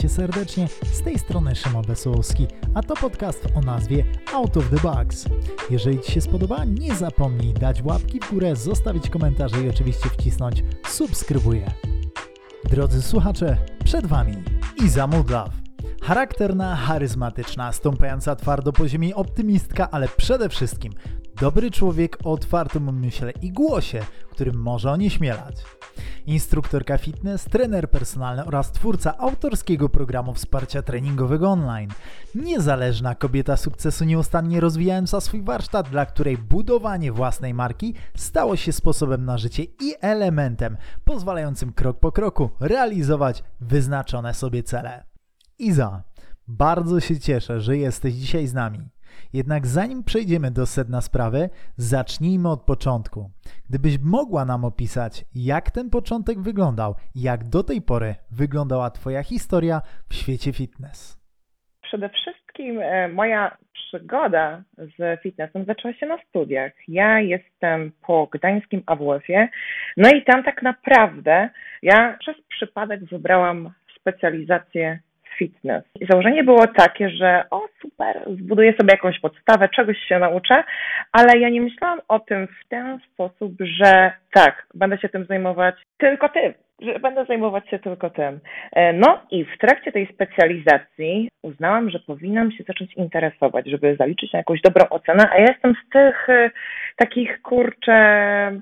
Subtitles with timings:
[0.00, 0.68] Cię serdecznie.
[0.92, 4.04] Z tej strony Szymon Wesołowski, a to podcast o nazwie
[4.34, 5.26] Out of the Box.
[5.70, 10.64] Jeżeli Ci się spodoba, nie zapomnij dać łapki w górę, zostawić komentarze i oczywiście wcisnąć
[10.86, 11.70] subskrybuję.
[12.64, 14.36] Drodzy słuchacze, przed Wami
[14.84, 15.50] Iza Mudlaw.
[16.02, 20.92] Charakterna, charyzmatyczna, stąpająca twardo po ziemi optymistka, ale przede wszystkim
[21.40, 24.00] dobry człowiek o otwartym umyśle i głosie,
[24.30, 25.56] którym może onieśmielać.
[26.26, 31.90] Instruktorka fitness, trener personalny oraz twórca autorskiego programu wsparcia treningowego online.
[32.34, 39.24] Niezależna kobieta sukcesu nieustannie rozwijająca swój warsztat, dla której budowanie własnej marki stało się sposobem
[39.24, 45.04] na życie i elementem pozwalającym krok po kroku realizować wyznaczone sobie cele.
[45.58, 46.02] Iza,
[46.48, 48.90] bardzo się cieszę, że jesteś dzisiaj z nami.
[49.32, 53.30] Jednak zanim przejdziemy do sedna sprawy, zacznijmy od początku.
[53.70, 59.82] Gdybyś mogła nam opisać, jak ten początek wyglądał jak do tej pory wyglądała Twoja historia
[60.08, 61.20] w świecie fitness.
[61.82, 66.72] Przede wszystkim e, moja przygoda z fitnessem zaczęła się na studiach.
[66.88, 69.48] Ja jestem po gdańskim AWF-ie,
[69.96, 71.50] no i tam tak naprawdę
[71.82, 75.00] ja przez przypadek wybrałam specjalizację
[75.40, 75.84] fitness.
[76.00, 80.64] I założenie było takie, że o super, zbuduję sobie jakąś podstawę, czegoś się nauczę,
[81.12, 85.74] ale ja nie myślałam o tym w ten sposób, że tak, będę się tym zajmować
[85.98, 88.40] tylko tym że będę zajmować się tylko tym.
[88.72, 94.32] E, no i w trakcie tej specjalizacji uznałam, że powinnam się zacząć interesować, żeby zaliczyć
[94.32, 96.50] na jakąś dobrą ocenę, a ja jestem z tych e,
[96.96, 98.00] takich, kurczę,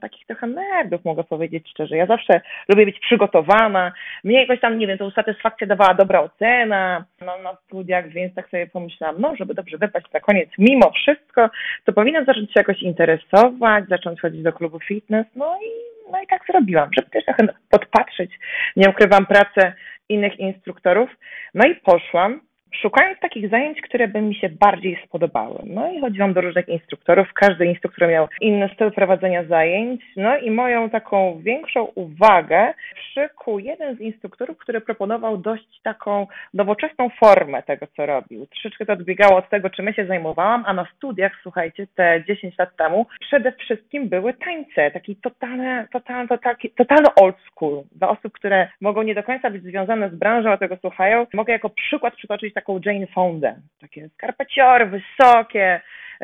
[0.00, 1.96] takich trochę nerdów, mogę powiedzieć szczerze.
[1.96, 3.92] Ja zawsze lubię być przygotowana.
[4.24, 8.48] Mnie jakoś tam, nie wiem, tą satysfakcję dawała dobra ocena no, na studiach, więc tak
[8.50, 11.50] sobie pomyślałam, no, żeby dobrze wypaść na koniec, mimo wszystko,
[11.84, 16.26] to powinnam zacząć się jakoś interesować, zacząć chodzić do klubu fitness, no i no i
[16.26, 18.30] tak zrobiłam, żeby też trochę podpatrzeć.
[18.76, 19.72] Nie ukrywam pracę
[20.08, 21.10] innych instruktorów.
[21.54, 22.40] No i poszłam
[22.72, 25.58] szukając takich zajęć, które by mi się bardziej spodobały.
[25.64, 30.50] No i chodziłam do różnych instruktorów, każdy instruktor miał inny styl prowadzenia zajęć, no i
[30.50, 37.86] moją taką większą uwagę przykuł jeden z instruktorów, który proponował dość taką nowoczesną formę tego,
[37.96, 38.46] co robił.
[38.46, 42.58] Troszeczkę to odbiegało od tego, czym ja się zajmowałam, a na studiach, słuchajcie, te 10
[42.58, 47.82] lat temu, przede wszystkim były tańce, taki totalny, totalny, totalny, totalny old school.
[47.92, 51.52] Dla osób, które mogą nie do końca być związane z branżą, a tego słuchają, mogę
[51.52, 53.54] jako przykład przytoczyć taką Jane Fondę.
[53.80, 55.80] Takie skarpeciory wysokie,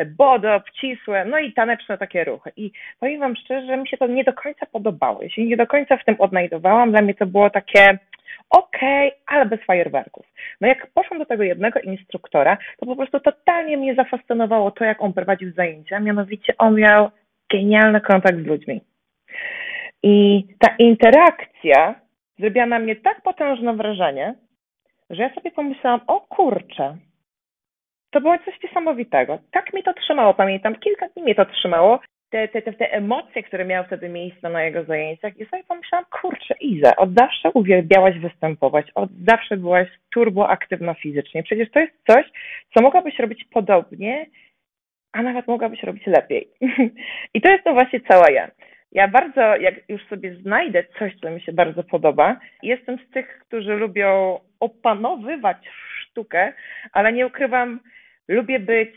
[0.07, 2.53] bodo, obcisłe, no i taneczne takie ruchy.
[2.57, 5.23] I powiem Wam szczerze, że mi się to nie do końca podobało.
[5.23, 6.91] Ja się nie do końca w tym odnajdowałam.
[6.91, 7.99] Dla mnie to było takie
[8.51, 10.27] okej, okay, ale bez fajerwerków.
[10.61, 15.03] No jak poszłam do tego jednego instruktora, to po prostu totalnie mnie zafascynowało to, jak
[15.03, 16.01] on prowadził zajęcia.
[16.01, 17.11] Mianowicie on miał
[17.53, 18.81] genialny kontakt z ludźmi.
[20.03, 21.95] I ta interakcja
[22.39, 24.35] zrobiła na mnie tak potężne wrażenie,
[25.11, 26.97] że ja sobie pomyślałam, o kurczę,
[28.11, 29.39] to było coś niesamowitego.
[29.51, 32.01] Tak mi to trzymało, pamiętam, kilka dni mnie to trzymało.
[32.31, 36.07] Te, te, te, te emocje, które miały wtedy miejsce na jego zajęciach i sobie pomyślałam,
[36.21, 41.43] kurczę, Iza, od zawsze uwielbiałaś występować, od zawsze byłaś turboaktywna fizycznie.
[41.43, 42.25] Przecież to jest coś,
[42.75, 44.27] co mogłabyś robić podobnie,
[45.13, 46.49] a nawet mogłabyś robić lepiej.
[47.35, 48.51] I to jest to właśnie cała ja.
[48.95, 53.39] Ja bardzo, jak już sobie znajdę coś, co mi się bardzo podoba, jestem z tych,
[53.39, 55.57] którzy lubią opanowywać
[56.01, 56.53] sztukę,
[56.93, 57.81] ale nie ukrywam,
[58.29, 58.91] lubię być,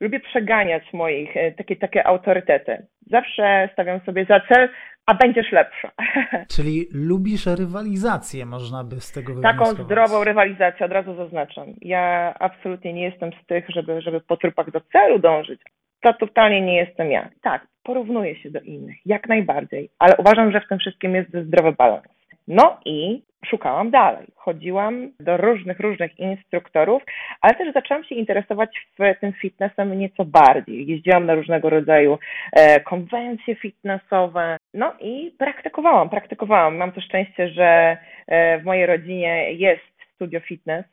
[0.00, 2.86] lubię przeganiać moich, e, takie, takie autorytety.
[3.10, 4.68] Zawsze stawiam sobie za cel,
[5.06, 5.90] a będziesz lepsza.
[6.56, 11.66] Czyli lubisz rywalizację, można by z tego Taką zdrową rywalizację, od razu zaznaczam.
[11.80, 15.60] Ja absolutnie nie jestem z tych, żeby, żeby po trupach do celu dążyć.
[16.02, 17.28] To totalnie nie jestem ja.
[17.42, 21.72] Tak, porównuję się do innych, jak najbardziej, ale uważam, że w tym wszystkim jest zdrowy
[21.72, 22.04] balans.
[22.48, 24.26] No i szukałam dalej.
[24.36, 27.02] Chodziłam do różnych, różnych instruktorów,
[27.40, 30.86] ale też zaczęłam się interesować w tym fitnessem nieco bardziej.
[30.86, 32.18] Jeździłam na różnego rodzaju
[32.52, 36.76] e, konwencje fitnessowe, no i praktykowałam, praktykowałam.
[36.76, 39.82] Mam to szczęście, że e, w mojej rodzinie jest
[40.14, 40.84] studio fitness,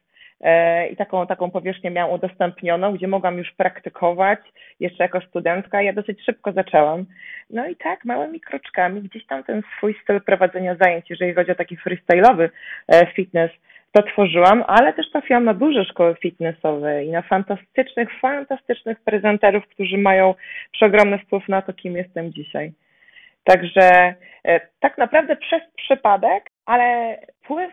[0.92, 4.39] i taką, taką powierzchnię miałam udostępnioną, gdzie mogłam już praktykować
[4.80, 5.81] jeszcze jako studentka.
[5.81, 7.06] Ja dosyć szybko zaczęłam.
[7.50, 11.56] No i tak, małymi kroczkami gdzieś tam ten swój styl prowadzenia zajęć, jeżeli chodzi o
[11.56, 12.50] taki freestyle'owy
[12.88, 13.51] e, fitness,
[13.92, 19.98] to tworzyłam, ale też trafiłam na duże szkoły fitnessowe i na fantastycznych, fantastycznych prezenterów, którzy
[19.98, 20.33] mają
[20.72, 22.72] przeogromny wpływ na to, kim jestem dzisiaj.
[23.44, 27.72] Także e, tak naprawdę przez przypadek, ale wpływ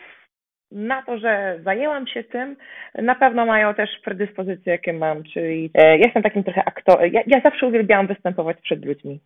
[0.72, 2.56] na to, że zajęłam się tym,
[2.94, 7.12] na pewno mają też predyspozycje, jakie mam, czyli e, jestem takim trochę aktorem.
[7.12, 9.20] Ja, ja zawsze uwielbiałam występować przed ludźmi.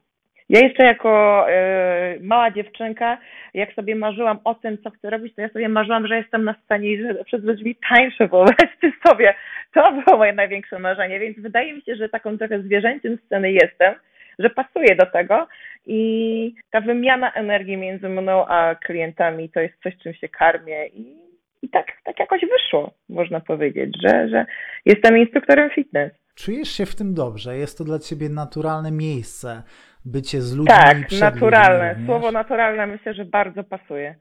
[0.49, 3.19] Ja jeszcze jako e, mała dziewczynka,
[3.55, 6.55] jak sobie marzyłam o tym, co chcę robić, to ja sobie marzyłam, że jestem na
[6.65, 9.35] scenie i że przed ludźmi tańczę, wyobraźcie sobie.
[9.75, 13.95] To było moje największe marzenie, więc wydaje mi się, że taką trochę zwierzęciem sceny jestem,
[14.39, 15.47] że pasuje do tego
[15.87, 21.28] i ta wymiana energii między mną a klientami to jest coś, czym się karmię i,
[21.63, 24.47] i tak, tak jakoś wyszło, można powiedzieć, że, że
[24.85, 26.13] jestem instruktorem fitness.
[26.35, 27.57] Czujesz się w tym dobrze?
[27.57, 29.63] Jest to dla ciebie naturalne miejsce,
[30.05, 30.75] bycie z ludźmi.
[30.75, 31.93] Tak, naturalne.
[31.93, 34.15] Ludźmi, Słowo naturalne myślę, że bardzo pasuje.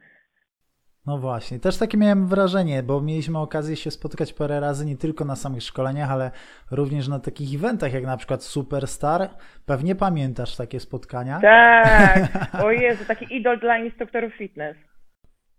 [1.07, 5.25] No właśnie, też takie miałem wrażenie, bo mieliśmy okazję się spotykać parę razy nie tylko
[5.25, 6.31] na samych szkoleniach, ale
[6.72, 9.30] również na takich eventach, jak na przykład Superstar.
[9.66, 11.39] Pewnie pamiętasz takie spotkania?
[11.42, 12.30] Tak,
[12.66, 14.78] o Jezu, taki idol dla instruktorów fitness.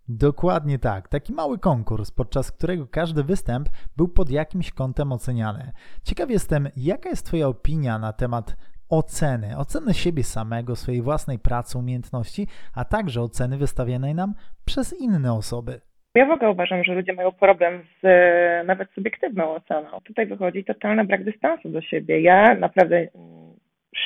[0.09, 1.07] Dokładnie tak.
[1.07, 5.71] Taki mały konkurs, podczas którego każdy występ był pod jakimś kątem oceniany.
[6.03, 8.55] Ciekaw jestem, jaka jest Twoja opinia na temat
[8.89, 14.33] oceny, oceny siebie samego, swojej własnej pracy, umiejętności, a także oceny wystawianej nam
[14.65, 15.81] przez inne osoby.
[16.15, 19.87] Ja w ogóle uważam, że ludzie mają problem z e, nawet subiektywną oceną.
[20.03, 22.21] Tutaj wychodzi totalny brak dystansu do siebie.
[22.21, 23.07] Ja naprawdę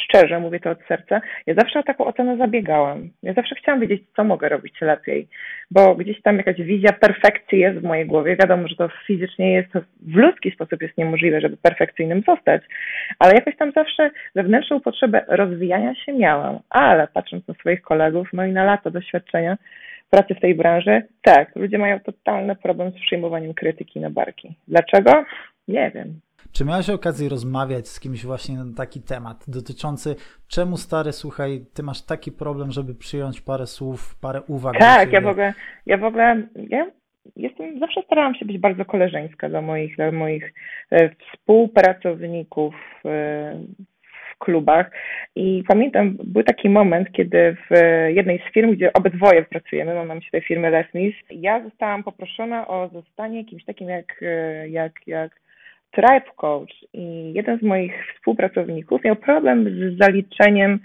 [0.03, 3.09] szczerze, mówię to od serca, ja zawsze o taką ocenę zabiegałam.
[3.23, 5.27] Ja zawsze chciałam wiedzieć, co mogę robić lepiej,
[5.71, 8.35] bo gdzieś tam jakaś wizja perfekcji jest w mojej głowie.
[8.35, 9.69] Wiadomo, że to fizycznie jest,
[10.01, 12.61] w ludzki sposób jest niemożliwe, żeby perfekcyjnym zostać,
[13.19, 16.59] ale jakoś tam zawsze wewnętrzną potrzebę rozwijania się miałam.
[16.69, 19.57] Ale patrząc na swoich kolegów, no i na lata doświadczenia
[20.09, 24.55] pracy w tej branży, tak, ludzie mają totalny problem z przyjmowaniem krytyki na barki.
[24.67, 25.25] Dlaczego?
[25.67, 26.19] Nie wiem.
[26.51, 30.15] Czy miałeś okazję rozmawiać z kimś właśnie na taki temat dotyczący,
[30.47, 34.77] czemu stary, słuchaj, ty masz taki problem, żeby przyjąć parę słów, parę uwag?
[34.77, 35.53] Tak, ja w ogóle,
[35.85, 36.85] ja w ogóle, ja
[37.35, 40.53] jestem, zawsze starałam się być bardzo koleżeńska dla moich, dla moich
[40.91, 42.75] e, współpracowników
[43.05, 43.59] e,
[44.35, 44.91] w klubach
[45.35, 47.75] i pamiętam, był taki moment, kiedy w
[48.07, 52.89] jednej z firm, gdzie obydwoje pracujemy, mam na myśli firmy Lesnis, ja zostałam poproszona o
[52.93, 55.43] zostanie kimś takim jak, e, jak, jak
[55.93, 60.79] Tribe Coach i jeden z moich współpracowników miał problem z zaliczeniem,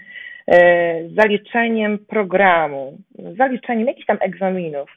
[0.47, 2.97] e, zaliczeniem programu,
[3.37, 4.89] zaliczeniem jakichś tam egzaminów.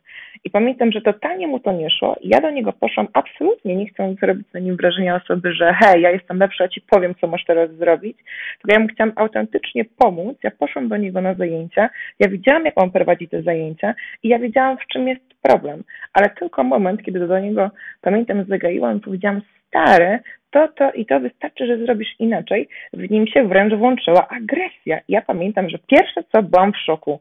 [0.45, 2.17] I pamiętam, że totalnie mu to nie szło.
[2.23, 6.11] Ja do niego poszłam absolutnie nie chcąc zrobić na nim wrażenia osoby, że hej, ja
[6.11, 8.19] jestem lepsza, ci powiem, co masz teraz zrobić.
[8.59, 10.39] Tylko ja mu chciałam autentycznie pomóc.
[10.43, 11.91] Ja poszłam do niego na zajęcia.
[12.19, 15.85] Ja widziałam, jak on prowadzi te zajęcia i ja wiedziałam, w czym jest problem.
[16.13, 17.71] Ale tylko moment, kiedy do niego,
[18.01, 19.43] pamiętam, zagaiłam i powiedziałam,
[19.73, 20.21] stare,
[20.51, 22.69] to, to i to wystarczy, że zrobisz inaczej.
[22.93, 25.01] W nim się wręcz włączyła agresja.
[25.09, 27.21] Ja pamiętam, że pierwsze co byłam w szoku.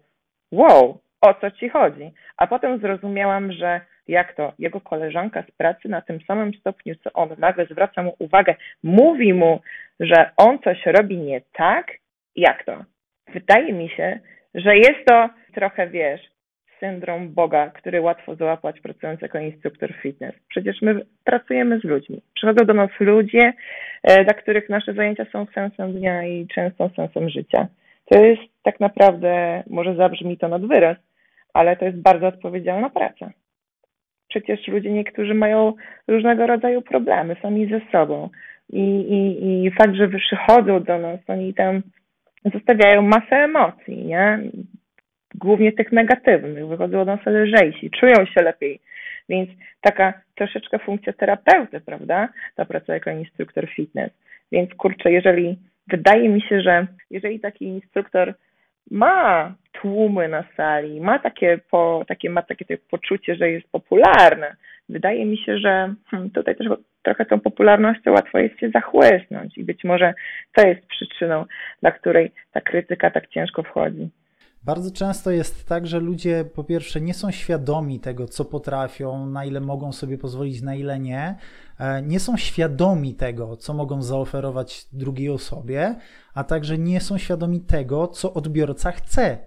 [0.51, 2.11] Wow, o co ci chodzi?
[2.37, 7.13] A potem zrozumiałam, że jak to jego koleżanka z pracy na tym samym stopniu, co
[7.13, 9.61] on, nagle zwraca mu uwagę, mówi mu,
[9.99, 11.91] że on coś robi nie tak?
[12.35, 12.85] Jak to?
[13.33, 14.19] Wydaje mi się,
[14.53, 16.30] że jest to trochę, wiesz,
[16.81, 20.35] syndrom Boga, który łatwo załapać pracując jako instruktor fitness.
[20.49, 22.21] Przecież my pracujemy z ludźmi.
[22.33, 23.53] Przychodzą do nas ludzie,
[24.03, 27.67] e, dla których nasze zajęcia są sensem dnia i często sensem życia.
[28.05, 30.97] To jest tak naprawdę, może zabrzmi to nad wyraz,
[31.53, 33.31] ale to jest bardzo odpowiedzialna praca.
[34.27, 35.73] Przecież ludzie niektórzy mają
[36.07, 38.29] różnego rodzaju problemy sami ze sobą.
[38.69, 41.81] I, i, i fakt, że przychodzą do nas, oni tam
[42.53, 44.39] zostawiają masę emocji, nie?
[45.35, 48.79] Głównie tych negatywnych, wychodzą od nas lżejsi, czują się lepiej.
[49.29, 49.49] Więc
[49.81, 52.29] taka troszeczkę funkcja terapeuty, prawda?
[52.55, 54.11] Ta praca jako instruktor fitness.
[54.51, 55.57] Więc kurczę, jeżeli
[55.87, 58.33] wydaje mi się, że jeżeli taki instruktor
[58.91, 64.47] ma tłumy na sali, ma takie, po, takie, ma takie, poczucie, że jest popularny,
[64.89, 66.67] wydaje mi się, że hmm, tutaj też
[67.01, 70.13] trochę tą popularnością łatwo jest się zachłysnąć i być może
[70.55, 71.45] to jest przyczyną,
[71.81, 74.09] dla której ta krytyka tak ciężko wchodzi.
[74.63, 79.45] Bardzo często jest tak, że ludzie po pierwsze nie są świadomi tego, co potrafią, na
[79.45, 81.35] ile mogą sobie pozwolić, na ile nie.
[81.77, 85.95] E, nie są świadomi tego, co mogą zaoferować drugiej osobie,
[86.33, 89.37] a także nie są świadomi tego, co odbiorca chce,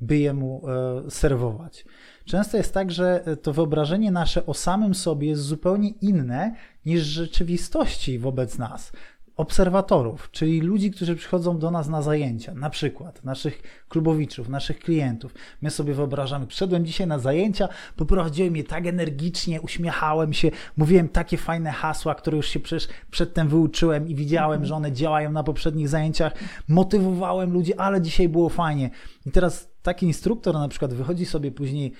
[0.00, 0.62] by jemu
[1.06, 1.84] e, serwować.
[2.24, 6.54] Często jest tak, że to wyobrażenie nasze o samym sobie jest zupełnie inne
[6.86, 8.92] niż rzeczywistości wobec nas
[9.40, 15.34] obserwatorów, czyli ludzi, którzy przychodzą do nas na zajęcia, na przykład naszych klubowiczów, naszych klientów.
[15.62, 21.36] My sobie wyobrażamy, przyszedłem dzisiaj na zajęcia, poprowadziłem je tak energicznie, uśmiechałem się, mówiłem takie
[21.36, 25.88] fajne hasła, które już się przecież przedtem wyuczyłem i widziałem, że one działają na poprzednich
[25.88, 26.32] zajęciach,
[26.68, 28.90] motywowałem ludzi, ale dzisiaj było fajnie.
[29.26, 31.92] I teraz taki instruktor na przykład wychodzi sobie później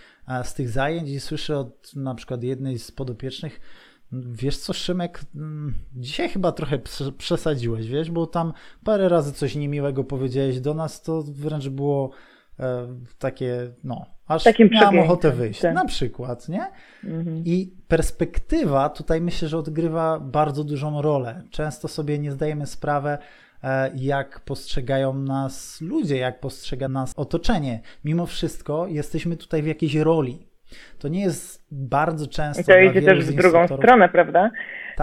[0.43, 3.61] z tych zajęć i słyszy od na przykład jednej z podopiecznych,
[4.13, 6.79] Wiesz co, Szymek, mm, dzisiaj chyba trochę
[7.19, 8.53] przesadziłeś, wiesz, bo tam
[8.85, 12.11] parę razy coś niemiłego powiedziałeś do nas, to wręcz było
[12.61, 15.75] e, takie, no, aż Takim miałam ochotę wyjść, tak.
[15.75, 16.67] na przykład, nie?
[17.05, 17.43] Mhm.
[17.45, 21.43] I perspektywa tutaj myślę, że odgrywa bardzo dużą rolę.
[21.51, 23.19] Często sobie nie zdajemy sprawy,
[23.63, 27.81] e, jak postrzegają nas ludzie, jak postrzega nas otoczenie.
[28.05, 30.50] Mimo wszystko jesteśmy tutaj w jakiejś roli.
[30.99, 32.63] To nie jest bardzo często.
[32.63, 34.51] I to idzie też w drugą stronę, prawda?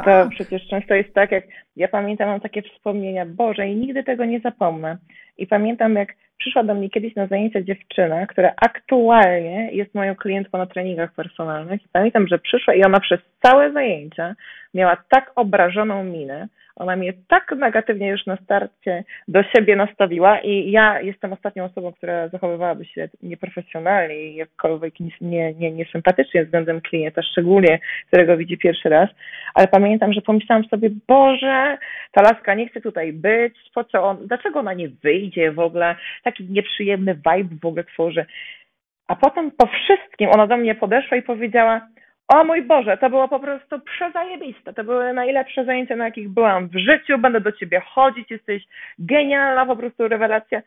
[0.05, 0.25] Tak.
[0.25, 1.43] To przecież często jest tak, jak
[1.75, 4.97] ja pamiętam, mam takie wspomnienia, Boże, i nigdy tego nie zapomnę.
[5.37, 10.57] I pamiętam, jak przyszła do mnie kiedyś na zajęcia dziewczyna, która aktualnie jest moją klientką
[10.57, 11.85] na treningach personalnych.
[11.85, 14.35] I pamiętam, że przyszła i ona przez całe zajęcia
[14.73, 20.71] miała tak obrażoną minę, ona mnie tak negatywnie już na starcie do siebie nastawiła i
[20.71, 27.21] ja jestem ostatnią osobą, która zachowywałaby się nieprofesjonalnie i jakkolwiek nie, nie, niesympatycznie względem klienta,
[27.21, 29.09] szczególnie którego widzi pierwszy raz,
[29.53, 31.77] ale pamiętam, że pomyślałam sobie, Boże,
[32.11, 35.95] ta laska nie chce tutaj być, po co on, dlaczego ona nie wyjdzie w ogóle,
[36.23, 38.25] taki nieprzyjemny vibe w ogóle tworzy.
[39.07, 41.81] A potem po wszystkim ona do mnie podeszła i powiedziała,
[42.27, 44.73] o mój Boże, to było po prostu przezajebiste.
[44.73, 47.17] To były najlepsze zajęcia, na jakich byłam w życiu.
[47.17, 48.63] Będę do ciebie chodzić, jesteś
[48.99, 50.61] genialna, po prostu rewelacja.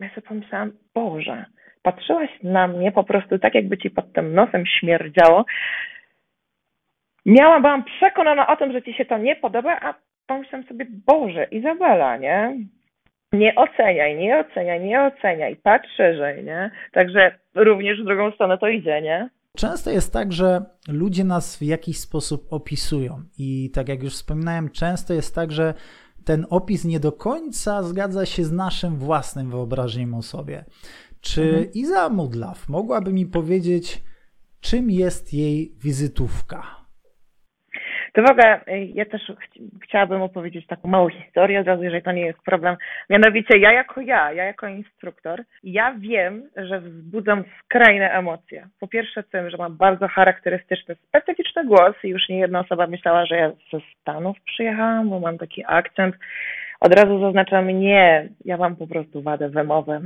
[0.00, 1.44] Ja sobie pomyślałam, Boże,
[1.82, 5.44] patrzyłaś na mnie po prostu tak, jakby ci pod tym nosem śmierdziało.
[7.26, 9.94] Miałam, byłam przekonana o tym, że ci się to nie podoba, a
[10.26, 12.58] pomyślałam sobie, Boże, Izabela, nie?
[13.32, 16.70] Nie oceniaj, nie oceniaj, nie oceniaj, patrz szerzej, nie?
[16.92, 19.30] Także również w drugą stronę to idzie, nie?
[19.56, 24.70] Często jest tak, że ludzie nas w jakiś sposób opisują, i tak jak już wspominałem,
[24.70, 25.74] często jest tak, że
[26.24, 30.64] ten opis nie do końca zgadza się z naszym własnym wyobrażeniem o sobie.
[31.20, 31.66] Czy mhm.
[31.74, 34.02] Iza Mudlaw mogłaby mi powiedzieć,
[34.60, 36.83] czym jest jej wizytówka?
[38.18, 42.26] Ogóle y, ja też ch chciałabym opowiedzieć taką małą historię od razu, jeżeli to nie
[42.26, 42.76] jest problem.
[43.10, 48.68] Mianowicie ja jako ja, ja jako instruktor, ja wiem, że wzbudzam skrajne emocje.
[48.80, 53.26] Po pierwsze tym, że mam bardzo charakterystyczny, specyficzny głos i już nie jedna osoba myślała,
[53.26, 56.16] że ja ze Stanów przyjechałam, bo mam taki akcent.
[56.80, 60.00] Od razu zaznaczam nie, ja mam po prostu wadę wymowę.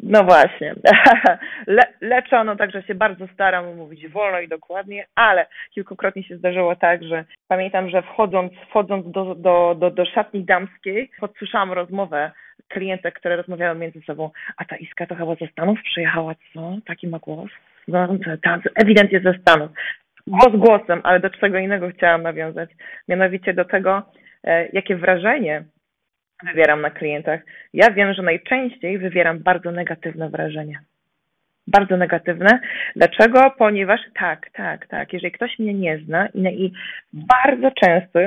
[0.00, 0.74] No właśnie.
[1.66, 7.04] Le, leczono, także się bardzo staram mówić wolno i dokładnie, ale kilkukrotnie się zdarzyło tak,
[7.04, 12.30] że pamiętam, że wchodząc, wchodząc do, do, do, do szatni damskiej, podsłyszałam rozmowę
[12.68, 16.76] klientek, które rozmawiały między sobą, a ta Iska to chyba ze Stanów przyjechała, co?
[16.86, 17.50] Taki ma głos?
[17.88, 18.08] No,
[18.42, 19.70] ta, ewidentnie ze Stanów.
[20.26, 22.70] Głos głosem, ale do czego innego chciałam nawiązać.
[23.08, 24.02] Mianowicie do tego,
[24.44, 25.64] e, jakie wrażenie
[26.42, 27.40] wywieram na klientach.
[27.72, 30.78] Ja wiem, że najczęściej wywieram bardzo negatywne wrażenie.
[31.66, 32.60] Bardzo negatywne.
[32.96, 33.50] Dlaczego?
[33.58, 35.12] Ponieważ tak, tak, tak.
[35.12, 36.72] Jeżeli ktoś mnie nie zna i, i
[37.12, 38.18] bardzo często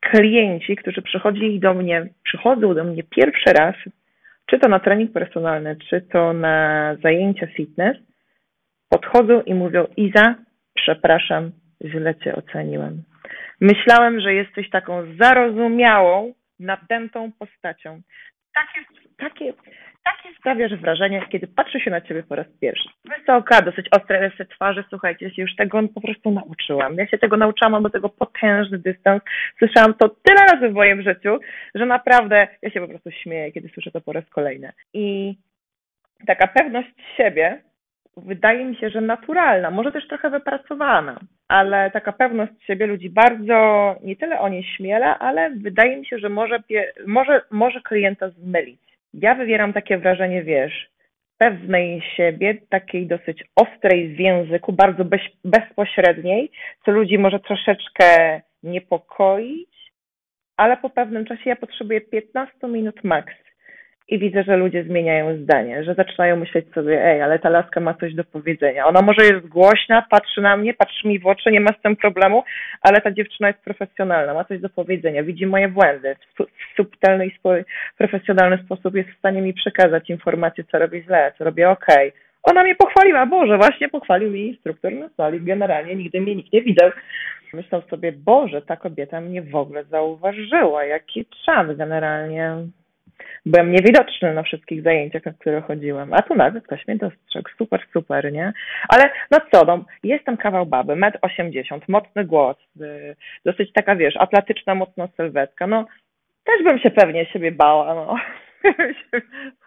[0.00, 3.74] klienci, którzy przychodzili do mnie, przychodzą do mnie pierwszy raz,
[4.46, 7.96] czy to na trening personalny, czy to na zajęcia fitness,
[8.88, 10.34] podchodzą i mówią: Iza,
[10.74, 11.50] przepraszam,
[11.84, 13.02] źle cię oceniłem.
[13.60, 16.32] Myślałem, że jesteś taką zarozumiałą,
[16.62, 18.02] nadętą postacią.
[18.54, 18.84] Takie,
[19.16, 19.52] takie,
[20.04, 22.88] takie sprawiasz wrażenie, kiedy patrzy się na ciebie po raz pierwszy.
[23.04, 26.94] Wysoka, dosyć ostre rysy twarzy, słuchajcie, ja się już tego po prostu nauczyłam.
[26.94, 29.22] Ja się tego nauczyłam, mam do tego potężny dystans.
[29.58, 31.38] Słyszałam to tyle razy w moim życiu,
[31.74, 34.72] że naprawdę ja się po prostu śmieję, kiedy słyszę to po raz kolejny.
[34.92, 35.34] I
[36.26, 37.62] taka pewność siebie
[38.16, 43.94] wydaje mi się, że naturalna, może też trochę wypracowana, ale taka pewność siebie ludzi bardzo
[44.02, 46.62] nie tyle o nie śmiela, ale wydaje mi się, że może,
[47.06, 48.80] może, może klienta zmylić.
[49.14, 50.90] Ja wywieram takie wrażenie, wiesz,
[51.38, 56.50] pewnej siebie, takiej dosyć ostrej w języku, bardzo bez, bezpośredniej,
[56.84, 59.92] co ludzi może troszeczkę niepokoić,
[60.56, 63.34] ale po pewnym czasie ja potrzebuję 15 minut maks
[64.08, 67.94] i widzę, że ludzie zmieniają zdanie, że zaczynają myśleć sobie, ej, ale ta laska ma
[67.94, 68.86] coś do powiedzenia.
[68.86, 71.96] Ona może jest głośna, patrzy na mnie, patrzy mi w oczy, nie ma z tym
[71.96, 72.44] problemu,
[72.82, 76.44] ale ta dziewczyna jest profesjonalna, ma coś do powiedzenia, widzi moje błędy, w,
[76.76, 77.32] subtelny i
[77.98, 81.86] profesjonalny sposób jest w stanie mi przekazać informacje, co robię źle, co robię ok.
[82.42, 86.62] Ona mnie pochwaliła, Boże, właśnie pochwalił mi instruktor na sali, generalnie nigdy mnie nikt nie
[86.62, 86.90] widział.
[87.52, 92.56] Myślał sobie, Boże, ta kobieta mnie w ogóle zauważyła, jaki czas generalnie
[93.46, 97.80] byłem niewidoczny na wszystkich zajęciach, na które chodziłem, a tu nagle ktoś mnie dostrzegł, super,
[97.92, 98.52] super, nie?
[98.88, 104.16] Ale no co, no, jestem kawał baby, metr 80, mocny głos, y, dosyć taka, wiesz,
[104.16, 105.86] atletyczna, mocna sylwetka, no
[106.44, 108.16] też bym się pewnie siebie bała, no.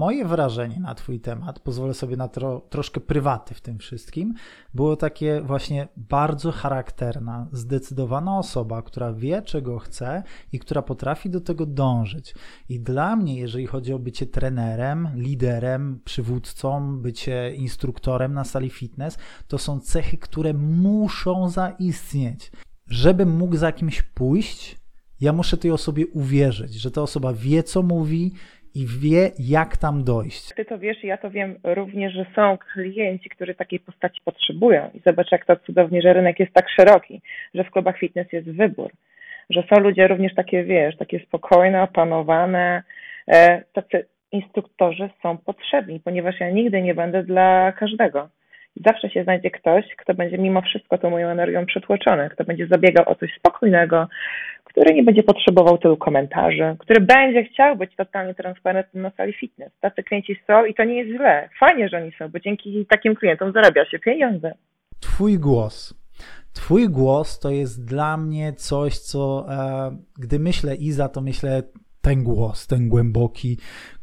[0.00, 4.34] Moje wrażenie na Twój temat, pozwolę sobie na tro, troszkę prywaty w tym wszystkim,
[4.74, 11.40] było takie właśnie bardzo charakterna, zdecydowana osoba, która wie, czego chce i która potrafi do
[11.40, 12.34] tego dążyć.
[12.68, 19.18] I dla mnie, jeżeli chodzi o bycie trenerem, liderem, przywódcą, bycie instruktorem na sali fitness,
[19.48, 22.52] to są cechy, które muszą zaistnieć.
[22.86, 24.80] Żebym mógł za kimś pójść,
[25.20, 28.32] ja muszę tej osobie uwierzyć, że ta osoba wie, co mówi
[28.74, 30.54] i wie, jak tam dojść.
[30.54, 34.90] Ty to wiesz i ja to wiem również, że są klienci, którzy takiej postaci potrzebują.
[34.94, 37.20] I zobacz, jak to cudownie, że rynek jest tak szeroki,
[37.54, 38.90] że w klubach fitness jest wybór.
[39.50, 42.82] Że są ludzie również takie, wiesz, takie spokojne, opanowane.
[43.28, 48.28] E, tacy instruktorzy są potrzebni, ponieważ ja nigdy nie będę dla każdego.
[48.86, 53.08] Zawsze się znajdzie ktoś, kto będzie mimo wszystko tą moją energią przytłoczony, kto będzie zabiegał
[53.08, 54.08] o coś spokojnego,
[54.70, 59.72] który nie będzie potrzebował tylu komentarzy, który będzie chciał być totalnie transparentny na sali fitness.
[59.80, 61.48] Tacy klienci są i to nie jest źle.
[61.60, 64.54] Fajnie, że oni są, bo dzięki takim klientom zarabia się pieniądze.
[65.00, 65.94] Twój głos.
[66.52, 71.62] Twój głos to jest dla mnie coś, co e, gdy myślę Iza, to myślę
[72.00, 73.58] ten głos, ten głęboki,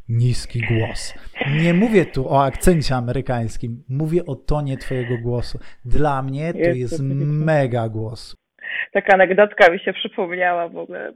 [0.10, 1.14] niski głos.
[1.62, 5.60] Nie mówię tu o akcencie amerykańskim, mówię o tonie Twojego głosu.
[5.86, 8.36] Dla mnie to jest, jest mega głos
[8.92, 11.14] taka anegdotka mi się przypomniała w ogóle.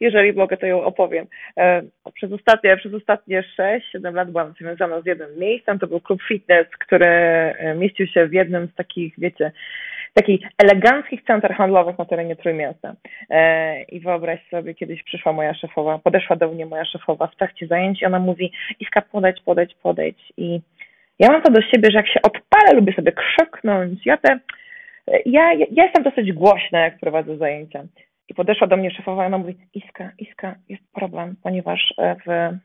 [0.00, 1.26] Jeżeli mogę, to ją opowiem.
[1.58, 1.82] E,
[2.14, 3.44] przez ostatnie, przez ostatnie
[3.94, 5.78] 6-7 lat byłam związana z jednym miejscem.
[5.78, 9.52] To był klub fitness, który e, mieścił się w jednym z takich, wiecie,
[10.14, 12.94] takich eleganckich centrach handlowych na terenie Trójmiasta.
[13.30, 17.66] E, I wyobraź sobie, kiedyś przyszła moja szefowa, podeszła do mnie moja szefowa w trakcie
[17.66, 20.32] zajęć i ona mówi, Iska, podejdź, podejdź, podejdź.
[20.36, 20.60] I
[21.18, 24.06] ja mam to do siebie, że jak się odpalę, lubię sobie krzyknąć.
[24.06, 24.38] Ja te
[25.26, 27.84] ja, ja jestem dosyć głośna, jak prowadzę zajęcia.
[28.28, 32.58] I podeszła do mnie szefowa i ona mówi, Iska, Iska, jest problem, ponieważ e, w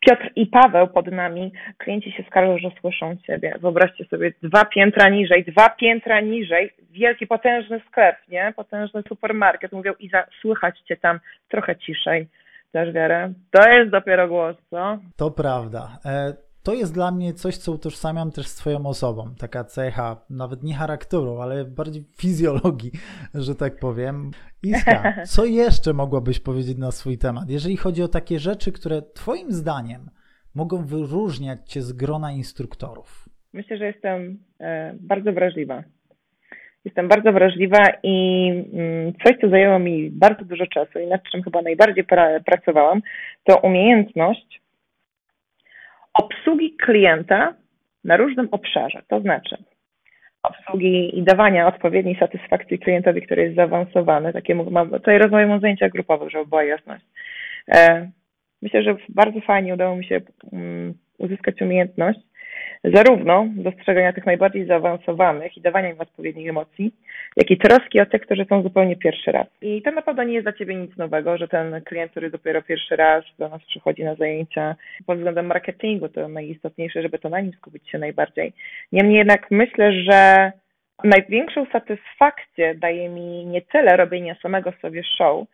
[0.00, 3.54] Piotr i Paweł pod nami, klienci się skarżą, że słyszą Ciebie.
[3.60, 8.52] Wyobraźcie sobie, dwa piętra niżej, dwa piętra niżej, wielki, potężny sklep, nie?
[8.56, 9.72] Potężny supermarket.
[9.72, 12.28] Mówią, Iza, słychać Cię tam trochę ciszej.
[12.72, 13.32] Też wiarę.
[13.50, 14.98] To jest dopiero głos, co?
[15.16, 15.88] To prawda.
[16.66, 19.34] To jest dla mnie coś, co utożsamiam też z Twoją osobą.
[19.38, 22.90] Taka cecha, nawet nie charakteru, ale bardziej fizjologii,
[23.34, 24.30] że tak powiem.
[24.62, 29.52] Iska, co jeszcze mogłabyś powiedzieć na swój temat, jeżeli chodzi o takie rzeczy, które Twoim
[29.52, 30.00] zdaniem
[30.54, 33.28] mogą wyróżniać Cię z grona instruktorów?
[33.52, 35.82] Myślę, że jestem e, bardzo wrażliwa.
[36.84, 41.42] Jestem bardzo wrażliwa i mm, coś, co zajęło mi bardzo dużo czasu i nad czym
[41.42, 42.04] chyba najbardziej
[42.44, 43.00] pracowałam,
[43.44, 44.65] to umiejętność
[46.18, 47.54] obsługi klienta
[48.04, 49.56] na różnym obszarze, to znaczy
[50.42, 54.32] obsługi i dawania odpowiedniej satysfakcji klientowi, który jest zaawansowany.
[54.32, 57.04] Takie, tutaj rozmawiam o zajęciach grupowych, żeby była jasność.
[57.68, 58.10] E,
[58.62, 60.20] myślę, że bardzo fajnie udało mi się
[60.52, 62.18] mm, uzyskać umiejętność
[62.84, 66.94] zarówno dostrzegania tych najbardziej zaawansowanych i dawania im odpowiednich emocji,
[67.36, 69.46] jak i troski o tych, którzy są zupełnie pierwszy raz.
[69.62, 72.96] I to naprawdę nie jest dla Ciebie nic nowego, że ten klient, który dopiero pierwszy
[72.96, 77.52] raz do nas przychodzi na zajęcia pod względem marketingu, to najistotniejsze, żeby to na nim
[77.52, 78.52] skupić się najbardziej.
[78.92, 80.52] Niemniej jednak myślę, że
[81.04, 85.46] największą satysfakcję daje mi nie tyle robienia samego sobie show,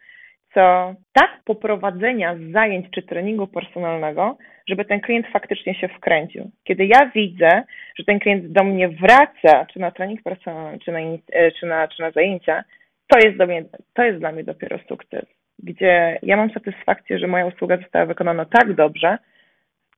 [0.55, 4.39] co tak poprowadzenia zajęć czy treningu personalnego,
[4.69, 6.51] żeby ten klient faktycznie się wkręcił.
[6.65, 7.63] Kiedy ja widzę,
[7.99, 10.99] że ten klient do mnie wraca, czy na trening personalny, czy na,
[11.33, 12.65] e, czy na, czy na zajęcia,
[13.07, 15.25] to jest, do mnie, to jest dla mnie dopiero sukces.
[15.59, 19.19] Gdzie ja mam satysfakcję, że moja usługa została wykonana tak dobrze,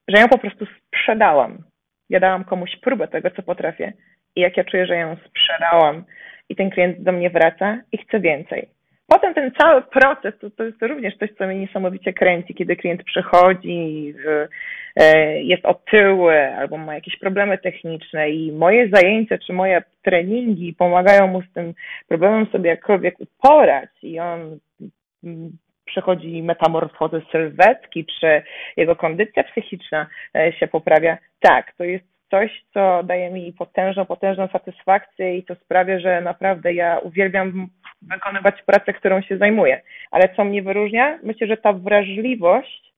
[0.08, 1.58] że ją po prostu sprzedałam.
[2.10, 3.92] Ja dałam komuś próbę tego, co potrafię.
[4.36, 6.04] I jak ja czuję, że ją sprzedałam
[6.48, 8.68] i ten klient do mnie wraca i chce więcej.
[9.06, 13.04] Potem ten cały proces, to, to jest również coś, co mnie niesamowicie kręci, kiedy klient
[13.04, 14.14] przychodzi,
[14.96, 21.26] e, jest otyły albo ma jakieś problemy techniczne i moje zajęcia czy moje treningi pomagają
[21.26, 21.74] mu z tym
[22.08, 24.58] problemem sobie jakkolwiek uporać i on
[25.24, 25.50] mm,
[25.84, 28.42] przechodzi metamorfozę sylwetki, czy
[28.76, 31.18] jego kondycja psychiczna e, się poprawia.
[31.40, 36.74] Tak, to jest coś, co daje mi potężną, potężną satysfakcję i to sprawia, że naprawdę
[36.74, 37.68] ja uwielbiam
[38.10, 39.82] wykonywać pracę, którą się zajmuję.
[40.10, 41.18] Ale co mnie wyróżnia?
[41.22, 42.92] Myślę, że ta wrażliwość,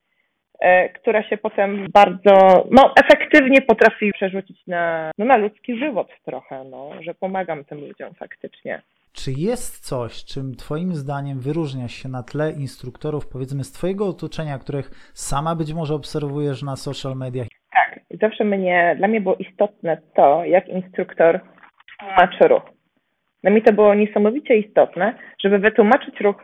[0.60, 6.64] e, która się potem bardzo no, efektywnie potrafi przerzucić na, no, na ludzki żywot trochę,
[6.64, 8.82] no, że pomagam tym ludziom faktycznie.
[9.12, 14.58] Czy jest coś, czym Twoim zdaniem wyróżnia się na tle instruktorów, powiedzmy, z Twojego otoczenia,
[14.58, 17.46] których sama być może obserwujesz na social mediach?
[17.72, 21.40] Tak, zawsze mnie, dla mnie było istotne to, jak instruktor
[21.98, 22.75] tłumaczy ruch.
[23.46, 26.36] Dla mnie to było niesamowicie istotne, żeby wytłumaczyć ruch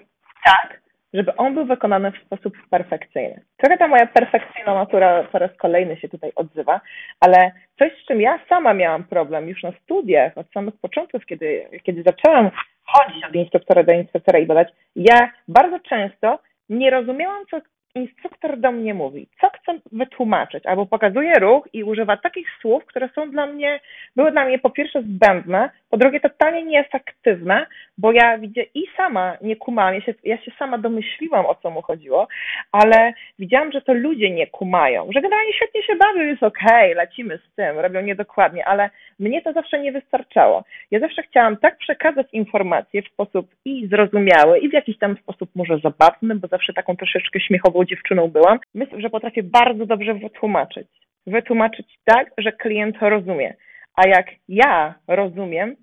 [0.44, 0.80] tak,
[1.14, 3.40] żeby on był wykonany w sposób perfekcyjny.
[3.56, 6.80] Trochę ta moja perfekcyjna natura po raz kolejny się tutaj odzywa,
[7.20, 11.66] ale coś, z czym ja sama miałam problem już na studiach, od samych początków, kiedy,
[11.82, 12.50] kiedy zaczęłam
[12.84, 16.38] chodzić od instruktora do instruktora i badać, ja bardzo często
[16.68, 17.60] nie rozumiałam, co
[17.94, 23.08] instruktor do mnie mówi, co chcę wytłumaczyć, albo pokazuje ruch i używa takich słów, które
[23.14, 23.80] są dla mnie,
[24.16, 27.66] były dla mnie po pierwsze zbędne, po drugie totalnie nieefektywne,
[27.98, 31.70] bo ja widzę i sama nie kumałam, ja się, ja się sama domyśliłam o co
[31.70, 32.28] mu chodziło,
[32.72, 36.94] ale widziałam, że to ludzie nie kumają, że generalnie świetnie się bawią, jest okej, okay,
[36.94, 40.64] lecimy z tym, robią niedokładnie, ale mnie to zawsze nie wystarczało.
[40.90, 45.50] Ja zawsze chciałam tak przekazać informacje w sposób i zrozumiały, i w jakiś tam sposób
[45.54, 48.58] może zabawny, bo zawsze taką troszeczkę śmiechową dziewczyną byłam.
[48.74, 50.88] Myślę, że potrafię bardzo dobrze wytłumaczyć.
[51.26, 53.54] Wytłumaczyć tak, że klient rozumie.
[53.96, 55.76] A jak ja rozumiem,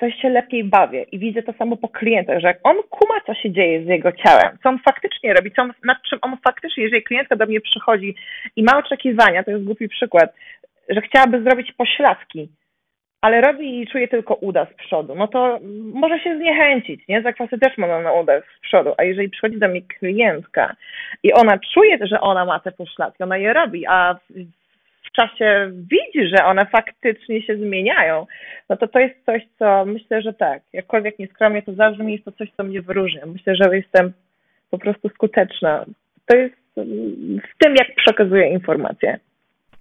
[0.00, 3.34] to się lepiej bawię i widzę to samo po klientach, że jak on kuma, co
[3.34, 6.82] się dzieje z jego ciałem, co on faktycznie robi, co on, nad czym on faktycznie,
[6.82, 8.14] jeżeli klientka do mnie przychodzi
[8.56, 10.34] i ma oczekiwania, to jest głupi przykład,
[10.88, 12.48] że chciałaby zrobić pośladki,
[13.20, 15.58] ale robi i czuje tylko uda z przodu, no to
[15.94, 17.22] może się zniechęcić, nie?
[17.22, 20.76] Zakwasy też ma na uda z przodu, a jeżeli przychodzi do mnie klientka
[21.22, 24.16] i ona czuje, że ona ma te pośladki, ona je robi, a
[25.12, 28.26] w czasie widzi, że one faktycznie się zmieniają,
[28.68, 32.32] no to to jest coś, co myślę, że tak, jakkolwiek nieskromnie to zabrzmi, jest to
[32.32, 33.26] coś, co mnie wyróżnia.
[33.26, 34.12] Myślę, że jestem
[34.70, 35.84] po prostu skuteczna.
[36.26, 36.54] To jest
[37.54, 39.18] w tym, jak przekazuję informacje.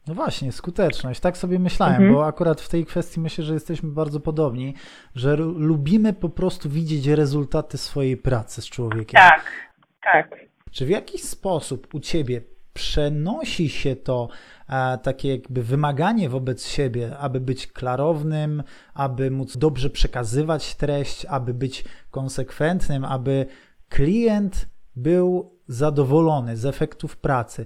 [0.07, 1.19] No właśnie, skuteczność.
[1.19, 2.13] Tak sobie myślałem, mhm.
[2.13, 4.73] bo akurat w tej kwestii myślę, że jesteśmy bardzo podobni,
[5.15, 9.21] że lubimy po prostu widzieć rezultaty swojej pracy z człowiekiem.
[9.21, 9.51] Tak,
[10.03, 10.39] tak.
[10.71, 12.41] Czy w jakiś sposób u ciebie
[12.79, 14.29] przenosi się to
[14.69, 18.63] e, takie jakby wymaganie wobec siebie, aby być klarownym,
[18.93, 23.45] aby móc dobrze przekazywać treść, aby być konsekwentnym, aby
[23.89, 27.65] klient był zadowolony z efektów pracy.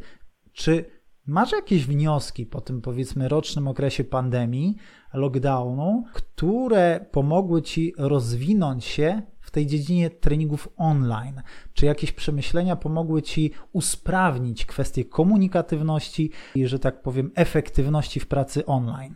[0.54, 0.86] Czy
[1.26, 4.76] Masz jakieś wnioski po tym powiedzmy rocznym okresie pandemii,
[5.14, 9.22] lockdownu, które pomogły ci rozwinąć się
[9.54, 11.38] tej dziedzinie treningów online?
[11.76, 18.66] Czy jakieś przemyślenia pomogły ci usprawnić kwestię komunikatywności i, że tak powiem, efektywności w pracy
[18.66, 19.16] online?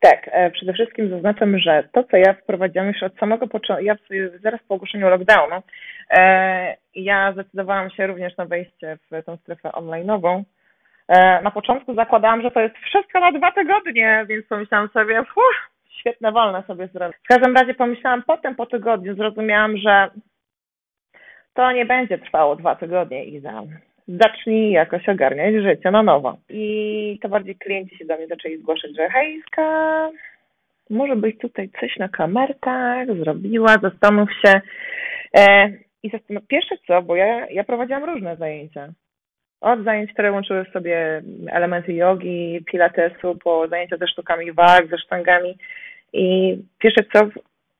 [0.00, 3.96] Tak, e, przede wszystkim zaznaczam, że to, co ja wprowadziłam już od samego początku, ja
[4.42, 5.56] zaraz po ogłoszeniu lockdownu,
[6.10, 10.44] e, ja zdecydowałam się również na wejście w tą strefę online'ową,
[11.10, 15.24] E, na początku zakładałam, że to jest wszystko na dwa tygodnie, więc pomyślałam sobie,
[15.98, 17.14] świetne wolne sobie zrobię.
[17.24, 20.10] W każdym razie pomyślałam potem po tygodniu, zrozumiałam, że
[21.54, 23.62] to nie będzie trwało dwa tygodnie, Iza.
[24.08, 26.36] Zacznij jakoś ogarniać życie na nowo.
[26.48, 30.10] I to bardziej klienci się do mnie zaczęli zgłaszać, że hejska,
[30.90, 34.60] może być tutaj coś na kamerkach, zrobiła, zastanów się.
[35.36, 35.72] E,
[36.02, 38.88] I zastanów, pierwsze co, bo ja, ja prowadziłam różne zajęcia
[39.60, 44.98] od zajęć, które łączyły w sobie elementy jogi, pilatesu, po zajęcia ze sztukami wag, ze
[44.98, 45.58] sztangami.
[46.12, 47.28] I pierwsze co,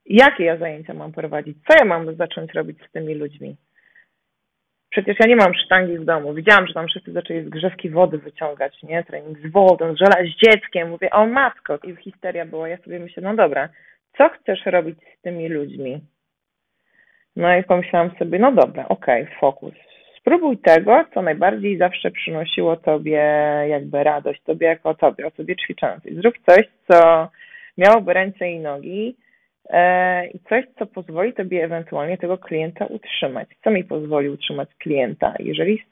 [0.07, 1.57] jakie ja zajęcia mam prowadzić?
[1.69, 3.57] Co ja mam zacząć robić z tymi ludźmi?
[4.91, 6.35] Przecież ja nie mam sztangi w domu.
[6.35, 9.05] Widziałam, że tam wszyscy zaczęli z grzewki wody wyciągać, nie?
[9.05, 10.89] Trening z wodą, z żela, z dzieckiem.
[10.89, 11.79] Mówię, o matko.
[11.85, 12.69] I histeria była.
[12.69, 13.69] Ja sobie myślę, no dobra,
[14.19, 16.01] co chcesz robić z tymi ludźmi?
[17.37, 19.90] No i pomyślałam sobie, no dobra, okej, okay, fokus
[20.31, 23.23] Spróbuj tego, co najbardziej zawsze przynosiło tobie
[23.69, 26.15] jakby radość, tobie jako tobie, osobie ćwiczącej.
[26.15, 27.29] Zrób coś, co
[27.79, 29.17] miałoby ręce i nogi
[29.71, 33.49] e, i coś, co pozwoli tobie ewentualnie tego klienta utrzymać.
[33.65, 35.35] Co mi pozwoli utrzymać klienta?
[35.39, 35.83] Jeżeli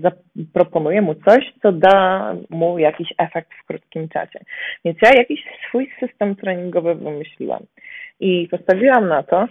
[0.00, 4.40] zaproponuję mu coś, co da mu jakiś efekt w krótkim czasie.
[4.84, 7.62] Więc ja jakiś swój system treningowy wymyśliłam
[8.20, 9.48] i postawiłam na to,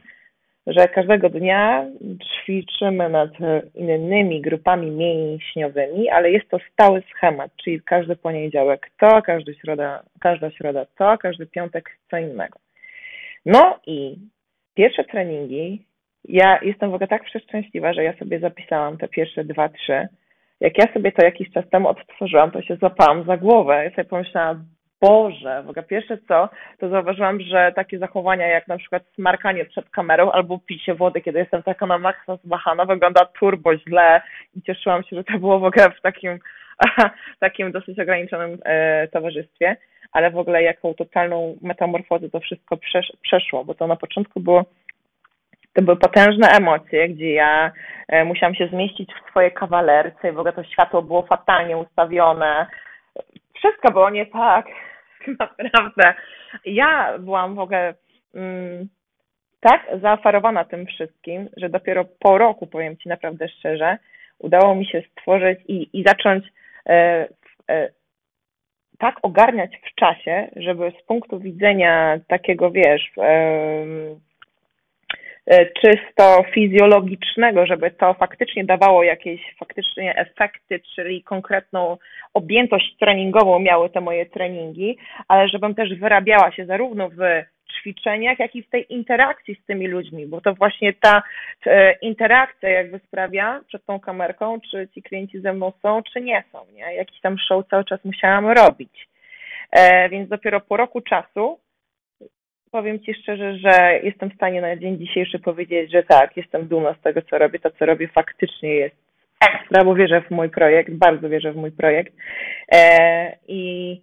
[0.68, 1.86] że każdego dnia
[2.24, 3.30] ćwiczymy nad
[3.76, 10.52] innymi grupami mięśniowymi, ale jest to stały schemat, czyli każdy poniedziałek to, każdy środa, każda
[10.52, 12.60] środa to, każdy piątek co innego.
[13.46, 14.18] No i
[14.74, 15.86] pierwsze treningi,
[16.26, 20.08] ja jestem w ogóle tak przeszczęśliwa, że ja sobie zapisałam te pierwsze dwa, trzy.
[20.60, 23.84] Jak ja sobie to jakiś czas temu odtworzyłam, to się złapałam za głowę.
[23.84, 24.66] Ja sobie pomyślałam,
[25.02, 29.90] Boże, w ogóle pierwsze co, to zauważyłam, że takie zachowania jak na przykład smarkanie przed
[29.90, 34.22] kamerą albo picie wody, kiedy jestem taka na maksa zmachana, wygląda turbo źle
[34.56, 36.40] i cieszyłam się, że to było w ogóle w takim,
[37.40, 39.78] takim dosyć ograniczonym e, towarzystwie,
[40.12, 44.66] ale w ogóle jaką totalną metamorfozę to wszystko przesz przeszło, bo to na początku było
[45.74, 47.72] to były potężne emocje, gdzie ja
[48.08, 52.68] e, musiałam się zmieścić w swojej kawalerce i w ogóle to światło było fatalnie ustawione.
[53.56, 54.66] Wszystko było nie tak.
[55.38, 56.14] Naprawdę.
[56.66, 57.94] Ja byłam w ogóle.
[58.36, 58.90] Mm,
[59.62, 63.98] tak zaoferowana tym wszystkim, że dopiero po roku, powiem Ci naprawdę szczerze,
[64.40, 66.46] udało mi się stworzyć i, i zacząć
[66.90, 67.28] e,
[67.70, 67.90] e,
[69.00, 73.86] tak ogarniać w czasie, żeby z punktu widzenia takiego, wiesz, e,
[75.82, 81.98] czysto fizjologicznego, żeby to faktycznie dawało jakieś faktycznie efekty, czyli konkretną
[82.34, 87.20] objętość treningową miały te moje treningi, ale żebym też wyrabiała się zarówno w
[87.80, 91.24] ćwiczeniach, jak i w tej interakcji z tymi ludźmi, bo to właśnie ta
[91.66, 96.44] e, interakcja jakby sprawia przed tą kamerką, czy ci klienci ze mną są, czy nie
[96.52, 96.96] są, nie?
[96.96, 99.08] Jakiś tam show cały czas musiałam robić.
[99.72, 101.60] E, więc dopiero po roku czasu
[102.72, 106.94] powiem Ci szczerze, że jestem w stanie na dzień dzisiejszy powiedzieć, że tak, jestem dumna
[106.94, 107.60] z tego, co robię.
[107.60, 108.96] To, co robię, faktycznie jest
[109.42, 112.14] ekstra, bo wierzę w mój projekt, bardzo wierzę w mój projekt.
[112.72, 114.02] E, I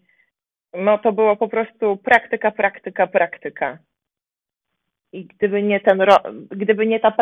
[0.75, 3.79] no to było po prostu praktyka, praktyka, praktyka.
[5.13, 6.03] I gdyby nie ten
[6.51, 7.13] gdyby nie ta,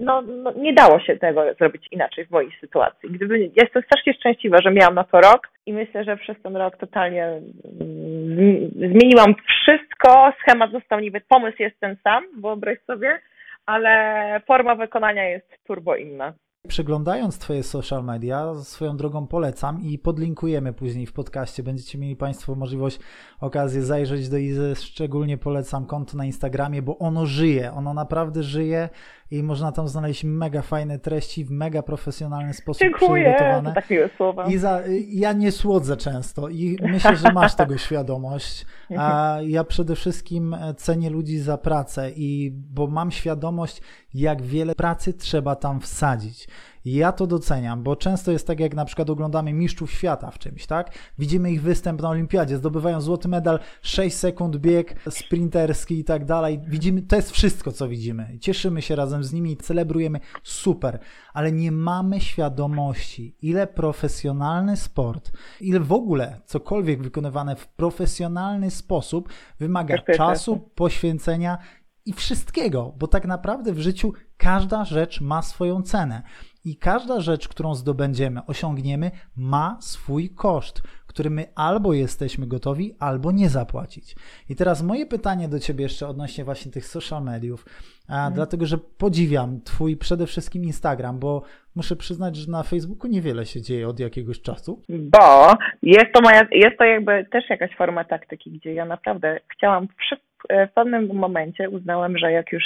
[0.00, 3.10] no, no, nie dało się tego zrobić inaczej w mojej sytuacji.
[3.10, 6.76] Gdyby, jestem strasznie szczęśliwa, że miałam na to rok i myślę, że przez ten rok
[6.76, 13.20] totalnie mm, zmieniłam wszystko, schemat został niby, pomysł jest ten sam, wyobraź sobie,
[13.66, 16.32] ale forma wykonania jest turbo inna.
[16.68, 21.62] Przeglądając Twoje social media, swoją drogą polecam i podlinkujemy później w podcaście.
[21.62, 22.98] Będziecie mieli Państwo możliwość,
[23.40, 24.72] okazję zajrzeć do Izy.
[24.76, 27.72] Szczególnie polecam konto na Instagramie, bo ono żyje.
[27.72, 28.88] Ono naprawdę żyje
[29.30, 33.70] i można tam znaleźć mega fajne treści w mega profesjonalny sposób Dziękuję, przygotowane.
[33.70, 34.46] To tak miłe słowa.
[34.46, 38.66] Iza, ja nie słodzę często i myślę, że masz tego świadomość.
[38.98, 43.80] A ja przede wszystkim cenię ludzi za pracę i bo mam świadomość,
[44.14, 46.48] jak wiele pracy trzeba tam wsadzić.
[46.84, 50.66] Ja to doceniam, bo często jest tak, jak na przykład oglądamy mistrzów świata w czymś,
[50.66, 50.98] tak?
[51.18, 56.60] Widzimy ich występ na olimpiadzie, zdobywają złoty medal, 6 sekund bieg sprinterski i tak dalej.
[56.66, 58.38] Widzimy, to jest wszystko, co widzimy.
[58.40, 60.98] Cieszymy się razem z nimi, celebrujemy, super,
[61.32, 69.28] ale nie mamy świadomości, ile profesjonalny sport, ile w ogóle cokolwiek wykonywane w profesjonalny sposób
[69.58, 71.58] wymaga czasu, poświęcenia
[72.06, 76.22] i wszystkiego, bo tak naprawdę w życiu każda rzecz ma swoją cenę.
[76.64, 83.32] I każda rzecz, którą zdobędziemy, osiągniemy, ma swój koszt, który my albo jesteśmy gotowi, albo
[83.32, 84.14] nie zapłacić.
[84.48, 87.64] I teraz moje pytanie do Ciebie jeszcze odnośnie właśnie tych social mediów,
[88.08, 88.34] a, hmm.
[88.34, 91.42] dlatego że podziwiam Twój przede wszystkim Instagram, bo
[91.76, 94.82] muszę przyznać, że na Facebooku niewiele się dzieje od jakiegoś czasu.
[94.88, 99.88] Bo jest to, moja, jest to jakby też jakaś forma taktyki, gdzie ja naprawdę chciałam
[99.88, 99.92] w,
[100.70, 102.64] w pewnym momencie uznałam, że jak już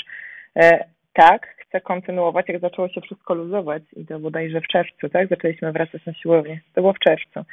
[0.57, 5.29] e, tak, chcę kontynuować, jak zaczęło się wszystko luzować i to bodajże w czerwcu, tak?
[5.29, 6.61] Zaczęliśmy wracać na siłownię.
[6.75, 7.45] To było w czerwcu.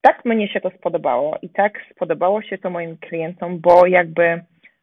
[0.00, 4.40] Tak mnie się to spodobało i tak spodobało się to moim klientom, bo jakby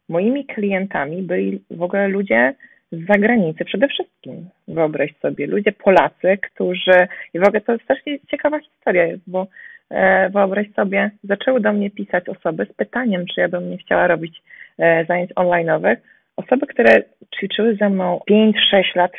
[0.08, 2.54] moimi klientami byli w ogóle ludzie
[2.92, 4.48] z zagranicy przede wszystkim.
[4.68, 9.46] Wyobraź sobie, ludzie Polacy, którzy, i w ogóle to jest strasznie ciekawa historia bo
[9.90, 14.06] e, wyobraź sobie, zaczęły do mnie pisać osoby z pytaniem, czy ja bym nie chciała
[14.06, 14.42] robić
[14.78, 15.96] e, zajęć online'owych,
[16.36, 17.02] osoby, które
[17.36, 18.52] ćwiczyły ze mną 5-6
[18.96, 19.12] lat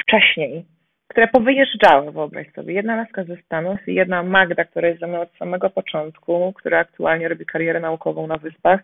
[0.00, 0.64] wcześniej,
[1.08, 2.74] które powyjeżdżały, wyobraź sobie.
[2.74, 6.78] Jedna laska ze Stanów i jedna Magda, która jest ze mną od samego początku, która
[6.78, 8.80] aktualnie robi karierę naukową na Wyspach.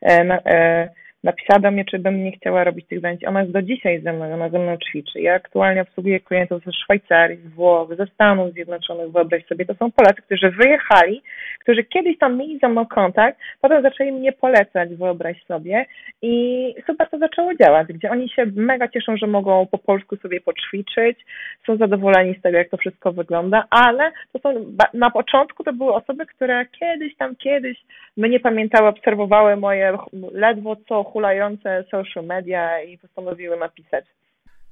[0.00, 0.88] E, na, e,
[1.24, 3.24] napisała do mnie, czy bym nie chciała robić tych zajęć.
[3.24, 5.20] Ona jest do dzisiaj ze mną, ona ze mną ćwiczy.
[5.20, 9.64] Ja aktualnie obsługuję klientów ze Szwajcarii, z Włoch, ze Stanów Zjednoczonych, wyobraź sobie.
[9.64, 11.22] To są Polacy, którzy wyjechali,
[11.60, 15.86] którzy kiedyś tam mieli ze mną kontakt, potem zaczęli mnie polecać, wyobraź sobie.
[16.22, 20.40] I super to zaczęło działać, gdzie oni się mega cieszą, że mogą po polsku sobie
[20.40, 21.18] poćwiczyć,
[21.66, 25.94] są zadowoleni z tego, jak to wszystko wygląda, ale to są, na początku to były
[25.94, 27.78] osoby, które kiedyś tam, kiedyś
[28.18, 29.98] mnie pamiętały, obserwowały moje
[30.32, 34.04] ledwo co hulające social media i postanowiły napisać.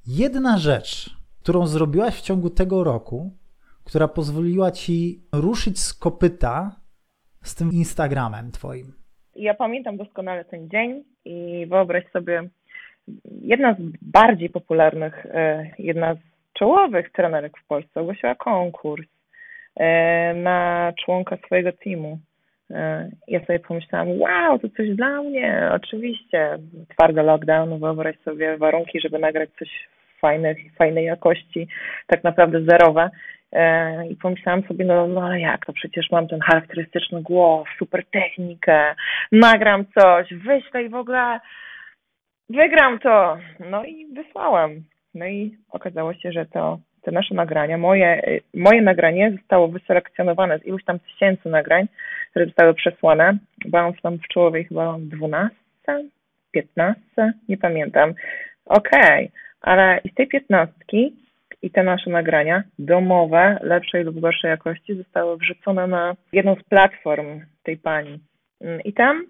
[0.07, 1.11] Jedna rzecz,
[1.43, 3.31] którą zrobiłaś w ciągu tego roku,
[3.85, 6.77] która pozwoliła ci ruszyć z kopyta
[7.43, 8.93] z tym Instagramem twoim.
[9.37, 12.43] Ja pamiętam doskonale ten dzień i wyobraź sobie,
[13.43, 16.19] jedna z bardziej popularnych, e, jedna z
[16.53, 19.07] czołowych trenerek w Polsce ogłosiła konkurs
[19.77, 22.19] e, na członka swojego teamu.
[22.71, 26.59] E, ja sobie pomyślałam, wow, to coś dla mnie, oczywiście.
[26.89, 29.69] Twardy lockdown, wyobraź sobie warunki, żeby nagrać coś
[30.21, 31.69] fajnych, fajnej jakości,
[32.07, 33.11] tak naprawdę zerowe.
[33.53, 38.05] E, I pomyślałam sobie, no, no ale jak, to przecież mam ten charakterystyczny głos, super
[38.07, 38.95] technikę,
[39.33, 41.41] nagram coś, wyślę i w ogóle
[42.49, 43.39] wygram to.
[43.71, 44.71] No i wysłałam.
[45.15, 50.67] No i okazało się, że to te nasze nagrania, moje, moje nagranie zostało wyselekcjonowane z
[50.67, 51.87] iluś tam tysięcy nagrań,
[52.31, 53.39] które zostały przesłane.
[53.65, 55.57] Byłam tam w czołowej chyba 12,
[56.51, 58.15] 15, nie pamiętam.
[58.65, 59.41] Okej, okay.
[59.61, 61.17] ale z tej piętnastki
[61.63, 67.41] i te nasze nagrania domowe, lepszej lub gorszej jakości, zostały wrzucone na jedną z platform
[67.63, 68.19] tej pani.
[68.61, 69.27] Mm, I tam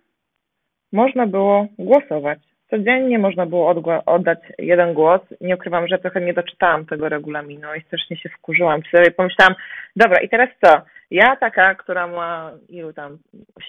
[0.93, 2.39] można było głosować.
[2.71, 3.75] Codziennie można było
[4.07, 5.21] oddać jeden głos.
[5.41, 8.81] Nie ukrywam, że trochę nie doczytałam tego regulaminu i strasznie się wkurzyłam.
[8.91, 9.55] Sobie pomyślałam,
[9.97, 10.83] dobra, i teraz co?
[11.11, 13.19] Ja taka, która ma ilu tam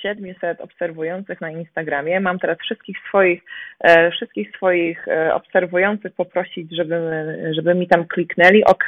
[0.02, 3.44] 700 obserwujących na Instagramie, mam teraz wszystkich swoich,
[3.80, 7.00] e, wszystkich swoich e, obserwujących poprosić, żeby,
[7.52, 8.86] żeby mi tam kliknęli, ok,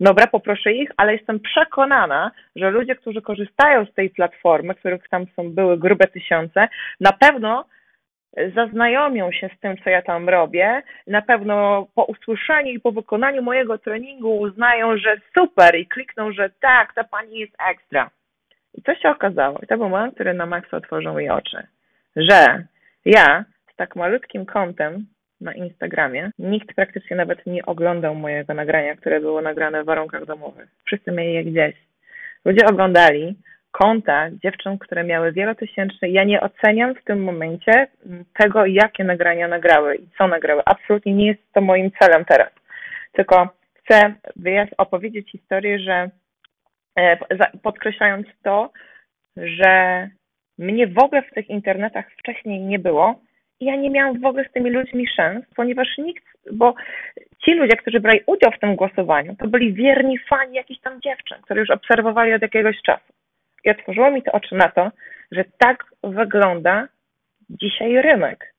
[0.00, 5.26] dobra, poproszę ich, ale jestem przekonana, że ludzie, którzy korzystają z tej platformy, których tam
[5.36, 6.68] są były grube tysiące,
[7.00, 7.64] na pewno
[8.54, 10.82] zaznajomią się z tym, co ja tam robię.
[11.06, 16.50] Na pewno po usłyszeniu i po wykonaniu mojego treningu uznają, że super i klikną, że
[16.60, 18.10] tak, ta pani jest ekstra.
[18.74, 19.58] I co się okazało?
[19.62, 21.66] I to był moment, który na maksa otworzył mi oczy.
[22.16, 22.64] Że
[23.04, 25.06] ja z tak malutkim kątem
[25.40, 30.68] na Instagramie, nikt praktycznie nawet nie oglądał mojego nagrania, które było nagrane w warunkach domowych.
[30.84, 31.74] Wszyscy mieli je gdzieś.
[32.44, 33.36] Ludzie oglądali
[33.72, 36.08] konta dziewcząt, które miały wielotysięczne.
[36.08, 37.86] Ja nie oceniam w tym momencie
[38.38, 40.62] tego, jakie nagrania nagrały i co nagrały.
[40.64, 42.50] Absolutnie nie jest to moim celem teraz.
[43.12, 44.14] Tylko chcę
[44.78, 46.10] opowiedzieć historię, że
[46.98, 47.16] e,
[47.62, 48.70] podkreślając to,
[49.36, 50.08] że
[50.58, 53.20] mnie w ogóle w tych internetach wcześniej nie było
[53.60, 56.74] i ja nie miałam w ogóle z tymi ludźmi szans, ponieważ nikt, bo
[57.44, 61.38] ci ludzie, którzy brali udział w tym głosowaniu, to byli wierni fani jakichś tam dziewczyn,
[61.42, 63.12] które już obserwowali od jakiegoś czasu.
[63.64, 64.90] I otworzyło mi to oczy na to,
[65.32, 66.88] że tak wygląda
[67.50, 68.54] dzisiaj rynek.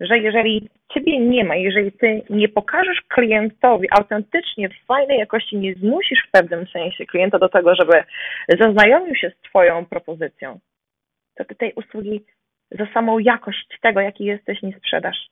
[0.00, 5.74] Że jeżeli ciebie nie ma, jeżeli ty nie pokażesz klientowi autentycznie w fajnej jakości, nie
[5.74, 8.04] zmusisz w pewnym sensie klienta do tego, żeby
[8.60, 10.58] zaznajomił się z twoją propozycją,
[11.36, 12.24] to ty tej usługi
[12.70, 15.26] za samą jakość tego, jaki jesteś, nie sprzedasz.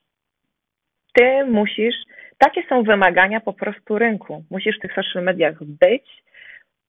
[1.15, 1.95] Ty musisz,
[2.39, 4.45] takie są wymagania po prostu rynku.
[4.51, 6.23] Musisz w tych social mediach być,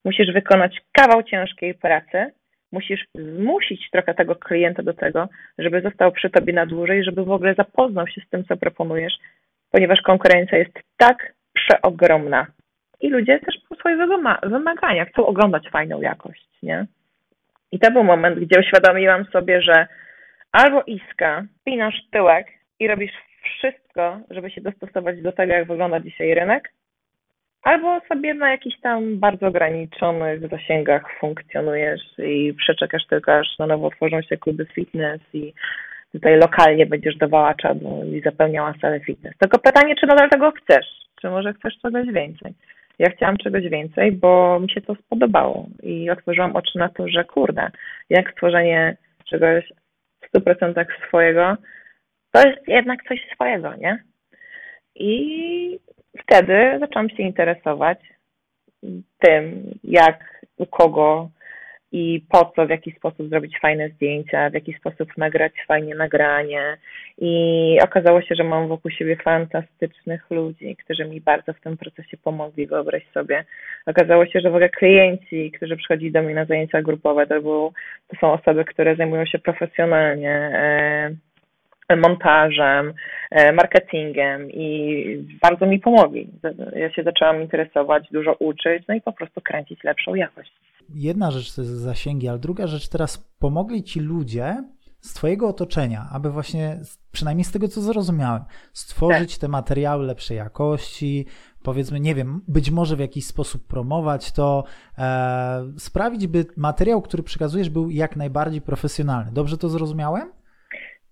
[0.05, 2.31] Musisz wykonać kawał ciężkiej pracy,
[2.71, 7.31] musisz zmusić trochę tego klienta do tego, żeby został przy tobie na dłużej, żeby w
[7.31, 9.13] ogóle zapoznał się z tym, co proponujesz,
[9.71, 12.47] ponieważ konkurencja jest tak przeogromna.
[13.01, 13.97] I ludzie też po swoich
[14.43, 16.85] wymagania chcą oglądać fajną jakość, nie?
[17.71, 19.87] I to był moment, gdzie uświadomiłam sobie, że
[20.51, 22.47] albo iska, pinasz tyłek
[22.79, 23.11] i robisz
[23.43, 26.71] wszystko, żeby się dostosować do tego, jak wygląda dzisiaj rynek,
[27.63, 33.87] Albo sobie na jakichś tam bardzo ograniczonych zasięgach funkcjonujesz i przeczekasz tylko, aż na nowo
[33.87, 35.53] otworzą się kluby fitness i
[36.11, 39.37] tutaj lokalnie będziesz dawała czadu i zapełniała salę fitness.
[39.37, 40.85] Tylko pytanie, czy nadal tego chcesz?
[41.21, 42.53] Czy może chcesz czegoś więcej?
[42.99, 47.23] Ja chciałam czegoś więcej, bo mi się to spodobało i otworzyłam oczy na to, że
[47.23, 47.71] kurde,
[48.09, 49.71] jak stworzenie czegoś
[50.21, 51.57] w 100% swojego,
[52.31, 54.03] to jest jednak coś swojego, nie?
[54.95, 55.79] I
[56.19, 57.99] wtedy zaczęłam się interesować
[59.19, 61.29] tym, jak, u kogo
[61.93, 66.77] i po co, w jaki sposób zrobić fajne zdjęcia, w jaki sposób nagrać fajnie nagranie.
[67.17, 72.17] I okazało się, że mam wokół siebie fantastycznych ludzi, którzy mi bardzo w tym procesie
[72.17, 73.45] pomogli, wyobraź sobie.
[73.85, 77.73] Okazało się, że w ogóle klienci, którzy przychodzili do mnie na zajęcia grupowe, to, był,
[78.07, 80.31] to są osoby, które zajmują się profesjonalnie.
[80.31, 81.15] E,
[81.89, 82.93] montażem,
[83.31, 86.29] e, marketingiem i bardzo mi pomogli.
[86.75, 90.51] Ja się zaczęłam interesować, dużo uczyć, no i po prostu kręcić lepszą jakość.
[90.95, 94.55] Jedna rzecz to jest zasięgi, ale druga rzecz teraz pomogli ci ludzie
[94.99, 96.77] z Twojego otoczenia, aby właśnie,
[97.11, 98.43] przynajmniej z tego co zrozumiałem,
[98.73, 99.41] stworzyć tak.
[99.41, 101.25] te materiały lepszej jakości,
[101.63, 104.63] powiedzmy, nie wiem, być może w jakiś sposób promować to,
[104.97, 109.31] e, sprawić, by materiał, który przekazujesz, był jak najbardziej profesjonalny.
[109.31, 110.42] Dobrze to zrozumiałem?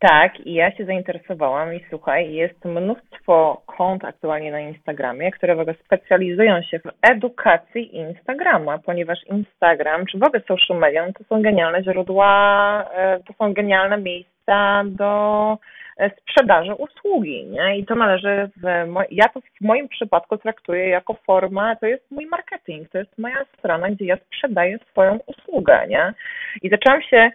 [0.02, 5.60] Tak, i ja się zainteresowałam i słuchaj, jest mnóstwo kont aktualnie na Instagramie, które w
[5.60, 11.24] ogóle specjalizują się w edukacji Instagrama, ponieważ Instagram, czy w ogóle social media, no to
[11.24, 15.58] są genialne źródła, e, to są genialne miejsca do
[15.98, 17.78] e, sprzedaży usługi, nie?
[17.78, 18.66] I to należy, w,
[19.12, 23.46] ja to w moim przypadku traktuję jako forma, to jest mój marketing, to jest moja
[23.58, 26.14] strona, gdzie ja sprzedaję swoją usługę, nie?
[26.62, 27.32] I zaczęłam się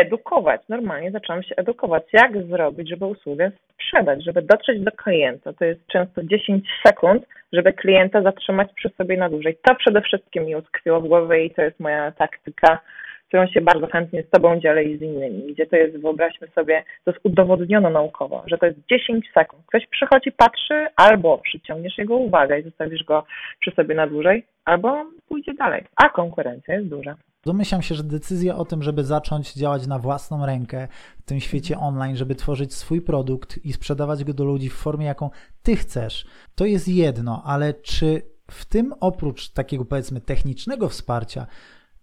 [0.00, 0.60] edukować.
[0.68, 5.52] Normalnie zaczęłam się edukować, jak zrobić, żeby usługę sprzedać, żeby dotrzeć do klienta.
[5.52, 9.56] To jest często 10 sekund, żeby klienta zatrzymać przy sobie na dłużej.
[9.62, 12.80] To przede wszystkim mi utkwiło w głowie i to jest moja taktyka,
[13.28, 16.84] którą się bardzo chętnie z Tobą dzielę i z innymi, gdzie to jest, wyobraźmy sobie,
[17.04, 19.62] to jest udowodniono naukowo, że to jest 10 sekund.
[19.66, 23.24] Ktoś przychodzi, patrzy, albo przyciągniesz jego uwagę i zostawisz go
[23.60, 27.16] przy sobie na dłużej, albo pójdzie dalej, a konkurencja jest duża.
[27.46, 30.88] Domyślam się, że decyzja o tym, żeby zacząć działać na własną rękę
[31.18, 35.06] w tym świecie online, żeby tworzyć swój produkt i sprzedawać go do ludzi w formie,
[35.06, 35.30] jaką
[35.62, 41.46] ty chcesz, to jest jedno, ale czy w tym oprócz takiego powiedzmy technicznego wsparcia,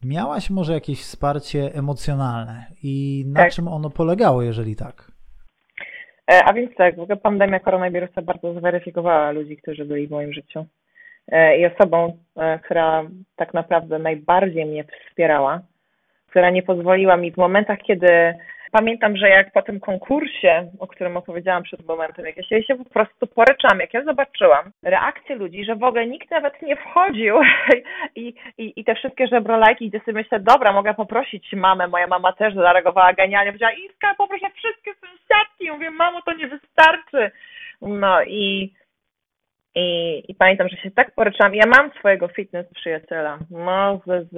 [0.06, 3.52] miałaś może jakieś wsparcie emocjonalne i na Tak.
[3.52, 5.12] czym ono polegało, jeżeli tak?
[6.32, 10.34] E, A więc tak, w ogóle pandemia koronawirusa bardzo zweryfikowała ludzi, którzy byli w moim
[10.34, 10.66] życiu.
[11.32, 13.04] E, I osobą, e, która
[13.36, 15.62] tak naprawdę najbardziej mnie wspierała,
[16.30, 18.34] która nie pozwoliła mi w momentach, kiedy
[18.72, 22.90] pamiętam, że jak po tym konkursie, o którym opowiedziałam przed momentem, jak ja się, po
[22.90, 27.36] prostu poryczałam, jak ja zobaczyłam reakcję ludzi, że w ogóle nikt nawet nie wchodził
[28.16, 32.34] i, i, i te wszystkie żebrolajki, gdzie sobie myślę, dobra, mogę poprosić mamę, moja mama
[32.34, 37.32] też zareagowała genialnie, powiedziała, Iska, poproszę wszystkie sąsiadki, mówię, mamo, to nie wystarczy.
[37.82, 38.74] No i
[39.76, 41.56] i, I pamiętam, że się tak poryczałam.
[41.56, 44.38] Ja mam swojego fitness przyjaciela, no, z, z,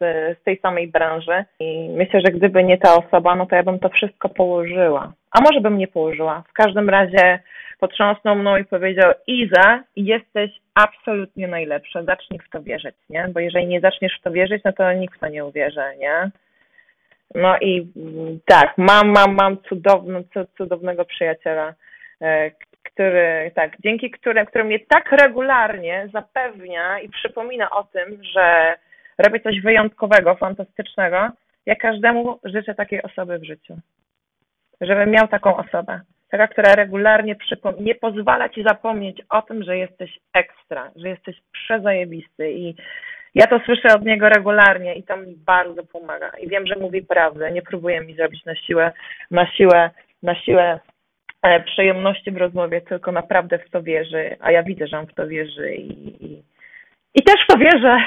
[0.00, 1.44] z, tej samej branży.
[1.60, 5.12] I myślę, że gdyby nie ta osoba, no to ja bym to wszystko położyła.
[5.30, 6.42] A może bym nie położyła.
[6.48, 7.38] W każdym razie
[7.80, 12.02] potrząsnął mną i powiedział: Iza, jesteś absolutnie najlepsza.
[12.02, 13.28] Zacznij w to wierzyć, nie?
[13.28, 16.30] Bo jeżeli nie zaczniesz w to wierzyć, no to nikt w to nie uwierzy, nie?
[17.34, 21.74] No i mm, tak, mam, mam, mam cudowno, cu- cudownego przyjaciela,
[22.22, 22.50] e,
[22.94, 28.76] który, tak, dzięki którym, który mnie tak regularnie zapewnia i przypomina o tym, że
[29.18, 31.28] robię coś wyjątkowego, fantastycznego.
[31.66, 33.76] Ja każdemu życzę takiej osoby w życiu.
[34.80, 36.00] Żeby miał taką osobę.
[36.30, 37.36] Taka, która regularnie
[37.80, 42.74] nie pozwala ci zapomnieć o tym, że jesteś ekstra, że jesteś przezajebisty i
[43.34, 46.30] ja to słyszę od niego regularnie i to mi bardzo pomaga.
[46.40, 48.92] I wiem, że mówi prawdę, nie próbuje mi zrobić na siłę,
[49.30, 49.90] na siłę,
[50.22, 50.80] na siłę
[51.64, 55.28] przyjemności w rozmowie, tylko naprawdę w to wierzy, a ja widzę, że on w to
[55.28, 56.42] wierzy i, i,
[57.14, 57.98] i też w to wierzę.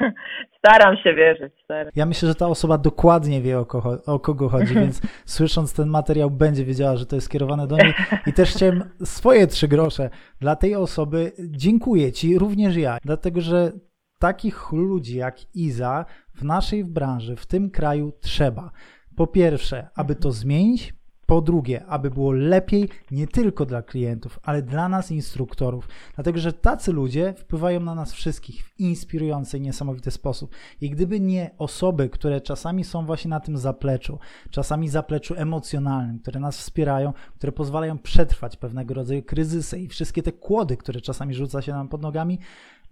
[0.58, 1.52] Staram się wierzyć.
[1.64, 1.92] Staram.
[1.96, 5.88] Ja myślę, że ta osoba dokładnie wie, o, kogo, o kogo chodzi, więc słysząc ten
[5.88, 7.94] materiał, będzie wiedziała, że to jest skierowane do niej.
[8.26, 10.10] I też chciałem swoje trzy grosze
[10.40, 11.32] dla tej osoby.
[11.38, 13.72] Dziękuję Ci, również ja, dlatego że
[14.18, 18.70] takich ludzi jak Iza w naszej branży, w tym kraju trzeba.
[19.16, 20.95] Po pierwsze, aby to zmienić,
[21.26, 26.52] po drugie, aby było lepiej nie tylko dla klientów, ale dla nas, instruktorów, dlatego że
[26.52, 30.54] tacy ludzie wpływają na nas wszystkich w inspirujący, niesamowity sposób.
[30.80, 34.18] I gdyby nie osoby, które czasami są właśnie na tym zapleczu,
[34.50, 40.32] czasami zapleczu emocjonalnym, które nas wspierają, które pozwalają przetrwać pewnego rodzaju kryzysy i wszystkie te
[40.32, 42.38] kłody, które czasami rzuca się nam pod nogami,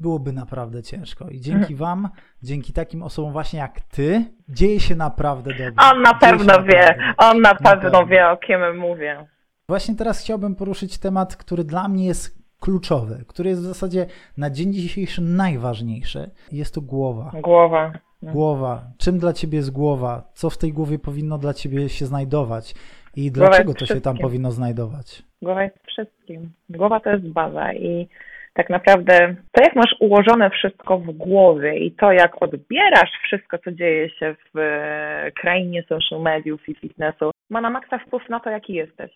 [0.01, 1.28] byłoby naprawdę ciężko.
[1.28, 2.09] I dzięki Wam,
[2.42, 5.74] dzięki takim osobom właśnie jak Ty, dzieje się naprawdę dobrze.
[5.92, 7.14] On na pewno wie, naprawdę.
[7.18, 7.80] on na pewno.
[7.80, 9.26] pewno wie, o kim mówię.
[9.68, 14.51] Właśnie teraz chciałbym poruszyć temat, który dla mnie jest kluczowy, który jest w zasadzie na
[14.51, 16.30] dzień dzisiejszy najważniejszy.
[16.53, 17.32] Jest to głowa.
[17.42, 17.92] Głowa.
[18.22, 18.82] Głowa.
[18.99, 20.30] Czym dla ciebie jest głowa?
[20.34, 22.74] Co w tej głowie powinno dla ciebie się znajdować?
[23.16, 24.22] I Głowa dlaczego to się tam wszystkim.
[24.22, 25.22] powinno znajdować?
[25.42, 26.53] Głowa jest wszystkim.
[26.68, 28.09] Głowa to jest baza i
[28.55, 33.73] tak naprawdę to, jak masz ułożone wszystko w głowie i to, jak odbierasz wszystko, co
[33.73, 38.51] dzieje się w e, krainie social mediów i fitnessu, ma na maksa wpływ na to,
[38.51, 39.11] jaki jesteś.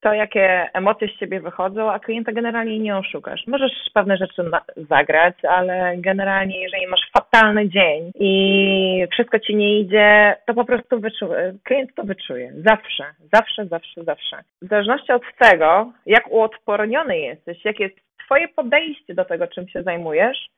[0.00, 3.46] To, jakie emocje z ciebie wychodzą, a klienta generalnie nie oszukasz.
[3.46, 4.42] Możesz pewne rzeczy
[4.76, 11.00] zagrać, ale generalnie, jeżeli masz fatalny dzień i wszystko ci nie idzie, to po prostu
[11.00, 12.52] wyczu- klient to wyczuje.
[12.66, 14.36] Zawsze, zawsze, zawsze, zawsze.
[14.62, 19.82] W zależności od tego, jak uodporniony jesteś, jakie jest twoje podejście do tego, czym się
[19.82, 20.48] zajmujesz,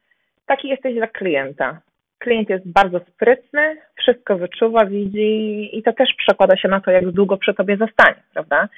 [0.47, 1.81] taki jesteś dla klienta.
[2.19, 7.11] Klient jest bardzo sprytny, wszystko wyczuwa, widzi i to też przekłada się na to, jak
[7.11, 8.69] długo przy tobie zostanie, prawda?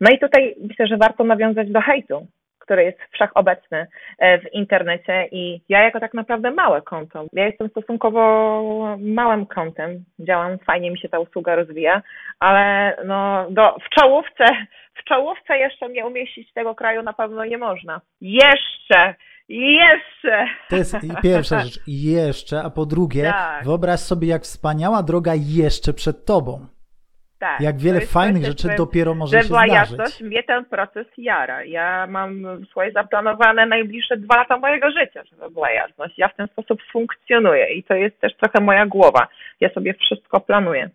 [0.00, 2.26] No i tutaj myślę, że warto nawiązać do hejtu,
[2.64, 3.86] który jest wszechobecny
[4.18, 8.20] e, w internecie i ja jako tak naprawdę małe konto, ja jestem stosunkowo
[8.98, 12.02] małym kontem, działam, fajnie mi się ta usługa rozwija,
[12.38, 14.44] ale no do, w czołówce,
[14.94, 18.00] w czołówce jeszcze mnie umieścić tego kraju na pewno nie można.
[18.20, 19.14] Jeszcze!
[19.48, 20.46] Jeszcze!
[20.70, 21.78] To jest pierwsza rzecz.
[21.86, 23.64] Jeszcze, a po drugie, Tak.
[23.64, 26.66] wyobraź sobie, jak wspaniała droga jeszcze przed tobą.
[27.44, 29.72] Tak, Jak wiele fajnych coś, rzeczy że- dopiero może że się zdarzyć.
[29.74, 31.64] jasność, mnie ten proces jara.
[31.64, 32.30] Ja mam
[32.70, 36.18] swoje zaplanowane najbliższe dwa lata mojego życia, żeby była jasność.
[36.18, 39.28] Ja w ten sposób funkcjonuję i to jest też trochę moja głowa.
[39.60, 40.90] Ja sobie wszystko planuję.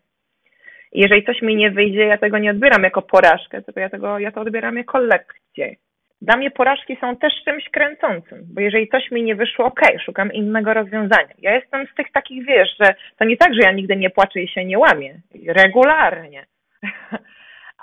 [0.91, 4.19] I jeżeli coś mi nie wyjdzie, ja tego nie odbieram jako porażkę, tylko ja, tego,
[4.19, 5.75] ja to odbieram jako lekcję.
[6.21, 10.33] Dla mnie porażki są też czymś kręcącym, bo jeżeli coś mi nie wyszło, okej, szukam
[10.33, 11.33] innego rozwiązania.
[11.37, 14.41] Ja jestem z tych takich, wiesz, że to nie tak, że ja nigdy nie płaczę
[14.41, 15.21] i się nie łamię.
[15.47, 16.45] Regularnie.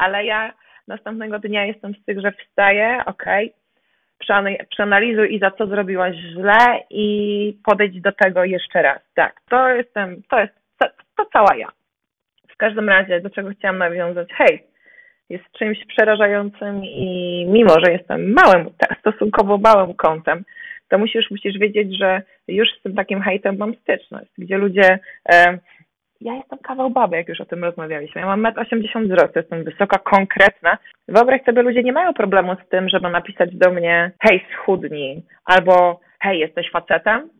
[0.04, 0.52] Ale ja
[0.88, 3.52] następnego dnia jestem z tych, że wstaję, okej,
[4.70, 9.00] przeanalizuj i za co zrobiłaś źle i podejdź do tego jeszcze raz.
[9.14, 11.68] Tak, to jestem, to jest, to, to cała ja.
[12.48, 14.62] W każdym razie, do czego chciałam nawiązać, hej,
[15.28, 18.70] jest czymś przerażającym i mimo, że jestem małym,
[19.00, 20.44] stosunkowo małym kątem,
[20.88, 24.98] to musisz, musisz wiedzieć, że już z tym takim hejtem mam styczność, gdzie ludzie
[25.32, 25.58] e,
[26.20, 28.20] ja jestem kawał baby, jak już o tym rozmawialiśmy.
[28.20, 30.78] Ja mam 1,80 m wzrostu, jestem wysoka, konkretna.
[31.08, 36.00] Wyobraź sobie, ludzie nie mają problemu z tym, żeby napisać do mnie hej, schudnij, albo
[36.20, 37.30] hej, jesteś facetem,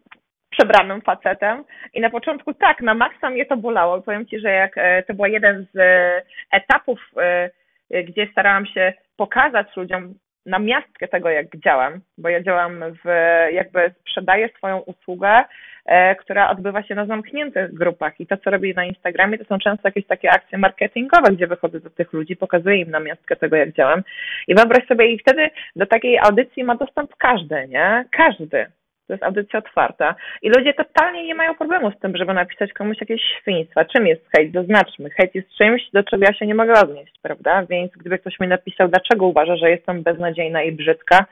[0.51, 1.65] przebranym facetem.
[1.95, 4.03] I na początku tak, na maksa mnie to bolało.
[4.03, 6.23] Powiem Ci, że jak e, to był jeden z e,
[6.53, 7.51] etapów, e,
[7.91, 10.15] gdzie starałam się pokazać ludziom
[10.47, 13.09] na miastkę tego, jak działam, bo ja działam w,
[13.53, 15.45] jakby sprzedaję swoją usługę,
[15.87, 19.59] e, która odbywa się na zamkniętych grupach i to, co robię na Instagramie, to są
[19.59, 23.57] często jakieś takie akcje marketingowe, gdzie wychodzę do tych ludzi, pokazuję im na miastkę tego,
[23.57, 24.03] jak działam
[24.49, 28.05] i wyobraź sobie, i wtedy do takiej audycji ma dostęp każdy, nie?
[28.11, 28.67] Każdy.
[29.07, 30.15] To jest audycja otwarta.
[30.43, 33.85] I ludzie totalnie nie mają problemu z tym, żeby napisać komuś jakieś świństwa.
[33.85, 34.53] Czym jest hejt?
[34.53, 35.11] Zaznaczmy.
[35.11, 37.67] Hejt jest czymś, do czego ja się nie mogę odnieść, prawda?
[37.71, 41.27] Więc gdyby ktoś mi napisał, dlaczego uważa, że jestem beznadziejna i brzydka,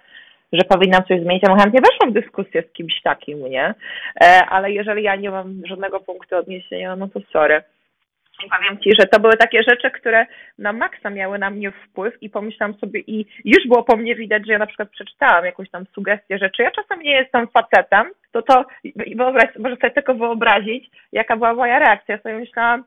[0.53, 3.75] że powinnam coś zmienić, ja chętnie weszła w dyskusję z kimś takim, nie?
[4.21, 7.63] E, ale jeżeli ja nie mam żadnego punktu odniesienia, no to sorry.
[8.47, 10.27] I powiem Ci, że to były takie rzeczy, które
[10.59, 14.47] na maksa miały na mnie wpływ i pomyślałam sobie i już było po mnie widać,
[14.47, 18.11] że ja na przykład przeczytałam jakąś tam sugestię, że czy ja czasem nie jestem facetem,
[18.33, 18.65] to to
[19.17, 22.15] wyobraź, może sobie tylko wyobrazić, jaka była moja reakcja.
[22.15, 22.85] Ja sobie myślałam,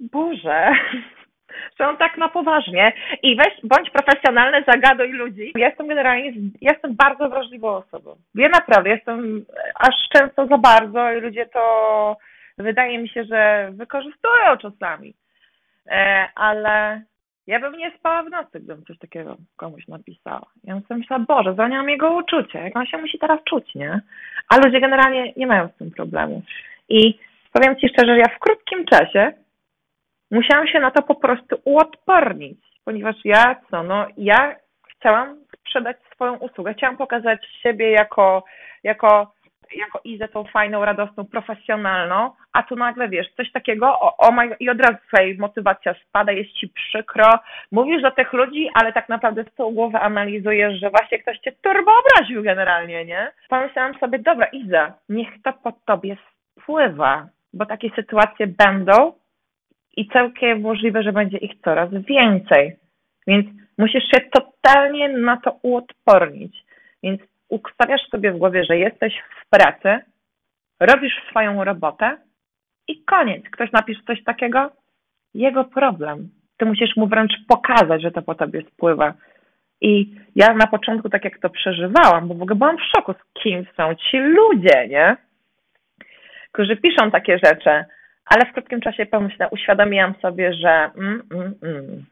[0.00, 0.72] Boże,
[1.78, 5.52] że on tak na poważnie i weź, bądź profesjonalny, zagaduj ludzi.
[5.56, 8.16] Ja jestem generalnie, jestem bardzo wrażliwą osobą.
[8.34, 12.16] Ja naprawdę jestem aż często za bardzo i ludzie to
[12.58, 15.14] wydaje mi się, że wykorzystują czasami.
[15.86, 17.02] E, ale
[17.46, 20.46] ja bym nie spała w nocy, gdybym coś takiego komuś napisała.
[20.64, 24.00] Ja bym sobie myślała, Boże, zwalniam jego uczucie, jak on się musi teraz czuć, nie?
[24.48, 26.42] A ludzie generalnie nie mają z tym problemu.
[26.88, 27.18] I
[27.52, 29.32] powiem Ci szczerze, że ja w krótkim czasie
[30.30, 34.56] musiałam się na to po prostu uodpornić, ponieważ ja co, no ja
[34.88, 38.44] chciałam sprzedać swoją usługę, chciałam pokazać siebie jako,
[38.82, 39.32] jako
[39.74, 44.56] jako Izę tą fajną, radosną, profesjonalną, a tu nagle wiesz, coś takiego, o, o my,
[44.60, 47.38] i od razu twoja motywacja spada, jest ci przykro,
[47.72, 51.52] mówisz do tych ludzi, ale tak naprawdę z tą głowę analizujesz, że właśnie ktoś cię
[51.52, 53.32] turbo obraził generalnie, nie?
[53.48, 56.16] Pomyślałam sobie, dobra Iza, niech to pod tobie
[56.60, 59.12] spływa, bo takie sytuacje będą
[59.96, 62.76] i całkiem możliwe, że będzie ich coraz więcej.
[63.26, 63.46] Więc
[63.78, 66.64] musisz się totalnie na to uodpornić.
[67.02, 67.20] Więc
[67.52, 69.98] ustawiasz sobie w głowie, że jesteś w pracy,
[70.80, 72.16] robisz swoją robotę
[72.88, 73.44] i koniec.
[73.50, 74.70] Ktoś napisze coś takiego,
[75.34, 76.28] jego problem.
[76.56, 79.14] Ty musisz mu wręcz pokazać, że to po tobie spływa.
[79.80, 83.42] I ja na początku tak jak to przeżywałam, bo w ogóle byłam w szoku, z
[83.42, 85.16] kim są ci ludzie, nie?
[86.52, 87.84] Którzy piszą takie rzeczy,
[88.24, 92.04] ale w krótkim czasie pomyślę, uświadomiłam sobie, że mm, mm, mm,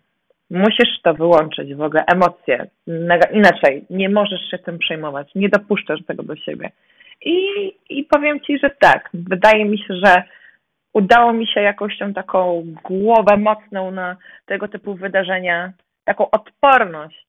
[0.50, 2.66] Musisz to wyłączyć w ogóle, emocje.
[3.32, 6.70] Inaczej, nie możesz się tym przejmować, nie dopuszczasz tego do siebie.
[7.24, 7.36] I,
[7.90, 10.22] I powiem Ci, że tak, wydaje mi się, że
[10.92, 15.72] udało mi się jakąś tą taką głowę mocną na tego typu wydarzenia,
[16.04, 17.26] taką odporność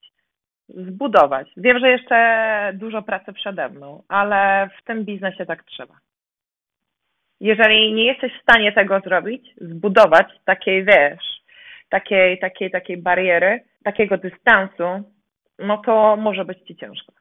[0.69, 1.47] zbudować.
[1.57, 5.93] Wiem, że jeszcze dużo pracy przede mną, ale w tym biznesie tak trzeba.
[7.39, 11.41] Jeżeli nie jesteś w stanie tego zrobić, zbudować takiej, wiesz,
[11.92, 15.12] takiej, takiej, takiej bariery, takiego dystansu,
[15.60, 17.14] no to może być ci ciężko.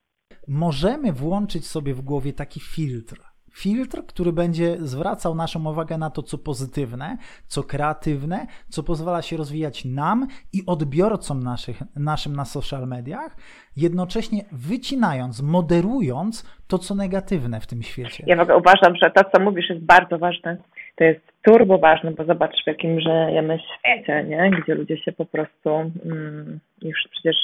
[0.48, 3.29] Możemy włączyć sobie w głowie taki filtr.
[3.52, 9.36] Filtr, który będzie zwracał naszą uwagę na to, co pozytywne, co kreatywne, co pozwala się
[9.36, 13.36] rozwijać nam i odbiorcom naszych, naszym na social mediach,
[13.76, 18.24] jednocześnie wycinając, moderując to, co negatywne w tym świecie.
[18.26, 20.56] Ja w uważam, że to, co mówisz, jest bardzo ważne
[21.00, 24.50] to jest turbo ważne, bo zobacz w jakim żyjemy świecie, nie?
[24.50, 25.70] gdzie ludzie się po prostu
[26.04, 27.36] mm, już przecież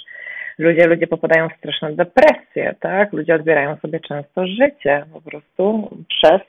[0.59, 3.12] ludzie, ludzie popadają w straszną depresję, tak?
[3.12, 6.40] Ludzie odbierają sobie często życie po prostu przez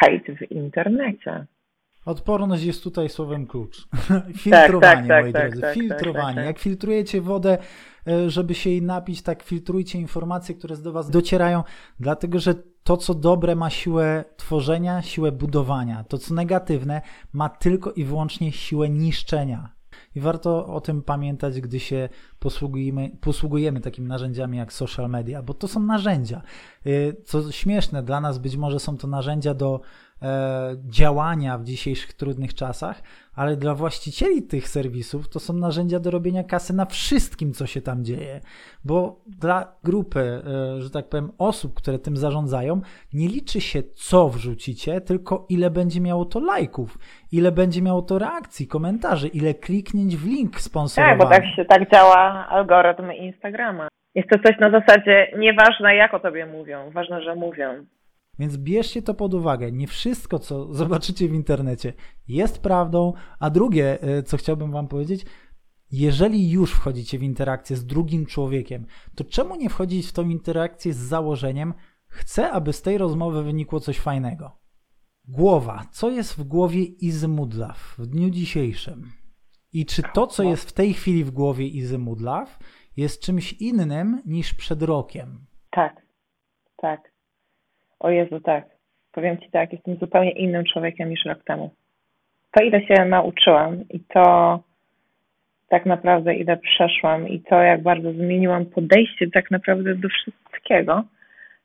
[0.00, 1.46] hejt w internecie.
[2.06, 3.88] Odporność jest tutaj słowem klucz.
[4.44, 5.60] Filtrowanie, tak, tak, moi tak, drodzy.
[5.60, 6.42] Tak, tak, filtrowanie.
[6.42, 7.58] Jak filtrujecie wodę,
[8.08, 11.62] e, żeby się jej napić, tak filtrujcie informacje, które do Was docierają,
[12.00, 12.54] dlatego że
[12.84, 16.04] to, co dobre, ma siłę tworzenia, siłę budowania.
[16.08, 17.02] To, co negatywne,
[17.32, 19.75] ma tylko i wyłącznie siłę niszczenia.
[20.16, 22.08] I warto o tym pamiętać, gdy się
[22.38, 26.42] posługujemy, posługujemy takimi narzędziami jak social media, bo to są narzędzia.
[26.86, 29.80] Y, co śmieszne, dla nas być może są to narzędzia do
[30.88, 33.02] działania w dzisiejszych trudnych czasach,
[33.34, 37.80] ale dla właścicieli tych serwisów to są narzędzia do robienia kasy na wszystkim, co się
[37.80, 38.40] tam dzieje.
[38.84, 42.80] Bo dla grupy, e, że tak powiem, osób, które tym zarządzają,
[43.12, 46.98] nie liczy się, co wrzucicie, tylko ile będzie miało to lajków,
[47.32, 51.18] ile będzie miało to reakcji, komentarzy, ile kliknięć w link sponsorowany.
[51.18, 53.88] Tak, bo tak się tak działa algorytm Instagrama.
[54.14, 57.84] Jest to coś na zasadzie nieważne jak o tobie mówią, ważne, że mówią.
[58.38, 59.72] Więc bierzcie to pod uwagę.
[59.72, 61.92] Nie wszystko, co zobaczycie w internecie,
[62.28, 63.12] jest prawdą.
[63.38, 65.26] A drugie, e, co chciałbym Wam powiedzieć,
[65.90, 70.92] jeżeli już wchodzicie w interakcję z drugim człowiekiem, to czemu nie wchodzić w tą interakcję
[70.92, 71.74] z założeniem,
[72.06, 74.58] chcę, aby z tej rozmowy wynikło coś fajnego?
[75.28, 75.86] Głowa.
[75.92, 79.12] Co jest w głowie Izy Mudlaw w dniu dzisiejszym?
[79.72, 82.58] I czy to, co jest w tej chwili w głowie Izy Mudlaw,
[82.96, 85.46] jest czymś innym niż przed rokiem?
[85.70, 86.06] Tak,
[86.76, 87.15] tak.
[88.06, 88.64] O Jezu, tak.
[89.12, 91.70] Powiem Ci tak, jestem zupełnie innym człowiekiem niż rok temu.
[92.50, 94.24] To, ile się nauczyłam i to
[95.68, 101.04] tak naprawdę, ile przeszłam i to, jak bardzo zmieniłam podejście tak naprawdę do wszystkiego,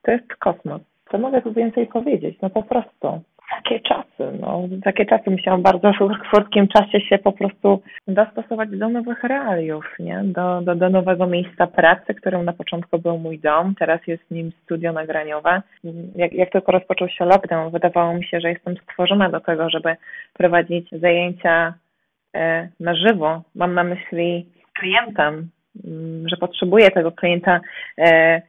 [0.02, 0.82] to jest kosmos.
[1.12, 2.38] Co mogę tu więcej powiedzieć?
[2.42, 3.22] No po prostu
[3.56, 8.90] takie czasy, no, takie czasy musiałam bardzo w krótkim czasie się po prostu dostosować do
[8.90, 10.22] nowych realiów, nie?
[10.24, 14.52] Do, do, do nowego miejsca pracy, którym na początku był mój dom, teraz jest nim
[14.64, 15.62] studio nagraniowe.
[16.16, 19.96] Jak, jak tylko rozpoczął się lockdown, wydawało mi się, że jestem stworzona do tego, żeby
[20.34, 21.74] prowadzić zajęcia
[22.36, 23.42] e, na żywo.
[23.56, 25.50] Mam na myśli klientem,
[25.86, 27.60] mm, że potrzebuję tego klienta
[27.98, 28.42] e,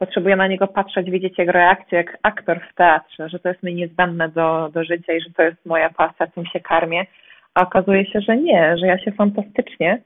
[0.00, 3.74] potrzebuję na niego patrzeć, widzieć jego reakcję jak aktor w teatrze, że to jest mi
[3.74, 7.06] niezbędne do, do życia i że to jest moja pasja, tym się karmię.
[7.54, 10.02] A okazuje się, że nie, że ja się fantastycznie,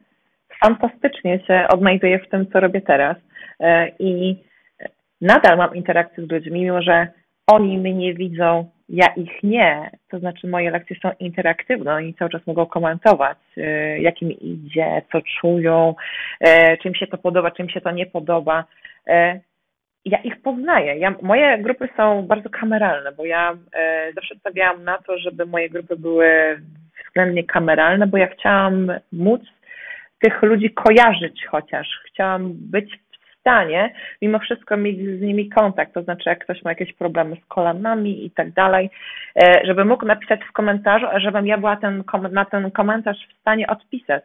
[0.64, 3.16] fantastycznie się odnajduję w tym, co robię teraz.
[3.60, 4.36] E, I
[5.20, 7.08] nadal mam interakcję z ludźmi, mimo że
[7.46, 9.90] oni mnie widzą, ja ich nie.
[10.10, 15.02] To znaczy moje lekcje są interaktywne, oni cały czas mogą komentować, e, jak im idzie,
[15.12, 15.94] co czują,
[16.40, 18.64] e, czym się to podoba, czym się to nie podoba
[20.04, 20.98] ja ich poznaję.
[20.98, 25.70] Ja, moje grupy są bardzo kameralne, bo ja e, zawsze stawiałam na to, żeby moje
[25.70, 26.60] grupy były
[27.06, 29.42] względnie kameralne, bo ja chciałam móc
[30.18, 31.88] tych ludzi kojarzyć chociaż.
[32.06, 36.70] Chciałam być w stanie mimo wszystko mieć z nimi kontakt, to znaczy jak ktoś ma
[36.70, 38.90] jakieś problemy z kolanami i tak dalej,
[39.42, 43.40] e, żeby mógł napisać w komentarzu, a żebym ja była ten, na ten komentarz w
[43.40, 44.24] stanie odpisać.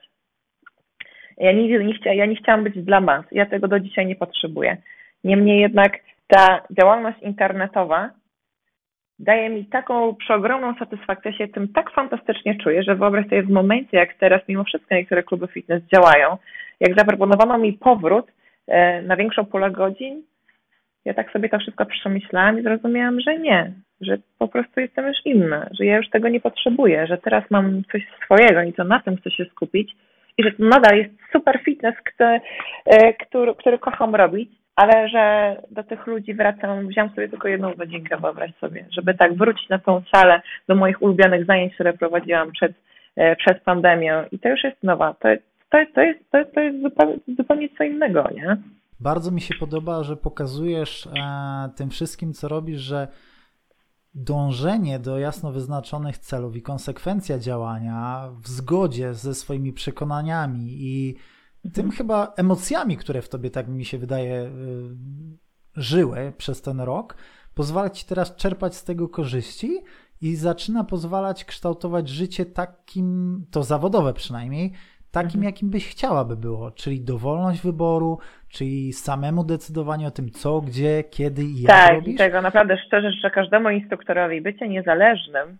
[1.37, 3.25] Ja nigdy nie, chcia, ja nie chciałam być dla mas.
[3.31, 4.77] Ja tego do dzisiaj nie potrzebuję.
[5.23, 8.09] Niemniej jednak ta działalność internetowa
[9.19, 13.97] daje mi taką przeogromną satysfakcję, się tym tak fantastycznie czuję, że wyobraź sobie w momencie,
[13.97, 16.37] jak teraz mimo wszystko niektóre kluby fitness działają,
[16.79, 18.31] jak zaproponowano mi powrót
[18.67, 20.23] e, na większą pulę godzin,
[21.05, 25.17] ja tak sobie to wszystko przemyślałam i zrozumiałam, że nie, że po prostu jestem już
[25.25, 28.99] inna, że ja już tego nie potrzebuję, że teraz mam coś swojego i to na
[28.99, 29.95] tym chcę się skupić
[30.37, 32.39] i że to nadal jest super fitness, który,
[32.85, 37.73] e, który, który kocham robić ale że do tych ludzi wracam, wziąłem sobie tylko jedną
[37.73, 42.51] godzinkę, wyobraź sobie, żeby tak wrócić na tą salę do moich ulubionych zajęć, które prowadziłam
[42.51, 42.71] przed,
[43.15, 45.29] e, przed pandemią i to już jest nowa, to,
[45.69, 48.57] to, to jest, to, to jest zupełnie, zupełnie co innego, nie?
[48.99, 51.09] Bardzo mi się podoba, że pokazujesz e,
[51.77, 53.07] tym wszystkim, co robisz, że
[54.15, 61.15] dążenie do jasno wyznaczonych celów i konsekwencja działania w zgodzie ze swoimi przekonaniami i
[61.61, 61.91] tym mhm.
[61.91, 64.49] chyba emocjami, które w tobie, tak mi się wydaje, y,
[65.75, 67.15] żyły przez ten rok,
[67.55, 69.77] pozwala ci teraz czerpać z tego korzyści
[70.21, 74.73] i zaczyna pozwalać kształtować życie takim, to zawodowe przynajmniej,
[75.11, 75.43] takim, mhm.
[75.43, 81.43] jakim byś chciałaby było, czyli dowolność wyboru, czyli samemu decydowanie o tym, co, gdzie, kiedy
[81.43, 82.17] i jak tak, robisz.
[82.17, 85.57] Tak, tego naprawdę szczerze życzę każdemu instruktorowi bycie niezależnym,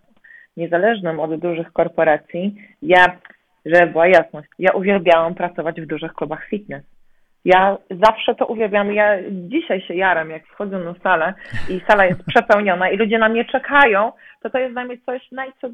[0.58, 2.56] niezależnym od dużych korporacji.
[2.82, 3.20] Ja
[3.66, 4.50] żeby była jasność.
[4.60, 6.84] Ja uwielbiałam pracować w dużych klubach fitness.
[7.46, 8.94] Ja zawsze to uwielbiam.
[8.94, 11.34] Ja dzisiaj się jaram, jak wchodzę na salę
[11.70, 15.30] i sala jest przepełniona i ludzie na mnie czekają, to to jest dla mnie coś,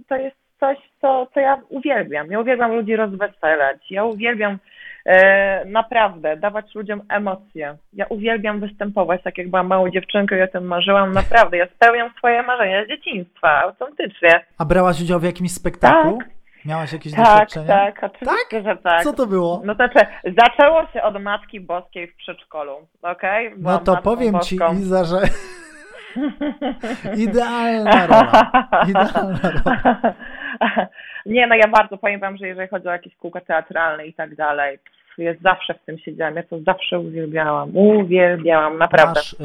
[0.07, 2.31] to jest coś, co, co ja uwielbiam.
[2.31, 3.91] Ja uwielbiam ludzi rozweselać.
[3.91, 4.57] Ja uwielbiam
[5.05, 7.77] e, naprawdę dawać ludziom emocje.
[7.93, 11.11] Ja uwielbiam występować, tak jak byłam małą dziewczynką i o tym marzyłam.
[11.11, 14.45] Naprawdę, ja spełniam swoje marzenia z dzieciństwa, autentycznie.
[14.57, 16.17] A brałaś udział w jakimś spektaklu?
[16.17, 16.34] Tak.
[16.65, 17.67] Miałaś jakieś tak, doświadczenia?
[17.67, 18.63] Tak, oczywiście, tak?
[18.63, 19.03] że tak.
[19.03, 19.61] Co to było?
[19.65, 23.47] No to znaczy, zaczęło się od Matki Boskiej w przedszkolu, okej?
[23.47, 23.59] Okay?
[23.59, 24.75] No to powiem Boską.
[24.75, 25.21] Ci, Iza, że
[27.25, 28.51] idealna rola.
[28.89, 30.15] Idealna rola.
[31.25, 34.35] Nie, no ja bardzo powiem wam, że jeżeli chodzi o jakieś kółka teatralne i tak
[34.35, 34.79] dalej,
[35.17, 39.19] Ja zawsze w tym siedziałam, ja to zawsze uwielbiałam, uwielbiałam, naprawdę.
[39.19, 39.35] Masz y,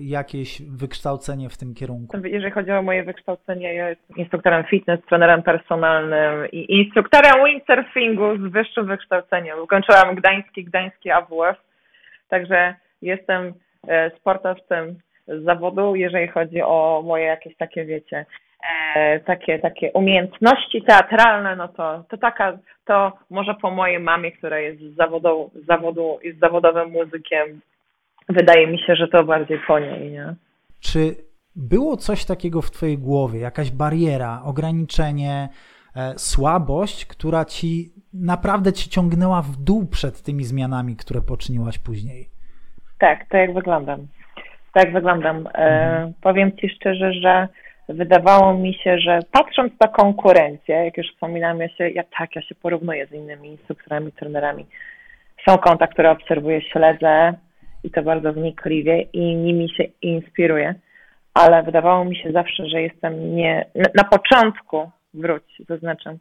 [0.00, 2.16] jakieś wykształcenie w tym kierunku?
[2.24, 8.52] Jeżeli chodzi o moje wykształcenie, ja jestem instruktorem fitness, trenerem personalnym i instruktorem windsurfingu z
[8.52, 9.58] wyższym wykształceniem.
[9.58, 11.56] Ukończyłam gdański, gdański AWF,
[12.28, 13.52] także jestem
[13.88, 14.98] e, sportowcem
[15.28, 18.26] z zawodu, jeżeli chodzi o moje jakieś takie, wiecie,
[18.96, 24.58] e, takie, takie umiejętności teatralne, no to, to taka, to może po mojej mamie, która
[24.58, 27.60] jest z zawodu, z zawodu, jest zawodowym muzykiem,
[28.28, 30.34] wydaje mi się, że to bardziej po niej, nie?
[30.80, 31.16] Czy
[31.56, 35.48] było coś takiego w twojej głowie, jakaś bariera, ograniczenie,
[35.96, 42.28] e, słabość, która ci naprawdę ci ciągnęła w dół przed tymi zmianami, które poczyniłaś później?
[42.98, 44.06] Tak, to jak wyglądam.
[44.72, 45.46] Tak wyglądam.
[45.46, 46.12] E, mhm.
[46.22, 47.48] powiem Ci szczerze, że
[47.88, 52.42] wydawało mi się, że patrząc na konkurencję, jak już wspominałam, ja się, ja tak, ja
[52.42, 54.66] się porównuję z innymi instruktorami, trenerami.
[55.48, 57.34] Są konta, które obserwuję, śledzę
[57.84, 60.74] i to bardzo wnikliwie i nimi się inspiruję,
[61.34, 66.18] ale wydawało mi się zawsze, że jestem nie, na, na początku, wróć, zaznaczam,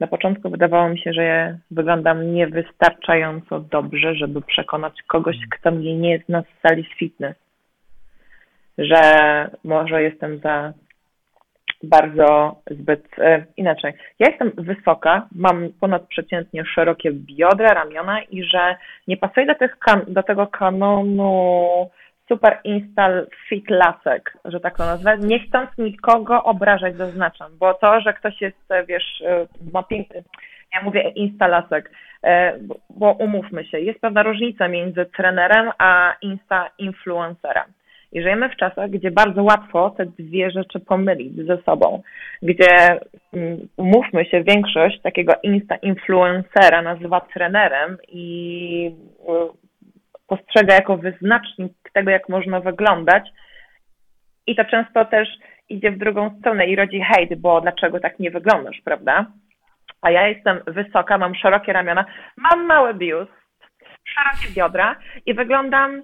[0.00, 6.22] na początku wydawało mi się, że wyglądam niewystarczająco dobrze, żeby przekonać kogoś, kto mnie nie
[6.28, 7.36] zna z sali fitness
[8.78, 9.00] że
[9.64, 10.72] może jestem za
[11.82, 13.92] bardzo zbyt e, inaczej.
[14.18, 18.76] Ja jestem wysoka, mam ponadprzeciętnie szerokie biodra, ramiona i że
[19.08, 19.76] nie pasuje do, tych
[20.08, 21.90] do tego kanonu
[22.28, 28.00] super install fit lasek, że tak to nazwę, nie chcąc nikogo obrażać, zaznaczam, bo to,
[28.00, 30.22] że ktoś jest, e, wiesz, e, ma piękny,
[30.74, 31.90] ja mówię instalasek,
[32.90, 37.64] bo umówmy się, jest pewna różnica między trenerem a insta influencerem.
[38.16, 42.02] I żyjemy w czasach, gdzie bardzo łatwo te dwie rzeczy pomylić ze sobą,
[42.42, 43.00] gdzie
[43.34, 48.90] mm, umówmy się, większość takiego insta-influencera nazywa trenerem i
[49.20, 53.28] y, postrzega jako wyznacznik tego, jak można wyglądać.
[54.46, 55.28] I to często też
[55.68, 59.26] idzie w drugą stronę i rodzi hejt, bo dlaczego tak nie wyglądasz, prawda?
[60.02, 62.04] A ja jestem wysoka, mam szerokie ramiona,
[62.36, 63.32] mam mały biust,
[64.04, 64.96] szerokie biodra
[65.26, 66.02] i wyglądam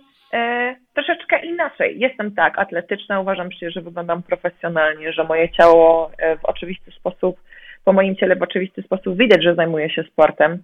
[0.94, 1.98] troszeczkę inaczej.
[1.98, 7.40] Jestem tak atletyczna, uważam się, że wyglądam profesjonalnie, że moje ciało e, w oczywisty sposób,
[7.84, 10.62] po moim ciele w oczywisty sposób widać, że zajmuję się sportem.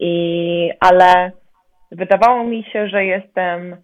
[0.00, 1.32] I, ale
[1.92, 3.76] wydawało mi się, że jestem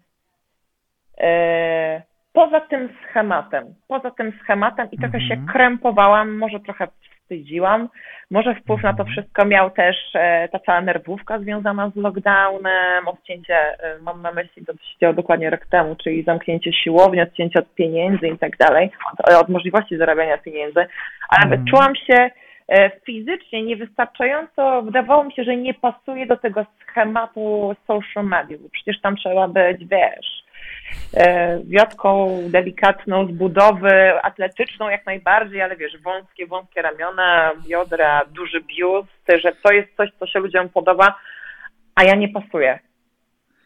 [1.17, 2.01] e,
[2.33, 5.47] poza tym schematem, poza tym schematem i trochę się mhm.
[5.47, 6.87] krępowałam, może trochę
[7.23, 7.89] wstydziłam.
[8.31, 13.55] Może wpływ na to wszystko miał też e, ta cała nerwówka związana z lockdownem, odcięcie,
[13.55, 17.73] e, mam na myśli, to się działo dokładnie rok temu, czyli zamknięcie siłowni, odcięcie od
[17.73, 18.91] pieniędzy i tak dalej,
[19.41, 20.85] od, możliwości zarabiania pieniędzy,
[21.29, 21.65] ale mm.
[21.65, 22.29] czułam się
[22.69, 28.69] e, fizycznie niewystarczająco, wydawało mi się, że nie pasuje do tego schematu social media, bo
[28.69, 30.42] przecież tam trzeba być, wiesz,
[31.63, 39.41] wiotką delikatną z budowy, atletyczną jak najbardziej, ale wiesz, wąskie, wąskie ramiona, biodra, duży biust,
[39.43, 41.15] że to jest coś, co się ludziom podoba,
[41.95, 42.79] a ja nie pasuję.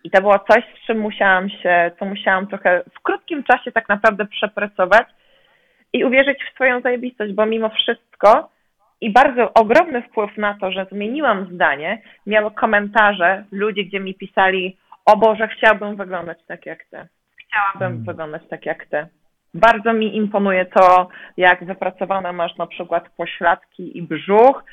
[0.04, 3.90] I to było coś, z czym musiałam się, co musiałam trochę w krótkim czasie tak
[3.90, 5.08] naprawdę przepracować
[5.94, 8.50] i uwierzyć w swoją zajebistość, bo mimo wszystko
[9.02, 14.78] i bardzo ogromny wpływ na to, że zmieniłam zdanie, miały komentarze ludzi, gdzie mi pisali,
[15.06, 17.08] o Boże, chciałbym wyglądać tak jak ty
[17.48, 18.04] chciałabym hmm.
[18.04, 19.08] wyglądać tak jak ty.
[19.54, 24.64] Bardzo mi imponuje to, jak wypracowane masz na przykład pośladki i brzuch.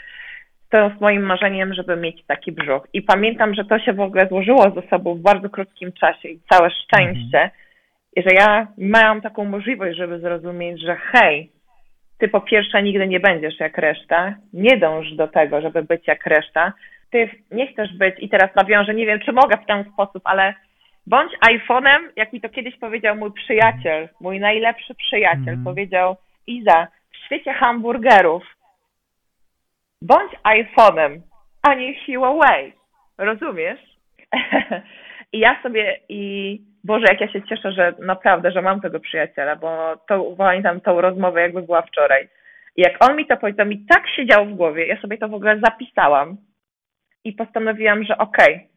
[0.71, 2.87] To jest moim marzeniem, żeby mieć taki brzuch.
[2.93, 6.41] I pamiętam, że to się w ogóle złożyło ze sobą w bardzo krótkim czasie i
[6.53, 7.51] całe szczęście,
[8.17, 8.23] -hmm.
[8.23, 11.51] że ja miałam taką możliwość, żeby zrozumieć, że hej,
[12.19, 16.27] ty po pierwsze nigdy nie będziesz jak reszta, nie dąż do tego, żeby być jak
[16.27, 16.73] reszta,
[17.11, 20.55] ty nie chcesz być i teraz nawiążę, nie wiem, czy mogę w ten sposób, ale
[21.07, 25.65] Bądź iPhone'em, jak mi to kiedyś powiedział mój przyjaciel, mój najlepszy przyjaciel, mm.
[25.65, 28.45] powiedział Iza, w świecie hamburgerów
[30.03, 31.21] bądź iPhone'em,
[31.63, 32.73] a nie Huawei.
[33.19, 33.81] Rozumiesz?
[35.33, 39.57] I ja sobie i Boże, jak ja się cieszę, że naprawdę, że mam tego przyjaciela,
[39.57, 42.29] bo to pamiętam tą rozmowę, jakby była wczoraj.
[42.77, 45.35] I jak on mi to powiedział, mi tak siedział w głowie, ja sobie to w
[45.35, 46.37] ogóle zapisałam
[47.25, 48.69] i postanowiłam, że okej, okay,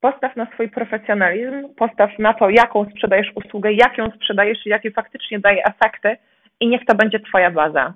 [0.00, 4.90] postaw na swój profesjonalizm, postaw na to, jaką sprzedajesz usługę, jak ją sprzedajesz i jakie
[4.90, 6.16] faktycznie daje efekty
[6.60, 7.94] i niech to będzie Twoja baza.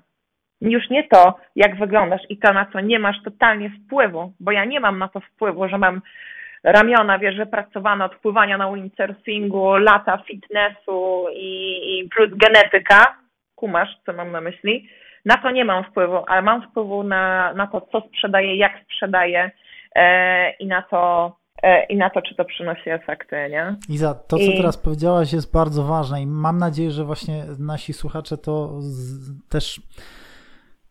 [0.61, 4.65] Już nie to, jak wyglądasz i to, na co nie masz totalnie wpływu, bo ja
[4.65, 6.01] nie mam na to wpływu, że mam
[6.65, 13.17] ramiona, wiesz, wypracowane od pływania na windsurfingu, lata fitnessu i, i plus genetyka,
[13.55, 14.89] kumasz, co mam na myśli,
[15.25, 19.51] na to nie mam wpływu, ale mam wpływu na, na to, co sprzedaję, jak sprzedaję,
[19.95, 21.33] e, i na to,
[21.89, 23.77] i na to, czy to przynosi efekty, nie?
[23.89, 24.57] Iza, to co I...
[24.57, 29.83] teraz powiedziałaś jest bardzo ważne i mam nadzieję, że właśnie nasi słuchacze to z, też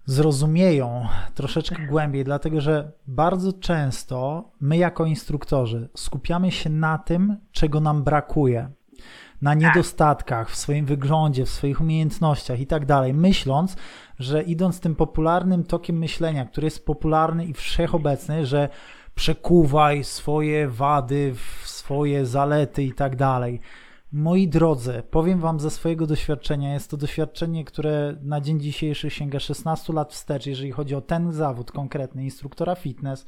[0.06, 1.06] zrozumieją
[1.36, 8.04] troszeczkę głębiej, dlatego że bardzo często my jako instruktorzy skupiamy się na tym, czego nam
[8.04, 8.70] brakuje
[9.42, 9.60] na tak.
[9.60, 13.76] niedostatkach w swoim wyglądzie, w swoich umiejętnościach i tak dalej, myśląc,
[14.20, 18.70] że idąc tym popularnym tokiem myślenia, który jest popularny i wszechobecny, że
[19.20, 23.60] przekuwaj swoje wady w swoje zalety i tak dalej.
[24.12, 29.40] Moi drodzy, powiem Wam ze swojego doświadczenia, jest to doświadczenie, które na dzień dzisiejszy sięga
[29.40, 33.26] 16 lat wstecz, jeżeli chodzi o ten zawód konkretny, instruktora fitness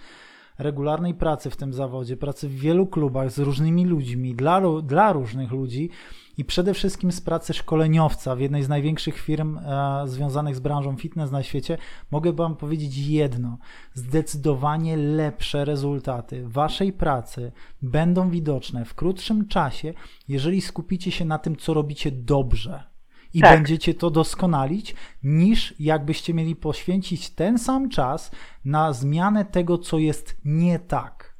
[0.57, 5.51] regularnej pracy w tym zawodzie, pracy w wielu klubach z różnymi ludźmi, dla, dla różnych
[5.51, 5.89] ludzi
[6.37, 10.97] i przede wszystkim z pracy szkoleniowca w jednej z największych firm e, związanych z branżą
[10.97, 11.77] fitness na świecie,
[12.11, 13.57] mogę Wam powiedzieć jedno:
[13.93, 17.51] zdecydowanie lepsze rezultaty Waszej pracy
[17.81, 19.93] będą widoczne w krótszym czasie,
[20.27, 22.91] jeżeli skupicie się na tym, co robicie dobrze
[23.33, 23.57] i tak.
[23.57, 28.31] będziecie to doskonalić, niż jakbyście mieli poświęcić ten sam czas
[28.65, 31.30] na zmianę tego, co jest nie tak.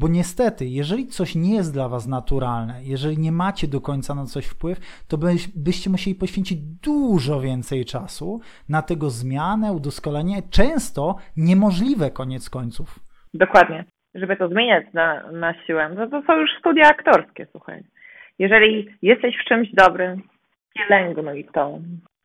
[0.00, 4.24] Bo niestety, jeżeli coś nie jest dla Was naturalne, jeżeli nie macie do końca na
[4.24, 4.78] coś wpływ,
[5.08, 5.16] to
[5.66, 12.98] byście musieli poświęcić dużo więcej czasu na tego zmianę, udoskonalenie, często niemożliwe koniec końców.
[13.34, 13.84] Dokładnie.
[14.14, 17.82] Żeby to zmieniać na, na siłę, no to są już studia aktorskie, słuchaj.
[18.38, 20.22] Jeżeli jesteś w czymś dobrym,
[20.78, 21.78] pielęgnuj to.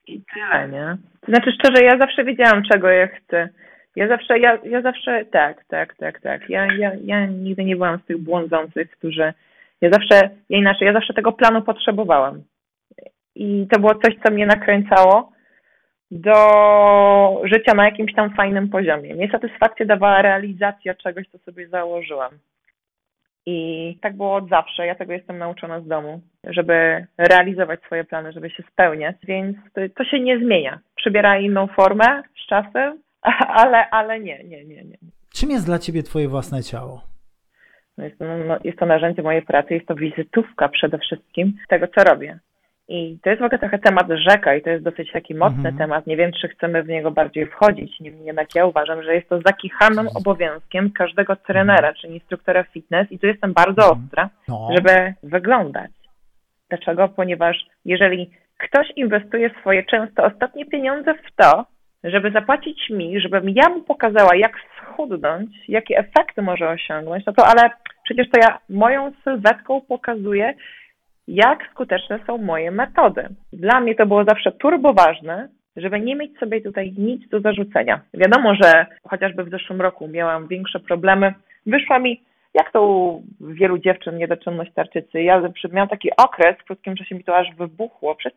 [0.08, 0.98] I tyle, nie?
[1.22, 3.50] To znaczy szczerze, ja zawsze wiedziałam, czego ja chcę.
[3.96, 6.50] Ja zawsze, ja, ja zawsze, tak, tak, tak, tak.
[6.50, 9.34] Ja, ja, ja nigdy nie byłam z tych błądzących, którzy,
[9.82, 12.44] ja zawsze, ja inaczej, ja zawsze tego planu potrzebowałam.
[13.36, 15.32] I to było coś, co mnie nakręcało
[16.12, 16.36] do
[17.44, 19.16] życia na jakimś tam fajnym poziomie.
[19.16, 22.32] Mnie satysfakcję dawała realizacja czegoś, co sobie założyłam.
[23.46, 24.86] I tak było od zawsze.
[24.86, 29.58] Ja tego jestem nauczona z domu, żeby realizować swoje plany, żeby się spełniać, więc
[29.96, 30.80] to się nie zmienia.
[30.96, 33.00] Przybiera inną formę z czasem,
[33.64, 34.98] ale, ale nie, nie, nie, nie.
[35.34, 37.02] Czym jest dla ciebie twoje własne ciało?
[37.98, 41.88] No jest, to, no, jest to narzędzie mojej pracy, jest to wizytówka przede wszystkim tego,
[41.88, 42.40] co robię.
[42.88, 45.78] I to jest w ogóle trochę temat rzeka i to jest dosyć taki mocny mhm.
[45.78, 46.08] temat.
[46.08, 48.00] Nie wiem, czy chcemy w niego bardziej wchodzić.
[48.00, 50.18] Niemniej jednak ja uważam, że jest to zakichanym mhm.
[50.18, 51.96] obowiązkiem każdego trenera, mhm.
[51.96, 54.04] czy instruktora fitness i tu jestem bardzo mhm.
[54.04, 54.70] ostra, no.
[54.76, 55.92] żeby wyglądać.
[56.70, 57.08] Dlaczego?
[57.08, 61.66] Ponieważ jeżeli ktoś inwestuje swoje często ostatnie pieniądze w to,
[62.04, 67.48] żeby zapłacić mi, żebym ja mu pokazała, jak schudnąć, jakie efekty może osiągnąć, no to
[67.48, 67.70] ale
[68.04, 70.54] przecież to ja moją sylwetką pokazuję,
[71.28, 73.28] jak skuteczne są moje metody.
[73.54, 78.02] Dla mnie to było zawsze turbo ważne, żeby nie mieć sobie tutaj nic do zarzucenia.
[78.14, 81.34] Wiadomo, że chociażby w zeszłym roku miałam większe problemy.
[81.66, 82.22] Wyszła mi
[82.54, 85.22] jak to u wielu dziewczyn niedoczynność tarczycy.
[85.22, 85.42] Ja
[85.72, 88.16] miałam taki okres, w krótkim czasie mi to aż wybuchło.
[88.16, 88.34] Przez,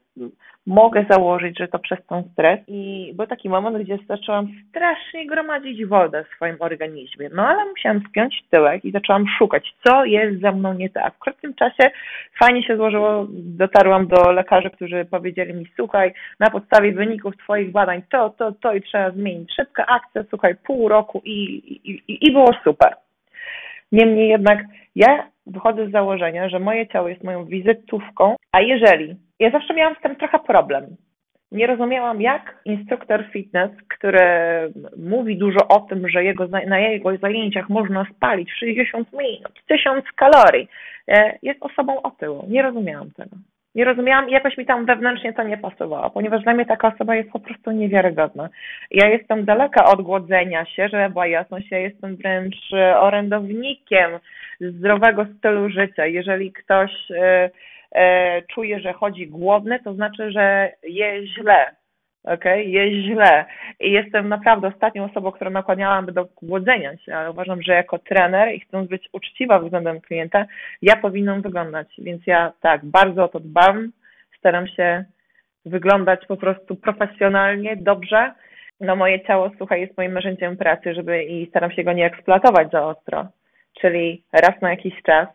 [0.66, 2.60] mogę założyć, że to przez ten stres.
[2.68, 7.28] I był taki moment, gdzie zaczęłam strasznie gromadzić wodę w swoim organizmie.
[7.34, 11.14] No ale musiałam spiąć tyłek i zaczęłam szukać, co jest ze mną nie tak.
[11.14, 11.90] W krótkim czasie
[12.38, 18.02] fajnie się złożyło, dotarłam do lekarzy, którzy powiedzieli mi, słuchaj, na podstawie wyników twoich badań
[18.10, 19.54] to, to, to i trzeba zmienić.
[19.56, 23.03] Szybka akcja, słuchaj, pół roku i, i, i, i było super.
[23.94, 24.58] Niemniej jednak
[24.94, 29.94] ja wychodzę z założenia, że moje ciało jest moją wizytówką, a jeżeli, ja zawsze miałam
[29.94, 30.96] z tym trochę problem.
[31.52, 34.20] Nie rozumiałam, jak instruktor fitness, który
[34.96, 40.68] mówi dużo o tym, że jego, na jego zajęciach można spalić 60 minut, 1000 kalorii,
[41.08, 42.46] e, jest osobą otyłą.
[42.48, 43.36] Nie rozumiałam tego
[43.74, 47.14] nie rozumiałam i jakoś mi tam wewnętrznie to nie pasowało, ponieważ dla mnie taka osoba
[47.14, 48.48] jest po prostu niewiarygodna.
[48.90, 54.10] Ja jestem daleka od głodzenia się, żeby była jasność, ja jestem wręcz e, orędownikiem
[54.60, 56.06] zdrowego stylu życia.
[56.06, 57.50] Jeżeli ktoś e,
[57.92, 61.66] e, czuje, że chodzi głodny, to znaczy, że je źle
[62.24, 62.64] okay?
[62.64, 63.44] jest źle.
[63.80, 68.54] I jestem naprawdę ostatnią osobą, która nakłaniałaby do głodzenia się, ale uważam, że jako trener
[68.54, 70.46] i chcąc być uczciwa względem klienta,
[70.82, 71.88] ja powinnam wyglądać.
[71.98, 73.92] Więc ja tak, bardzo o to dbam,
[74.38, 75.04] staram się
[75.66, 78.32] wyglądać po prostu profesjonalnie, dobrze.
[78.80, 82.70] No moje ciało, słuchaj, jest moim narzędziem pracy, żeby i staram się go nie eksploatować
[82.70, 83.26] za ostro.
[83.80, 85.28] Czyli raz na jakiś czas,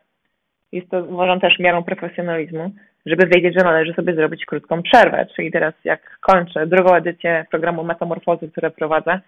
[0.72, 2.72] jest to uważam też miarą profesjonalizmu,
[3.06, 5.26] żeby wiedzieć, że należy sobie zrobić krótką przerwę.
[5.36, 9.20] Czyli teraz jak kończę drugą edycję programu Metamorfozy, które prowadzę,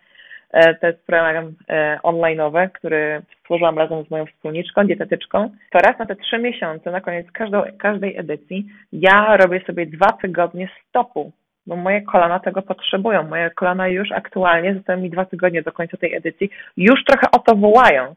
[0.52, 5.50] e, to jest program e, online'owy, który stworzyłam razem z moją wspólniczką, dietetyczką.
[5.72, 10.12] To raz na te trzy miesiące, na koniec każdą, każdej edycji, ja robię sobie dwa
[10.12, 11.32] tygodnie stopu,
[11.68, 13.24] bo moje kolana tego potrzebują.
[13.24, 17.40] Moje kolana już aktualnie, zostały mi dwa tygodnie do końca tej edycji, już trochę o
[17.40, 18.16] to wołają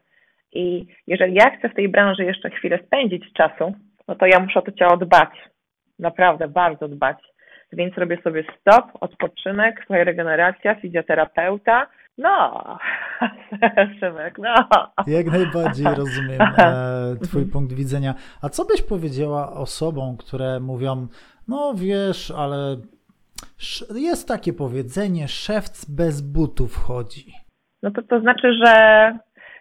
[0.53, 3.73] I jeżeli ja chcę w tej branży jeszcze chwilę spędzić czasu,
[4.07, 5.29] no to ja muszę o to ciało dbać.
[5.99, 7.17] Naprawdę, bardzo dbać.
[7.73, 11.87] Więc robię sobie stop, odpoczynek, swoja regeneracja, fizjoterapeuta.
[12.17, 12.63] No,
[13.99, 14.67] Szymek, no.
[15.07, 18.13] Jak najbardziej rozumiem e, Twój punkt widzenia.
[18.41, 21.07] A co byś powiedziała osobom, które mówią,
[21.47, 22.77] no wiesz, ale
[23.95, 27.25] jest takie powiedzenie, szewc bez butów chodzi.
[27.83, 28.73] No to to znaczy, że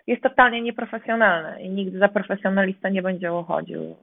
[0.06, 3.96] jest totalnie nieprofesjonalne i nigdy za profesjonalista nie będzie uchodził.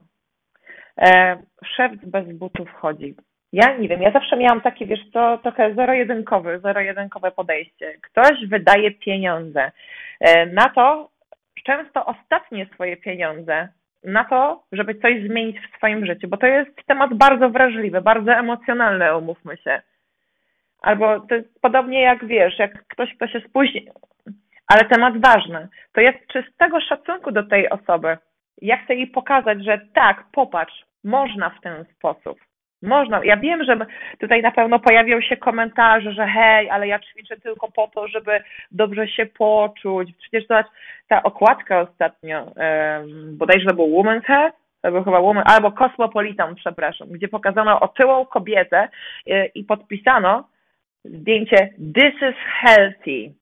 [0.98, 3.14] E, szewc bez butów chodzi.
[3.52, 7.94] Ja nie wiem, ja zawsze miałam takie, wiesz co, trochę zero-jedynkowe, zero-jedynkowe podejście.
[8.02, 9.70] Ktoś wydaje pieniądze
[10.20, 11.10] e, na to,
[11.64, 13.68] często ostatnie swoje pieniądze,
[14.04, 18.32] na to, żeby coś zmienić w swoim życiu, bo to jest temat bardzo wrażliwy, bardzo
[18.32, 19.82] emocjonalny, umówmy się.
[20.82, 23.88] Albo to jest podobnie jak wiesz, jak ktoś, kto się spóźni,
[24.66, 28.16] ale temat ważny, to jest czystego szacunku do tej osoby.
[28.60, 32.38] Ja chcę jej pokazać, że tak, popatrz, można w ten sposób.
[32.82, 33.24] Można.
[33.24, 33.76] Ja wiem, że
[34.18, 38.40] tutaj na pewno pojawią się komentarze, że hej, ale ja ćwiczę tylko po to, żeby
[38.70, 40.10] dobrze się poczuć.
[40.18, 40.66] Przecież zobacz,
[41.08, 46.54] ta okładka ostatnio, um, bodajże to był Woman's Head, to był chyba Woman, albo Cosmopolitan,
[46.54, 48.88] przepraszam, gdzie pokazano otyłą kobietę
[49.26, 50.48] i, e, i podpisano
[51.04, 53.34] zdjęcie This is healthy.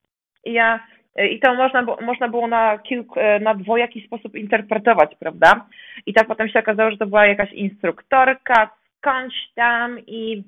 [0.44, 0.80] I ja
[1.26, 5.66] i to można, można było na, kilku, e, na dwojaki sposób interpretować, prawda?
[6.06, 10.42] I tak potem się okazało, że to była jakaś instruktorka, skądś tam i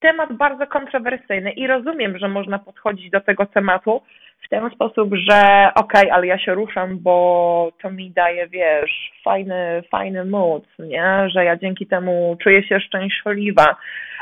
[0.00, 4.02] temat bardzo kontrowersyjny i rozumiem, że można podchodzić do tego tematu
[4.44, 9.12] w ten sposób, że okej, okay, ale ja się ruszam, bo to mi daje, wiesz,
[9.24, 11.28] fajny, fajny mood, nie?
[11.34, 13.76] Że ja dzięki temu czuję się szczęśliwa.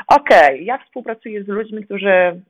[0.07, 2.41] Okej, okay, ja współpracuję z ludźmi, którzy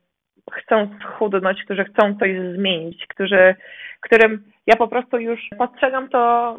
[0.52, 3.56] chcą schudnąć, którzy chcą coś zmienić, którzy,
[4.02, 6.54] którym ja po prostu już postrzegam to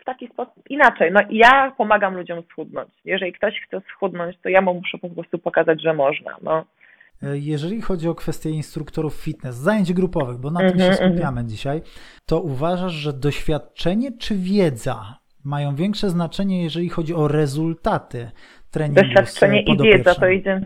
[0.00, 1.12] w taki sposób inaczej.
[1.12, 2.88] No ja pomagam ludziom schudnąć.
[3.04, 6.36] Jeżeli ktoś chce schudnąć, to ja mu muszę po prostu pokazać, że można.
[6.42, 6.64] No.
[7.22, 11.48] Jeżeli chodzi o kwestię instruktorów fitness, zajęć grupowych, bo na tym się mhm, skupiamy mhm.
[11.48, 11.80] dzisiaj,
[12.26, 18.30] to uważasz, że doświadczenie czy wiedza mają większe znaczenie, jeżeli chodzi o rezultaty
[18.70, 19.02] treningu?
[19.02, 20.60] Doświadczenie i wiedza to idzie.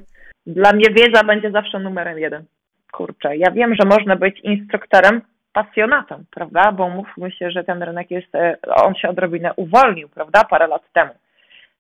[0.46, 2.44] Dla mnie wiedza będzie zawsze numerem jeden.
[2.92, 5.22] Kurczę, ja wiem, że można być instruktorem,
[5.52, 6.72] pasjonatą, prawda?
[6.72, 10.44] Bo mówmy się, że ten rynek jest, e, on się odrobinę uwolnił, prawda?
[10.44, 11.10] Parę lat temu.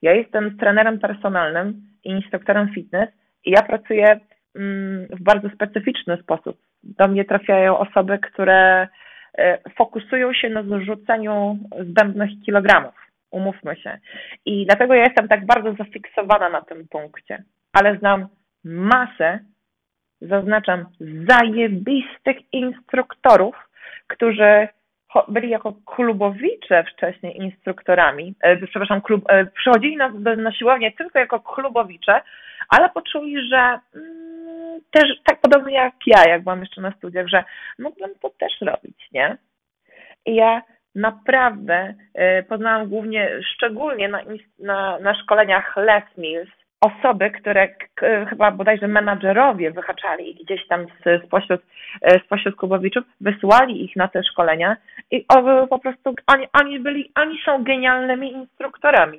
[0.02, 3.08] Ja jestem trenerem personalnym i instruktorem fitness
[3.44, 4.20] i ja pracuję
[4.56, 6.56] mm, w bardzo specyficzny sposób.
[6.82, 8.88] Do mnie trafiają osoby, które
[9.38, 12.94] e, fokusują się na zrzuceniu zbędnych kilogramów.
[13.30, 13.98] Umówmy się.
[14.46, 17.42] I dlatego ja jestem tak bardzo zafiksowana na tym punkcie.
[17.72, 18.28] Ale znam
[18.64, 19.38] masę
[20.20, 20.86] zaznaczam,
[21.28, 23.56] zajebistych instruktorów,
[24.06, 24.68] którzy
[25.28, 31.40] byli jako klubowicze wcześniej instruktorami, e, przepraszam, klub, e, przychodzili na, na siłownię tylko jako
[31.40, 32.20] klubowicze,
[32.68, 37.44] ale poczuli, że mm, też tak podobnie jak ja, jak byłam jeszcze na studiach, że
[37.78, 39.36] mógłbym to też robić, nie?
[40.26, 40.62] I ja
[40.94, 44.20] naprawdę e, poznałam głównie, szczególnie na,
[44.58, 46.50] na, na szkoleniach Les Mills,
[46.82, 47.68] osoby, które
[48.28, 51.60] chyba bodajże menadżerowie wyhaczali gdzieś tam z, spośród,
[52.02, 54.76] e, spośród Kubowiczów, wysłali ich na te szkolenia
[55.10, 55.26] i
[55.70, 59.18] po prostu oni, oni byli, oni są genialnymi instruktorami.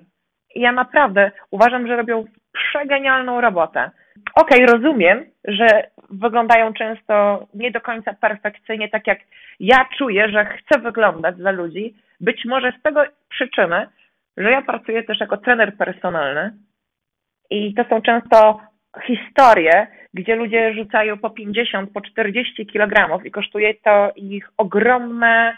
[0.55, 3.91] I ja naprawdę uważam, że robią przegenialną robotę.
[4.35, 5.67] Okej, okay, rozumiem, że
[6.09, 9.19] wyglądają często nie do końca perfekcyjnie, tak jak
[9.59, 11.95] ja czuję, że chcę wyglądać dla ludzi.
[12.21, 13.87] Być może z tego przyczyny,
[14.37, 16.53] że ja pracuję też jako trener personalny
[17.53, 18.59] i to są często
[19.07, 25.57] historie, gdzie ludzie rzucają po 50, po 40 kg i kosztuje to ich ogromne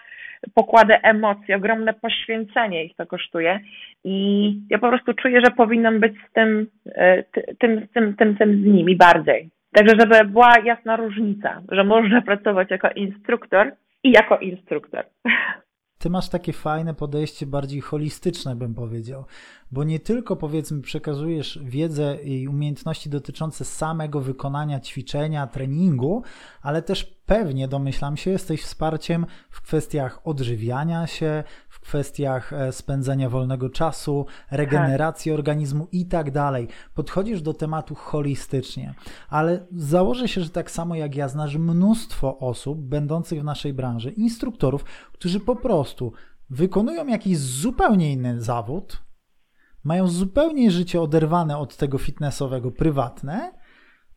[0.54, 3.60] pokłady emocji, ogromne poświęcenie ich to kosztuje.
[4.04, 7.24] I ja po prostu czuję, że powinnam być z tym, e,
[7.60, 9.50] tym, tym, tym, tym z nimi bardziej.
[9.74, 13.72] Także, żeby była jasna różnica, że można pracować jako instruktor
[14.04, 15.06] i jako instruktor.
[16.00, 19.26] Ty masz takie fajne podejście, bardziej holistyczne, bym powiedział,
[19.72, 26.24] bo nie tylko powiedzmy przekazujesz wiedzę i umiejętności dotyczące samego wykonania ćwiczenia, treningu,
[26.62, 33.30] ale też pewnie, domyślam się, jesteś wsparciem w kwestiach odżywiania się, w kwestiach e, spędzania
[33.30, 35.40] wolnego czasu, regeneracji tak.
[35.40, 36.68] organizmu i tak dalej.
[36.94, 38.94] Podchodzisz do tematu holistycznie,
[39.30, 44.12] ale założę się, że tak samo jak ja znasz mnóstwo osób będących w naszej branży,
[44.12, 46.14] instruktorów, którzy po prostu
[46.50, 49.05] wykonują jakiś zupełnie inny zawód,
[49.86, 53.52] mają zupełnie życie oderwane od tego fitnessowego, prywatne,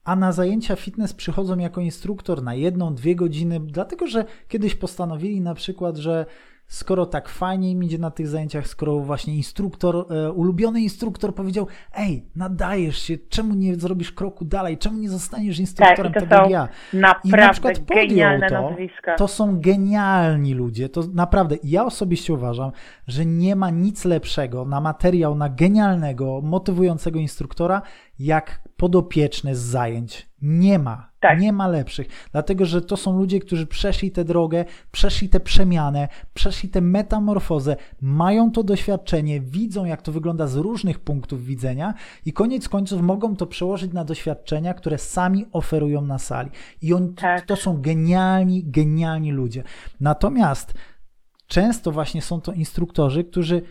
[0.05, 5.41] a na zajęcia fitness przychodzą jako instruktor na jedną, dwie godziny, dlatego że kiedyś postanowili
[5.41, 6.27] na przykład, że
[6.69, 11.67] skoro tak fajnie im idzie na tych zajęciach, skoro właśnie instruktor, e, ulubiony instruktor powiedział,
[11.95, 16.51] ej, nadajesz się, czemu nie zrobisz kroku dalej, czemu nie zostaniesz instruktorem tak, tak jak
[16.51, 16.69] ja?
[16.93, 19.15] Naprawdę I na przykład genialne to, nazwiska.
[19.15, 22.73] To są genialni ludzie, to naprawdę, ja osobiście uważam,
[23.07, 27.83] że nie ma nic lepszego na materiał, na genialnego, motywującego instruktora,
[28.19, 30.29] jak podopieczny z zajęć.
[30.43, 31.08] Nie ma.
[31.21, 31.41] Tak.
[31.41, 32.09] Nie ma lepszych.
[32.33, 37.77] Dlatego, że to są ludzie, którzy przeszli tę drogę, przeszli tę przemianę, przeszli tę metamorfozę,
[38.01, 41.95] mają to doświadczenie, widzą, jak to wygląda z różnych punktów widzenia
[42.27, 46.51] i koniec końców mogą to przełożyć na doświadczenia, które sami oferują na sali.
[46.83, 47.47] I oni, tak.
[47.47, 49.63] to są genialni, genialni ludzie.
[50.01, 50.75] Natomiast
[51.47, 53.63] często właśnie są to instruktorzy, którzy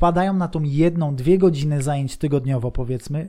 [0.00, 3.28] wpadają na tą jedną, dwie godziny zajęć tygodniowo, powiedzmy,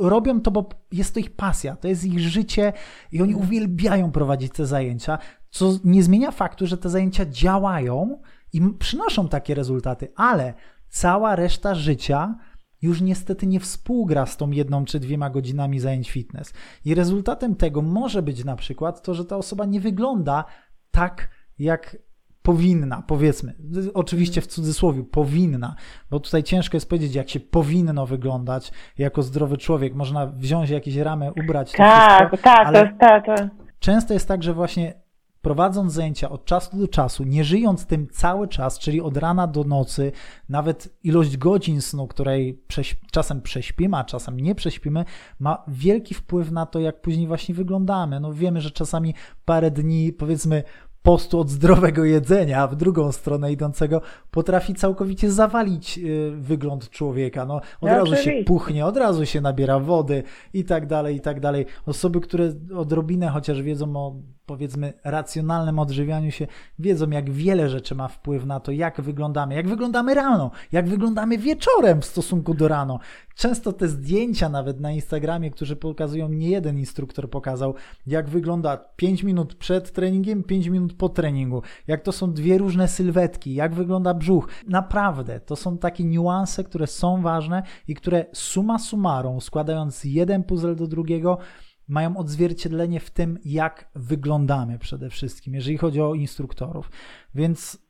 [0.00, 2.72] robią to, bo jest to ich pasja, to jest ich życie
[3.12, 5.18] i oni uwielbiają prowadzić te zajęcia,
[5.50, 10.54] co nie zmienia faktu, że te zajęcia działają i przynoszą takie rezultaty, ale
[10.88, 12.38] cała reszta życia
[12.82, 16.52] już niestety nie współgra z tą jedną czy dwiema godzinami zajęć fitness.
[16.84, 20.44] I rezultatem tego może być na przykład to, że ta osoba nie wygląda
[20.90, 21.96] tak, jak
[22.44, 23.54] powinna, powiedzmy,
[23.94, 25.74] oczywiście w cudzysłowie, powinna,
[26.10, 29.94] bo tutaj ciężko jest powiedzieć, jak się powinno wyglądać jako zdrowy człowiek.
[29.94, 33.34] Można wziąć jakieś ramy, ubrać to tak, wszystko, tak, ale tak, to...
[33.78, 34.94] często jest tak, że właśnie
[35.42, 39.64] prowadząc zajęcia od czasu do czasu, nie żyjąc tym cały czas, czyli od rana do
[39.64, 40.12] nocy,
[40.48, 45.04] nawet ilość godzin snu, której prześ czasem prześpimy, a czasem nie prześpimy,
[45.38, 48.20] ma wielki wpływ na to, jak później właśnie wyglądamy.
[48.20, 49.14] No wiemy, że czasami
[49.44, 50.62] parę dni, powiedzmy,
[51.04, 54.00] postu od zdrowego jedzenia, a w drugą stronę idącego
[54.30, 57.44] potrafi całkowicie zawalić y, wygląd człowieka.
[57.46, 58.38] No, od no, razu oczywiście.
[58.38, 60.22] się puchnie, od razu się nabiera wody
[60.54, 61.66] i tak dalej, i tak dalej.
[61.86, 64.14] Osoby, które odrobinę chociaż wiedzą o
[64.46, 66.46] powiedzmy racjonalnym odżywianiu się,
[66.78, 71.38] wiedzą jak wiele rzeczy ma wpływ na to, jak wyglądamy, jak wyglądamy rano, jak wyglądamy
[71.38, 72.98] wieczorem w stosunku do rano.
[73.34, 77.74] Często te zdjęcia nawet na Instagramie, którzy pokazują, nie jeden instruktor pokazał,
[78.06, 82.88] jak wygląda 5 minut przed treningiem, 5 minut po treningu, jak to są dwie różne
[82.88, 84.48] sylwetki, jak wygląda brzuch.
[84.68, 90.74] Naprawdę, to są takie niuanse, które są ważne i które suma summarum, składając jeden puzzle
[90.74, 91.38] do drugiego,
[91.88, 96.90] mają odzwierciedlenie w tym, jak wyglądamy przede wszystkim, jeżeli chodzi o instruktorów.
[97.34, 97.84] Więc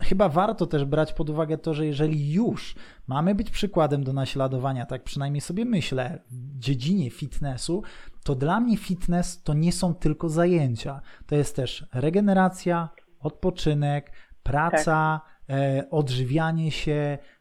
[0.00, 2.74] chyba warto też brać pod uwagę to, że jeżeli już
[3.06, 7.82] mamy być przykładem do naśladowania, tak przynajmniej sobie myślę, w dziedzinie fitnessu,
[8.24, 11.00] to dla mnie fitness to nie są tylko zajęcia.
[11.26, 12.88] To jest też regeneracja,
[13.20, 14.12] odpoczynek,
[14.42, 15.56] praca, tak.
[15.56, 16.92] e, odżywianie się,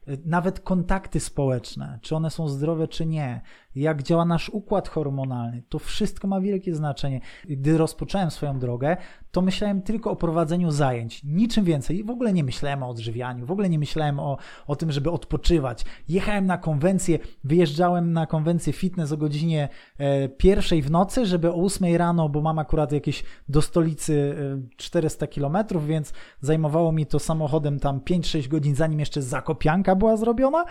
[0.07, 3.41] e, nawet kontakty społeczne, czy one są zdrowe, czy nie,
[3.75, 5.63] jak działa nasz układ hormonalny.
[5.69, 7.21] To wszystko ma wielkie znaczenie.
[7.49, 8.97] Gdy rozpocząłem swoją drogę,
[9.31, 12.03] to myślałem tylko o prowadzeniu zajęć, niczym więcej.
[12.03, 15.85] W ogóle nie myślałem o odżywianiu, w ogóle nie myślałem o, o tym, żeby odpoczywać.
[16.09, 21.55] Jechałem na konwencję, wyjeżdżałem na konwencję fitness o godzinie e, pierwszej w nocy, żeby o
[21.55, 24.35] 8 rano, bo mam akurat jakieś do stolicy
[24.77, 30.17] 400 e, kilometrów, więc zajmowało mi to samochodem tam 5-6 godzin, zanim jeszcze zakopianka była
[30.17, 30.65] zrobiona.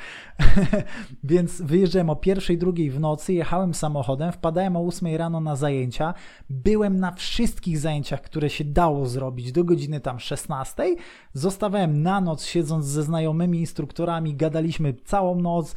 [1.25, 6.15] więc wyjeżdżałem o pierwszej, drugiej w nocy, jechałem samochodem, wpadałem o 8 rano na zajęcia,
[6.51, 10.97] byłem na wszystkich zajęciach, które się dało zrobić do godziny tam 16,
[11.33, 15.75] zostawałem na noc siedząc ze znajomymi instruktorami, gadaliśmy całą noc e,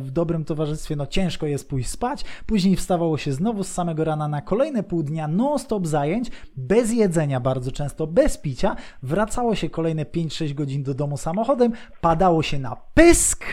[0.00, 4.28] w dobrym towarzystwie, no ciężko jest pójść spać, później wstawało się znowu z samego rana
[4.28, 10.04] na kolejne pół dnia non-stop zajęć, bez jedzenia bardzo często, bez picia, wracało się kolejne
[10.04, 13.44] 5-6 godzin do domu samochodem, padało się na pysk,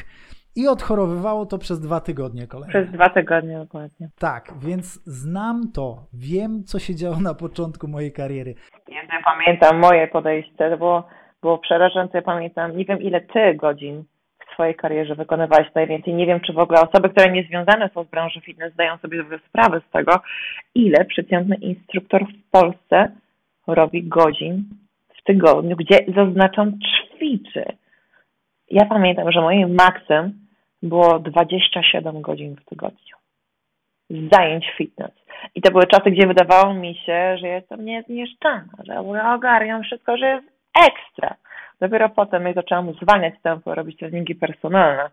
[0.59, 2.73] i odchorowywało to przez dwa tygodnie kolejne.
[2.73, 4.09] Przez dwa tygodnie dokładnie.
[4.19, 5.97] Tak, więc znam to.
[6.13, 8.55] Wiem, co się działo na początku mojej kariery.
[8.87, 11.07] Ja pamiętam moje podejście, to było,
[11.41, 12.21] było przerażające.
[12.21, 14.03] Pamiętam, nie wiem ile ty godzin
[14.39, 16.13] w swojej karierze wykonywałeś najwięcej.
[16.13, 19.23] Nie wiem, czy w ogóle osoby, które nie związane są z branżą fitness, zdają sobie
[19.49, 20.19] sprawę z tego,
[20.75, 23.11] ile przeciętny instruktor w Polsce
[23.67, 24.63] robi godzin
[25.19, 27.65] w tygodniu, gdzie zaznaczam ćwiczy.
[28.71, 30.33] Ja pamiętam, że moim maksem
[30.83, 33.19] było 27 godzin w tygodniu
[34.09, 35.11] zajęć fitness.
[35.55, 38.99] I to były czasy, gdzie wydawało mi się, że jestem niezniszczalna, że
[39.33, 40.47] ogarniam wszystko, że jest
[40.87, 41.35] ekstra.
[41.81, 45.09] Dopiero potem, jak zaczęłam zwalniać tempo, robić treningi personalne,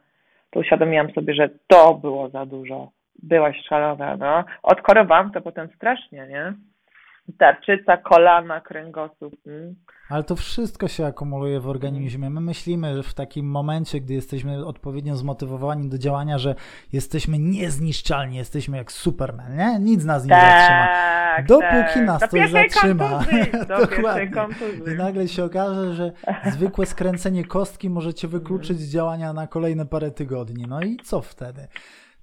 [0.51, 2.90] to uświadomiłam sobie, że to było za dużo.
[3.22, 4.44] Byłaś szalona, no.
[4.62, 6.52] Odkorowałam to potem strasznie, nie?
[7.38, 9.34] Tarczyca, kolana, kręgosłup.
[9.46, 9.74] Mm.
[10.08, 12.30] Ale to wszystko się akumuluje w organizmie.
[12.30, 16.54] My myślimy, że w takim momencie, gdy jesteśmy odpowiednio zmotywowani do działania, że
[16.92, 19.78] jesteśmy niezniszczalni, jesteśmy jak Superman, nie?
[19.78, 21.46] Nic nas nie tak, zatrzyma.
[21.48, 22.06] Dopóki tak.
[22.06, 23.08] nas do coś zatrzyma.
[23.08, 24.30] Kontuzji, do Dokładnie.
[24.30, 24.94] kontuzji.
[24.94, 26.12] I nagle się okaże, że
[26.44, 30.64] zwykłe skręcenie kostki możecie wykluczyć z działania na kolejne parę tygodni.
[30.68, 31.68] No i co wtedy?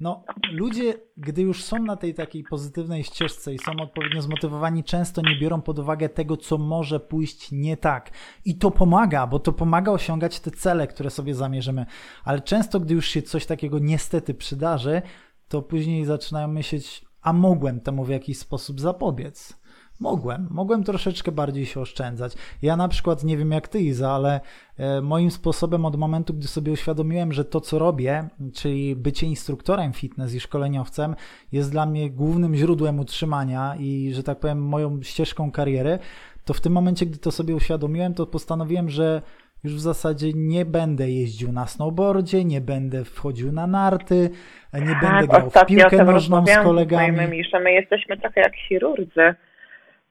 [0.03, 5.21] No, ludzie, gdy już są na tej takiej pozytywnej ścieżce i są odpowiednio zmotywowani, często
[5.21, 8.11] nie biorą pod uwagę tego, co może pójść nie tak.
[8.45, 11.85] I to pomaga, bo to pomaga osiągać te cele, które sobie zamierzymy.
[12.23, 15.01] Ale często, gdy już się coś takiego niestety przydarzy,
[15.47, 19.62] to później zaczynają myśleć, a mogłem temu w jakiś sposób zapobiec.
[20.03, 22.34] Mogłem, mogłem troszeczkę bardziej się oszczędzać.
[22.61, 24.39] Ja na przykład nie wiem jak ty, Iza, ale
[24.77, 29.93] e, moim sposobem od momentu, gdy sobie uświadomiłem, że to co robię, czyli bycie instruktorem
[29.93, 31.15] fitness i szkoleniowcem,
[31.51, 35.99] jest dla mnie głównym źródłem utrzymania i, że tak powiem, moją ścieżką kariery,
[36.45, 39.21] to w tym momencie, gdy to sobie uświadomiłem, to postanowiłem, że
[39.63, 44.30] już w zasadzie nie będę jeździł na snowboardzie, nie będę wchodził na narty,
[44.73, 47.17] nie tak, będę grał w piłkę nożną z kolegami.
[47.63, 49.35] My jesteśmy trochę jak chirurdzy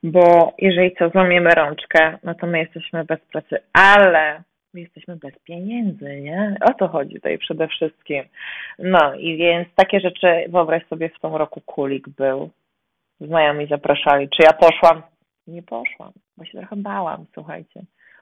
[0.03, 4.43] bo jeżeli co, złamiemy rączkę, no to my jesteśmy bez pracy, ale
[4.75, 6.57] my jesteśmy bez pieniędzy, nie?
[6.61, 8.25] O to chodzi tutaj przede wszystkim.
[8.79, 12.51] No i więc takie rzeczy, wyobraź sobie, w tym roku kulik był.
[13.21, 14.29] Znajomi zapraszali.
[14.29, 15.03] Czy ja poszłam?
[15.47, 17.81] Nie poszłam, bo się trochę bałam, słuchajcie.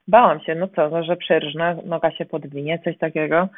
[0.09, 3.48] Bałam się, no co, no, że przerżnę, noga się podwinie, coś takiego.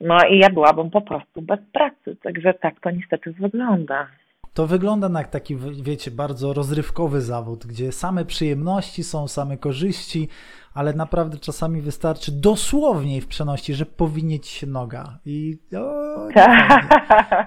[0.00, 4.06] No i ja byłabym po prostu bez pracy, także tak to niestety wygląda.
[4.54, 10.28] To wygląda na taki, wiecie, bardzo rozrywkowy zawód, gdzie same przyjemności są, same korzyści,
[10.74, 15.18] ale naprawdę czasami wystarczy dosłownie w przeności, że powinieć się noga.
[15.26, 16.28] I o,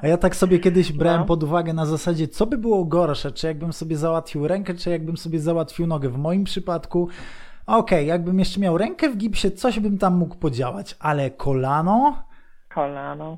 [0.01, 1.25] A ja tak sobie kiedyś brałem no.
[1.25, 5.17] pod uwagę na zasadzie, co by było gorsze, czy jakbym sobie załatwił rękę, czy jakbym
[5.17, 6.09] sobie załatwił nogę.
[6.09, 7.07] W moim przypadku
[7.65, 12.23] okej, okay, jakbym jeszcze miał rękę w gipsie, coś bym tam mógł podziałać, ale kolano?
[12.69, 13.37] Kolano.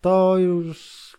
[0.00, 1.13] To już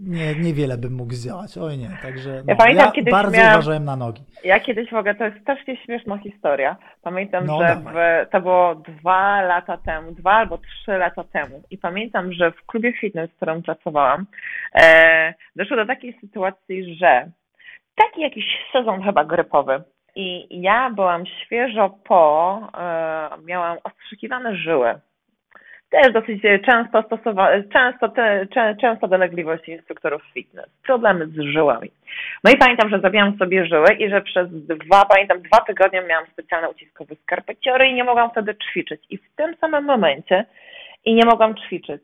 [0.00, 1.58] nie, niewiele bym mógł zdziałać.
[1.58, 4.22] Oj nie, także no, ja, ja bardzo miałam, uważałem na nogi.
[4.44, 6.76] Ja kiedyś w ogóle, to jest strasznie śmieszna historia.
[7.02, 11.78] Pamiętam, no, że w, to było dwa lata temu, dwa albo trzy lata temu i
[11.78, 14.26] pamiętam, że w klubie fitness, w którym pracowałam,
[14.74, 17.30] e, doszło do takiej sytuacji, że
[17.94, 19.82] taki jakiś sezon chyba grypowy
[20.14, 24.94] i ja byłam świeżo po, e, miałam ostrzykiwane żyły
[25.90, 27.02] też dosyć często
[27.72, 28.46] często, te,
[28.80, 31.90] często dolegliwości instruktorów fitness, problemy z żyłami.
[32.44, 36.26] No i pamiętam, że zrobiłam sobie żyły i że przez dwa, pamiętam, dwa tygodnie miałam
[36.26, 39.02] specjalne uciskowe skarpeciory i nie mogłam wtedy ćwiczyć.
[39.10, 40.44] I w tym samym momencie,
[41.04, 42.02] i nie mogłam ćwiczyć.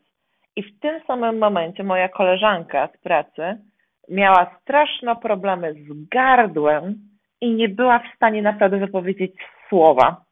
[0.55, 3.57] I w tym samym momencie moja koleżanka z pracy
[4.09, 6.95] miała straszne problemy z gardłem
[7.41, 9.31] i nie była w stanie naprawdę wypowiedzieć
[9.69, 10.24] słowa.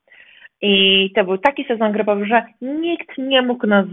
[0.66, 3.86] I to był taki sezon grypowy, że nikt nie mógł nas,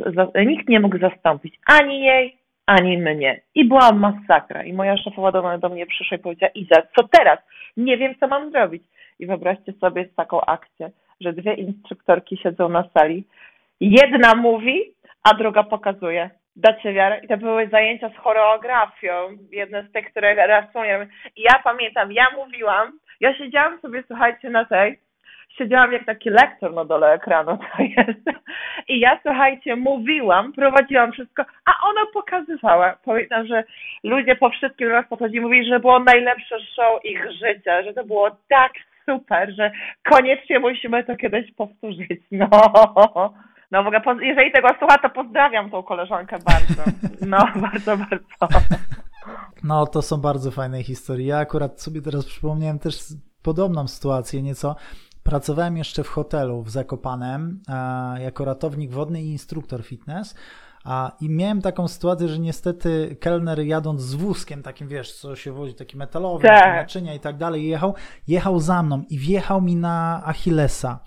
[0.46, 2.36] nikt nie mógł zastąpić ani jej,
[2.66, 3.40] ani mnie.
[3.54, 4.62] I była masakra.
[4.62, 7.38] I moja szefowa do, do mnie przyszła i powiedziała, Iza, co teraz?
[7.76, 8.82] Nie wiem, co mam zrobić.
[9.18, 10.90] I wyobraźcie sobie taką akcję,
[11.20, 13.24] że dwie instruktorki siedzą na sali.
[13.80, 14.82] Jedna mówi,
[15.22, 16.30] a druga pokazuje.
[16.56, 17.20] Dacie wiarę?
[17.24, 19.12] I to były zajęcia z choreografią.
[19.52, 20.84] Jedne z tych, które raz są.
[21.36, 24.98] I ja pamiętam, ja mówiłam, ja siedziałam sobie, słuchajcie, na tej
[25.58, 28.40] siedziałam jak taki lektor na dole ekranu, to jest.
[28.88, 32.96] I ja, słuchajcie, mówiłam, prowadziłam wszystko, a ona pokazywała.
[33.04, 33.64] Pamiętam, że
[34.04, 38.30] ludzie po wszystkim raz podchodzili, mówili, że było najlepsze show ich życia, że to było
[38.48, 38.72] tak
[39.06, 39.70] super, że
[40.10, 42.20] koniecznie musimy to kiedyś powtórzyć.
[42.30, 42.48] No.
[43.70, 46.82] No w ogóle, jeżeli tego słucha, to pozdrawiam tą koleżankę bardzo.
[47.26, 47.38] No,
[47.70, 48.66] bardzo, bardzo.
[49.64, 51.26] No, to są bardzo fajne historie.
[51.26, 52.94] Ja akurat sobie teraz przypomniałem też
[53.42, 54.76] podobną sytuację nieco.
[55.30, 57.60] Pracowałem jeszcze w hotelu w Zakopanem
[58.18, 60.34] jako ratownik wodny i instruktor fitness.
[60.84, 65.52] A, I miałem taką sytuację, że niestety kelner jadąc z wózkiem, takim wiesz, co się
[65.52, 66.74] wozi, taki metalowy, tak.
[66.74, 67.94] naczynia i tak dalej, jechał,
[68.28, 70.98] jechał za mną i wjechał mi na Achillesa.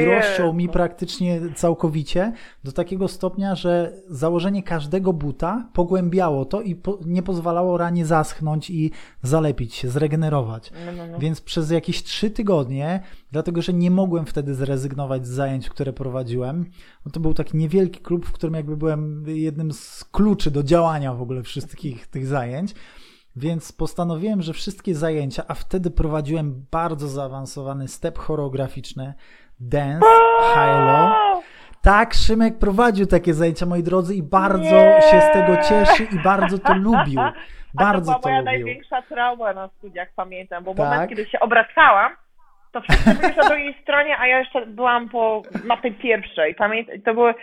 [0.00, 2.32] I rozciął mi praktycznie całkowicie
[2.64, 8.70] do takiego stopnia, że założenie każdego buta pogłębiało to i po, nie pozwalało ranie zaschnąć
[8.70, 8.90] i
[9.22, 10.70] zalepić się, zregenerować.
[10.86, 11.18] No, no, no.
[11.18, 13.00] Więc przez jakieś trzy tygodnie,
[13.32, 16.64] dlatego że nie mogłem wtedy zrezygnować z zajęć, które prowadziłem,
[17.06, 21.14] no to był taki niewielki klub, w którym jakby byłem jednym z kluczy do działania
[21.14, 22.74] w ogóle wszystkich tych zajęć.
[23.36, 29.14] Więc postanowiłem, że wszystkie zajęcia, a wtedy prowadziłem bardzo zaawansowany step choreograficzny,
[29.60, 30.06] dance,
[30.54, 31.12] high-low.
[31.82, 35.00] Tak, Szymek prowadził takie zajęcia, moi drodzy, i bardzo Nie.
[35.10, 37.20] się z tego cieszy i bardzo to lubił.
[37.74, 38.64] Bardzo to była moja lubił.
[38.66, 40.84] największa trauma na studiach, pamiętam, bo Tak.
[40.84, 42.12] moment, kiedy się obracałam,
[42.72, 46.54] to wszyscy byli na drugiej stronie, a ja jeszcze byłam po, na tej pierwszej.
[46.54, 47.34] Pamiętam, to były,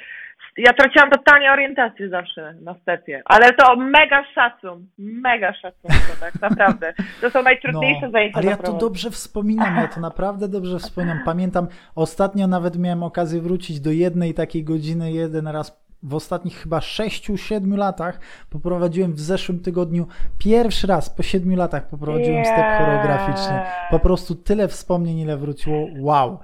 [0.58, 6.42] ja traciłam totalnie orientację zawsze na stepie, ale to mega szacun, mega szacun, to tak
[6.42, 6.94] naprawdę.
[7.22, 11.20] To są najtrudniejsze zajęcia No, Ale ja to dobrze wspominam, ja to naprawdę dobrze wspominam.
[11.26, 16.80] Pamiętam, ostatnio nawet miałem okazję wrócić do jednej takiej godziny, jeden raz w ostatnich chyba
[16.80, 18.20] 6-7 latach
[18.50, 20.08] poprowadziłem w zeszłym tygodniu
[20.38, 22.86] pierwszy raz po 7 latach poprowadziłem step Yeah.
[22.86, 23.62] choreograficzny.
[23.92, 25.88] Po prostu tyle wspomnień, ile wróciło.
[26.00, 26.40] Wow.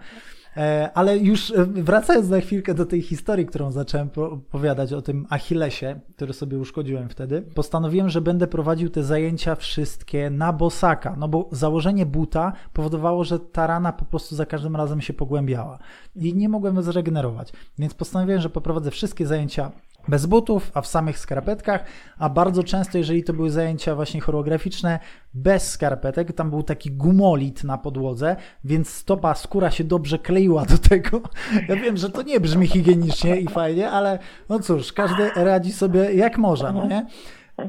[0.58, 5.02] E, Ale już e, wracając na chwilkę do tej historii, którą zacząłem po- opowiadać o
[5.02, 11.16] tym Achillesie, który sobie uszkodziłem wtedy, postanowiłem, że będę prowadził te zajęcia wszystkie na bosaka,
[11.18, 15.80] no bo założenie buta powodowało, że ta rana po prostu za każdym razem się pogłębiała
[16.16, 17.54] i nie mogłem zregenerować.
[17.80, 19.72] Więc postanowiłem, że poprowadzę wszystkie zajęcia
[20.08, 21.84] bez butów, a w samych skarpetkach,
[22.18, 25.00] a bardzo często, jeżeli to były zajęcia właśnie choreograficzne,
[25.34, 30.78] bez skarpetek, tam był taki gumolit na podłodze, więc stopa, skóra się dobrze kleiła do
[30.78, 31.22] tego.
[31.70, 34.20] Ja wiem, że to nie brzmi higienicznie i fajnie, ale
[34.50, 37.06] no cóż, każdy radzi sobie jak może, no nie?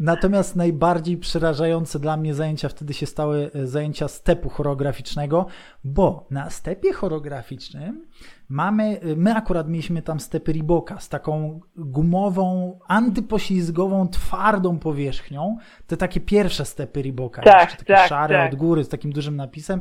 [0.01, 5.47] Natomiast najbardziej przerażające dla mnie zajęcia wtedy się stały e, zajęcia stepu choreograficznego,
[5.85, 8.07] bo na stepie choreograficznym
[8.49, 15.57] mamy, e, my akurat mieliśmy tam stepy Riboka z taką gumową, antypoślizgową, twardą powierzchnią.
[15.87, 18.53] Te takie pierwsze stepy Riboka, Tak, jeszcze takie tak, szare tak.
[18.53, 19.81] od góry z takim dużym napisem.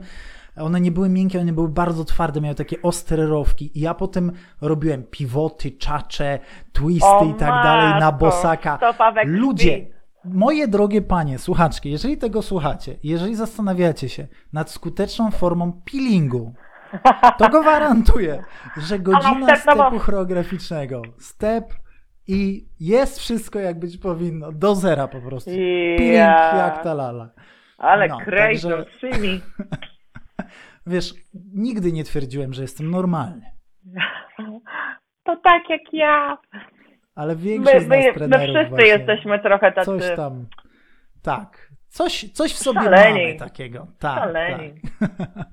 [0.58, 3.72] One nie były miękkie, one były bardzo twarde, miały takie ostre rowki.
[3.80, 6.40] I ja potem robiłem pivoty, czacze,
[6.74, 8.80] twisty O i tak dalej na bosaka.
[9.26, 9.95] Ludzie,
[10.26, 16.54] moje drogie panie, słuchaczki, jeżeli tego słuchacie, jeżeli zastanawiacie się nad skuteczną formą peelingu,
[17.38, 18.44] to gwarantuję,
[18.78, 21.74] że godzina stepu choreograficznego, step
[22.28, 25.50] i jest wszystko jak być powinno, do zera po prostu.
[25.52, 26.56] Peeling Ja.
[26.58, 27.30] jak ta lala.
[27.78, 29.42] Ale No, crazy, także-.
[30.88, 31.14] Wiesz,
[31.54, 33.52] nigdy nie twierdziłem, że jestem normalny,
[35.26, 36.38] To tak jak ja.
[37.16, 40.46] Ale My, większość z nas my, my wszyscy właśnie jesteśmy trochę tacy coś tam,
[41.22, 43.20] tak, coś, coś w sobie Szaleni.
[43.20, 43.88] mamy takiego.
[44.00, 44.82] Tak, Szaleni.
[45.00, 45.10] tak.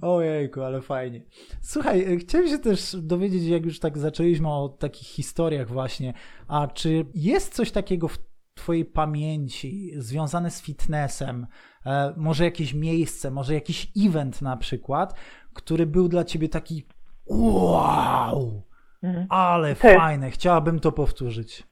[0.00, 1.20] Ojejku, ale fajnie.
[1.60, 6.14] Słuchaj, e, chciałem się też dowiedzieć, jak już tak zaczęliśmy o takich historiach właśnie,
[6.48, 8.18] a czy jest coś takiego w
[8.54, 11.46] Twojej pamięci związane z fitnessem,
[11.86, 15.14] e, może jakieś miejsce, może jakiś event na przykład,
[15.54, 16.86] który był dla Ciebie taki
[17.26, 18.62] wow,
[19.02, 19.26] Mhm.
[19.30, 21.62] ale jest- fajne, chciałabym to powtórzyć.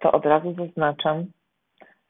[0.00, 1.24] to od razu zaznaczam,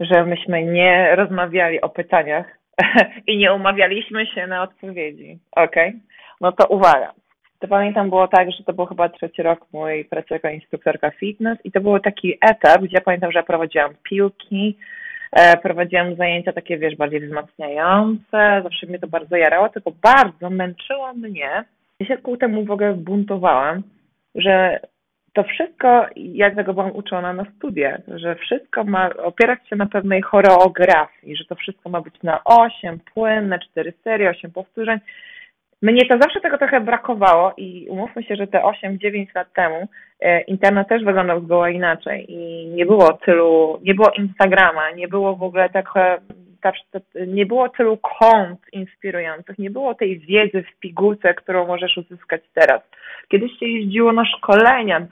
[0.00, 2.46] że myśmy nie rozmawiali o pytaniach
[3.26, 5.38] i nie umawialiśmy się na odpowiedzi.
[5.56, 5.92] Okej?
[6.40, 7.12] No to uwaga.
[7.58, 11.58] To pamiętam było tak, że to był chyba trzeci rok mojej pracy jako instruktorka fitness
[11.64, 14.78] i to był taki etap, gdzie ja pamiętam, że ja prowadziłam piłki,
[15.32, 21.14] e, prowadziłam zajęcia takie, wiesz, bardziej wzmacniające, zawsze mnie to bardzo jarało, tylko bardzo męczyło
[21.14, 21.64] mnie.
[22.00, 23.82] Ja się ku temu w ogóle buntowałam,
[24.34, 24.80] że
[25.34, 30.22] to wszystko, jak tego byłam uczona na studiach, że wszystko ma opierać się na pewnej
[30.22, 34.98] choreografii, że to wszystko ma być na 8, płynne, 4 serie, 8 powtórzeń.
[35.82, 39.88] Mnie to zawsze tego trochę brakowało i umówmy się, że te 8-9 lat temu
[40.20, 45.36] e, internet też wyglądał zgoła inaczej i nie było tylu, nie było Instagrama, nie było
[45.36, 46.18] w ogóle tak, e,
[47.26, 52.82] nie było tylu kont inspirujących, nie było tej wiedzy w pigułce, którą możesz uzyskać teraz.
[53.28, 55.06] Kiedyś się jeździło na szkolenia,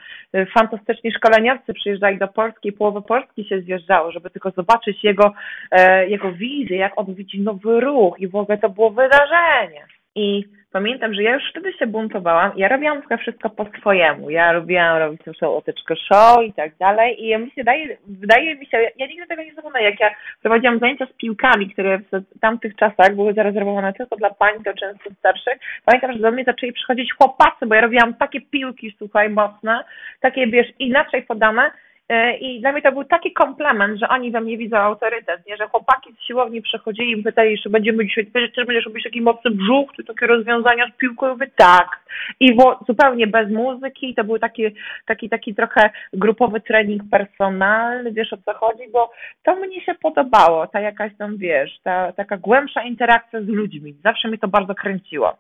[0.55, 5.33] fantastyczni szkoleniowcy przyjeżdżali do Polski, połowę Polski się zjeżdżało, żeby tylko zobaczyć jego,
[5.71, 9.87] e, jego wizję, jak on widzi nowy ruch i w ogóle to było wydarzenie.
[10.15, 12.53] I pamiętam, że ja już wtedy się buntowałam.
[12.57, 14.31] Ja robiłam trochę wszystko po swojemu.
[14.31, 17.25] Ja lubiłam robić tą otyczkę show i tak dalej.
[17.25, 20.11] I ja mi się daje, wydaje mi się, ja nigdy tego nie zapomnę, jak ja
[20.43, 25.11] prowadziłam zajęcia z piłkami, które w tamtych czasach były zarezerwowane tylko dla pań, to często
[25.19, 25.59] starszych.
[25.85, 29.85] Pamiętam, że do mnie zaczęli przychodzić chłopacy, bo ja robiłam takie piłki, słuchaj, mocne,
[30.21, 31.71] takie, wiesz, inaczej podane.
[32.13, 35.57] E, I dla mnie to był taki komplement, że oni we mnie widzą autorytet, nie?
[35.57, 39.51] że chłopaki z siłowni przychodzili i pytali, czy będziemy dzisiaj, czy będziesz robić taki mocny
[39.51, 41.29] brzuch, czy takie rozwiązania z piłką?
[41.29, 42.01] Mówię, tak.
[42.41, 42.57] I
[42.87, 44.63] zupełnie bez muzyki, to był taki,
[45.07, 49.13] taki, taki trochę grupowy trening personalny, wiesz o co chodzi, bo
[49.43, 53.95] to mnie się podobało, ta jakaś tam, wiesz, ta taka głębsza interakcja z ludźmi.
[54.05, 55.37] Zawsze mi to bardzo kręciło.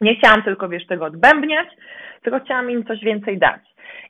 [0.00, 1.68] Nie chciałam tylko, wiesz, tego odbębniać,
[2.22, 3.60] tylko chciałam im coś więcej dać.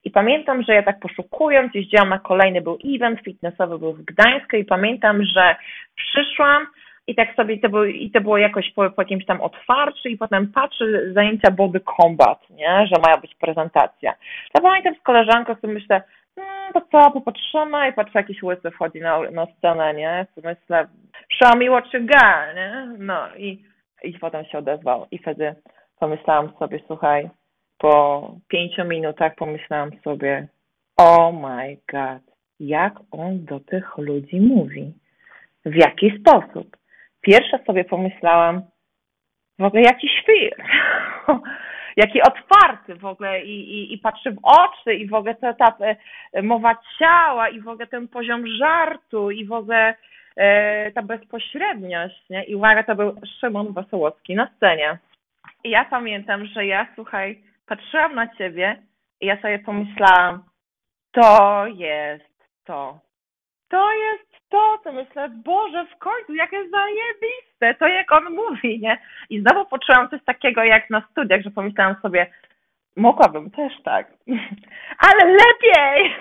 [0.05, 4.57] I pamiętam, że ja tak poszukując, jeździłam na kolejny, był event fitnessowy, był w Gdańsku
[4.57, 5.57] i pamiętam, że
[5.97, 6.67] przyszłam
[7.07, 10.17] i tak sobie to było, i to było jakoś po, po jakimś tam otwarciu i
[10.17, 14.15] potem patrzę zajęcia Body Combat, nie, że ma być prezentacja.
[14.53, 16.03] To pamiętam z koleżanką sobie myślę,
[16.37, 20.27] hmm, to co, popatrzymy i patrzę, jakiś łysy wchodzi na, na scenę, nie?
[20.37, 20.87] Myślę,
[21.39, 22.89] show me what you got, nie?
[22.99, 23.65] No i,
[24.03, 25.55] i potem się odezwał i wtedy
[26.01, 27.31] pomyślałam sobie, słuchaj,
[27.79, 30.49] po pięciu minutach pomyślałam sobie,
[30.97, 32.23] oh my god,
[32.61, 34.93] jak on do tych ludzi mówi?
[35.65, 36.77] W jaki sposób?
[37.21, 38.63] Pierwsze sobie pomyślałam,
[39.59, 40.65] w ogóle jaki świr,
[41.97, 45.77] jaki otwarty w ogóle i, i, i patrzy w oczy i w ogóle ta, ta
[46.33, 49.95] e, mowa ciała i w ogóle ten poziom żartu i w ogóle
[50.37, 52.45] e, ta bezpośredniość, nie?
[52.45, 54.99] I uwaga, to był Szymon Wesołowski na scenie.
[55.65, 58.83] I ja pamiętam, że ja, słuchaj, patrzyłam na ciebie
[59.21, 60.45] i ja sobie pomyślałam,
[61.13, 62.99] to jest to.
[63.69, 68.99] To jest to, co myślę, Boże, w końcu, jakie zajebiste, to jak on mówi, nie?
[69.31, 72.31] I znowu poczułam coś takiego jak na studiach, że pomyślałam sobie,
[72.97, 74.13] mogłabym też tak,
[75.09, 76.17] ale lepiej!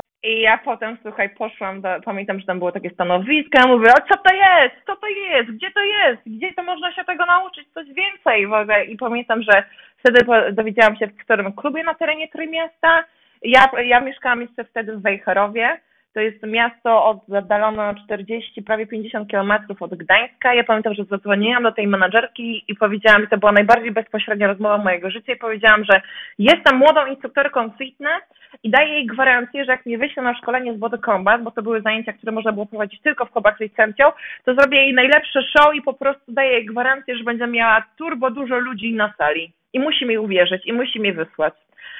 [0.22, 4.08] I ja potem, słuchaj, poszłam, do, pamiętam, że tam było takie stanowisko, ja mówię, o
[4.08, 7.68] co to jest, co to jest, gdzie to jest, gdzie to można się tego nauczyć,
[7.74, 8.84] coś więcej w ogóle.
[8.84, 9.62] I pamiętam, że
[9.98, 13.04] wtedy dowiedziałam się, w którym klubie na terenie Trójmiasta,
[13.42, 15.80] ja, ja mieszkałam jeszcze wtedy w Wejherowie,
[16.14, 20.54] to jest miasto oddalone 40, prawie 50 kilometrów od Gdańska.
[20.54, 24.78] Ja pamiętam, że zadzwoniłam do tej menadżerki i powiedziałam, i to była najbardziej bezpośrednia rozmowa
[24.78, 26.00] mojego życia, i powiedziałam, że
[26.38, 28.22] jestem młodą instruktorką fitness
[28.62, 31.62] i daję jej gwarancję, że jak mnie wyślę na szkolenie z Body Combat, bo to
[31.62, 34.06] były zajęcia, które można było prowadzić tylko w Kobach licencją,
[34.44, 38.30] to zrobię jej najlepsze show i po prostu daję jej gwarancję, że będzie miała turbo
[38.30, 39.52] dużo ludzi na sali.
[39.72, 41.54] I musi mi uwierzyć, i musi mi wysłać.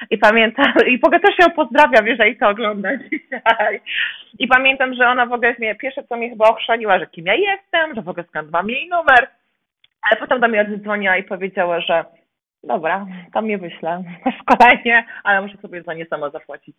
[0.09, 3.81] I pamiętam, i w ogóle też ją pozdrawiam, jeżeli to ogląda dzisiaj.
[4.39, 7.33] I pamiętam, że ona w ogóle mnie, pierwsze co mnie chyba ochrzaniła, że kim ja
[7.35, 9.27] jestem, że w ogóle skąd mam jej numer.
[10.09, 12.05] Ale potem do mnie oddzwoniła i powiedziała, że
[12.63, 16.75] dobra, tam mnie wyślę na szkolenie, ale muszę sobie za nie sama zapłacić.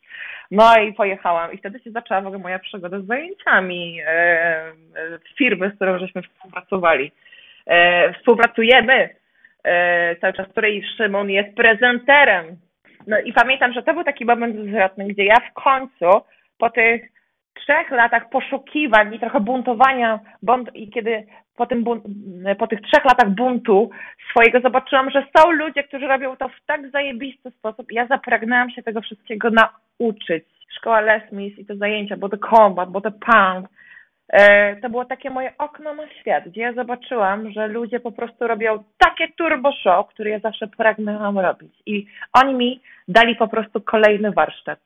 [0.51, 4.73] No i pojechałam i wtedy się zaczęła w ogóle moja przygoda z zajęciami e,
[5.39, 7.13] firmy, z którą żeśmy współpracowali.
[7.67, 9.09] E, współpracujemy
[10.21, 12.57] cały czas, której Szymon jest prezenterem
[13.11, 16.11] no i pamiętam, że to był taki moment zwrotny, gdzie ja w końcu
[16.59, 17.03] po tych
[17.55, 21.27] trzech latach poszukiwań i trochę buntowania, bunt, i kiedy
[21.57, 21.85] po, tym
[22.59, 23.91] po tych trzech latach buntu
[24.31, 27.93] swojego zobaczyłam, że są ludzie, którzy robią to w tak zajebisty sposób.
[27.93, 30.45] Ja zapragnęłam się tego wszystkiego nauczyć.
[30.77, 33.67] Szkoła Les Mis i te zajęcia, bo to combat, bo to pound,
[34.33, 38.47] E, to było takie moje okno na świat, gdzie ja zobaczyłam, że ludzie po prostu
[38.47, 41.75] robią takie turbo show, które ja zawsze pragnęłam robić.
[41.87, 42.81] I oni mi
[43.11, 44.79] dali po prostu kolejny warsztat.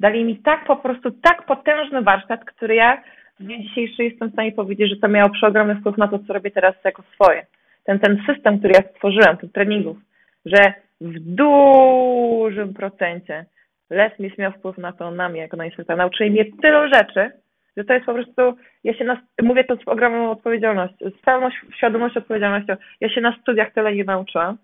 [0.00, 3.02] Dali mi tak po prostu, tak potężny warsztat, który ja
[3.40, 6.32] w dniu dzisiejszym jestem w stanie powiedzieć, że to miało przeogromny wpływ na to, co
[6.32, 7.46] robię teraz jako swoje.
[7.84, 9.96] Ten, ten system, który ja stworzyłam, tych treningów,
[10.44, 13.44] że w dużym procencie
[13.90, 15.96] Les Mis miał wpływ na to, na mnie jako na instruktora.
[15.96, 17.30] Nauczyli mnie tylu rzeczy,
[17.76, 21.48] że to jest po prostu, ja się na, mówię to z ogromną odpowiedzialnością, z pełną
[21.76, 22.76] świadomością odpowiedzialnością.
[23.00, 24.58] Ja się na studiach tyle nie nauczyłam,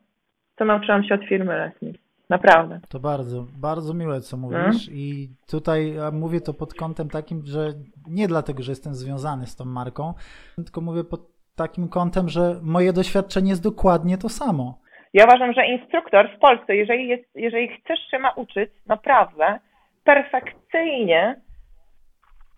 [0.59, 2.08] co nauczyłam się od firmy Leslie.
[2.31, 2.81] Naprawdę.
[2.89, 4.57] To bardzo, bardzo miłe, co mówisz.
[4.57, 4.77] Hmm?
[4.91, 7.73] I tutaj mówię to pod kątem takim, że
[8.09, 10.15] nie dlatego, że jestem związany z tą marką,
[10.57, 11.21] tylko mówię pod
[11.57, 14.79] takim kątem, że moje doświadczenie jest dokładnie to samo.
[15.15, 19.59] Ja uważam, że instruktor w Polsce, jeżeli, jest, jeżeli chcesz się nauczyć naprawdę
[20.05, 21.41] perfekcyjnie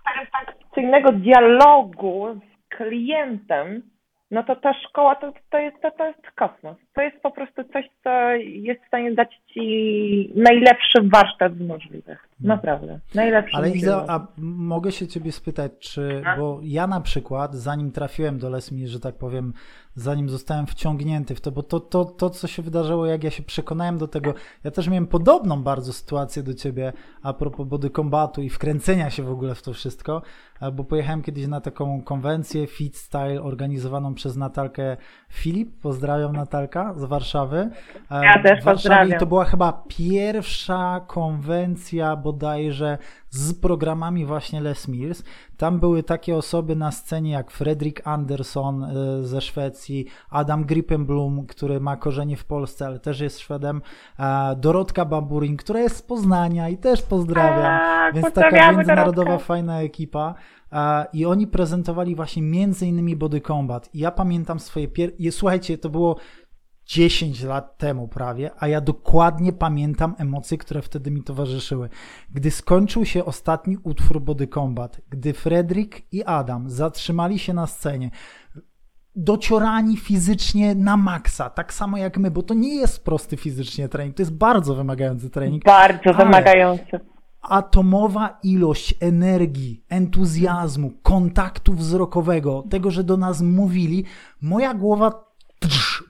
[0.04, 3.82] perfekcyjnego dialogu z klientem,
[4.30, 6.76] no to ta szkoła to, to, jest, to, to jest kosmos.
[6.94, 12.18] To jest po prostu coś, co jest w stanie dać ci najlepszy warsztat z możliwych.
[12.18, 12.28] Hmm.
[12.40, 13.00] Naprawdę.
[13.14, 13.56] Najlepszy.
[13.56, 18.50] Ale Iza, a mogę się ciebie spytać, czy, bo ja na przykład, zanim trafiłem do
[18.50, 19.52] Lesmi, że tak powiem,
[19.94, 23.42] zanim zostałem wciągnięty w to, bo to, to, to, co się wydarzyło, jak ja się
[23.42, 24.34] przekonałem do tego,
[24.64, 26.92] ja też miałem podobną bardzo sytuację do ciebie
[27.22, 30.22] a propos body combatu i wkręcenia się w ogóle w to wszystko,
[30.72, 34.96] bo pojechałem kiedyś na taką konwencję Fit Style organizowaną przez Natalkę
[35.28, 37.70] Filip, pozdrawiam Natalka z Warszawy.
[38.10, 39.16] Ja też pozdrawiam.
[39.16, 42.98] I to była chyba pierwsza konwencja bodajże
[43.30, 45.22] z programami właśnie Les Mills.
[45.56, 48.90] Tam były takie osoby na scenie jak Fredrik Anderson e,
[49.26, 53.82] ze Szwecji, Adam Grippenblum, który ma korzenie w Polsce, ale też jest Szwedem,
[54.56, 57.80] Dorotka Baburin, która jest z Poznania i też pozdrawiam.
[57.80, 59.46] A, Więc taka międzynarodowa, Dorotka.
[59.46, 60.34] fajna ekipa.
[61.12, 63.90] I oni prezentowali właśnie między innymi Body Combat.
[63.94, 65.16] I ja pamiętam swoje pierwsze.
[65.30, 66.16] Słuchajcie, to było
[66.90, 71.88] 10 lat temu prawie, a ja dokładnie pamiętam emocje, które wtedy mi towarzyszyły.
[72.30, 78.10] Gdy skończył się ostatni utwór Body Combat, gdy Fredrik i Adam zatrzymali się na scenie,
[79.16, 84.16] dociorani fizycznie na maksa, tak samo jak my, bo to nie jest prosty fizycznie trening,
[84.16, 85.64] to jest bardzo wymagający trening.
[85.64, 87.00] Bardzo wymagający.
[87.42, 94.04] atomowa ilość energii, entuzjazmu, kontaktu wzrokowego, tego, że do nas mówili,
[94.40, 95.29] moja głowa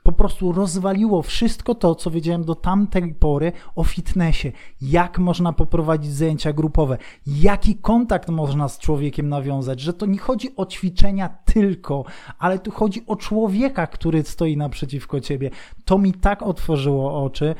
[0.02, 4.52] po prostu rozwaliło wszystko to, co wiedziałem do tamtej pory o fitnessie.
[4.82, 10.56] Jak można poprowadzić zajęcia grupowe, jaki kontakt można z człowiekiem nawiązać, że to nie chodzi
[10.56, 12.04] o ćwiczenia tylko,
[12.38, 15.50] ale tu chodzi o człowieka, który stoi naprzeciwko ciebie.
[15.84, 17.54] To mi tak otworzyło oczy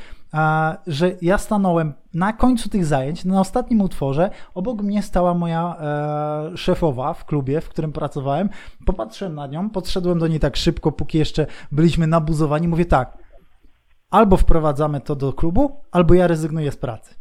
[0.87, 6.57] że ja stanąłem na końcu tych zajęć, na ostatnim utworze, obok mnie stała moja e,
[6.57, 8.49] szefowa w klubie, w którym pracowałem.
[8.87, 12.69] Popatrzyłem na nią, podszedłem do niej tak szybko, póki jeszcze byliśmy nabuzowani.
[12.69, 13.19] Mówię tak,
[14.11, 17.15] albo wprowadzamy to do klubu, albo ja rezygnuję z pracy.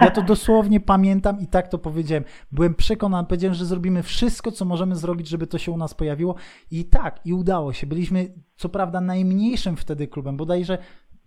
[0.00, 2.24] Ja to dosłownie pamiętam i tak to powiedziałem.
[2.52, 6.34] Byłem przekonany, powiedziałem, że zrobimy wszystko, co możemy zrobić, żeby to się u nas pojawiło.
[6.70, 7.86] I tak, i udało się.
[7.86, 10.78] Byliśmy, co prawda, najmniejszym wtedy klubem, bodajże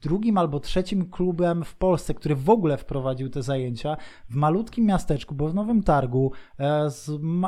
[0.02, 3.98] drugim albo trzecim klubem w Polsce, który w ogóle wprowadził te zajęcia
[4.30, 6.90] w malutkim miasteczku, bo w Nowym Targu, e,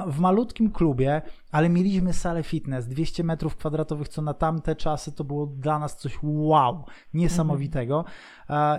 [0.07, 1.21] w malutkim klubie,
[1.51, 5.97] ale mieliśmy salę fitness 200 metrów kwadratowych, co na tamte czasy to było dla nas
[5.97, 8.05] coś wow, niesamowitego.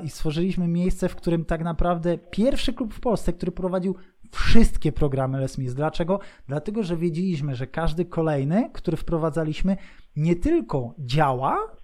[0.05, 3.95] I stworzyliśmy miejsce, w którym tak naprawdę pierwszy klub w Polsce, który prowadził
[4.31, 5.75] wszystkie programy Les Mis.
[5.75, 6.21] Dlaczego?
[6.49, 9.77] Dlatego, że wiedzieliśmy, że każdy kolejny, który wprowadzaliśmy,
[10.17, 11.80] nie tylko działa,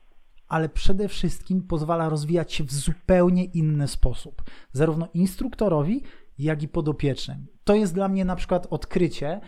[0.49, 4.43] ale przede wszystkim pozwala rozwijać się w zupełnie inny sposób,
[4.73, 6.03] zarówno instruktorowi,
[6.39, 7.47] jak i podopiecznym.
[7.65, 9.41] To jest dla mnie na przykład odkrycie,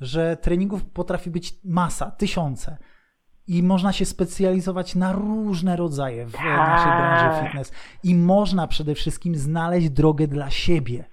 [0.00, 2.76] że treningów potrafi być masa, tysiące.
[3.46, 7.44] I można się specjalizować na różne rodzaje w naszej branży tak.
[7.46, 7.72] fitness.
[8.02, 11.04] I można przede wszystkim znaleźć drogę dla siebie.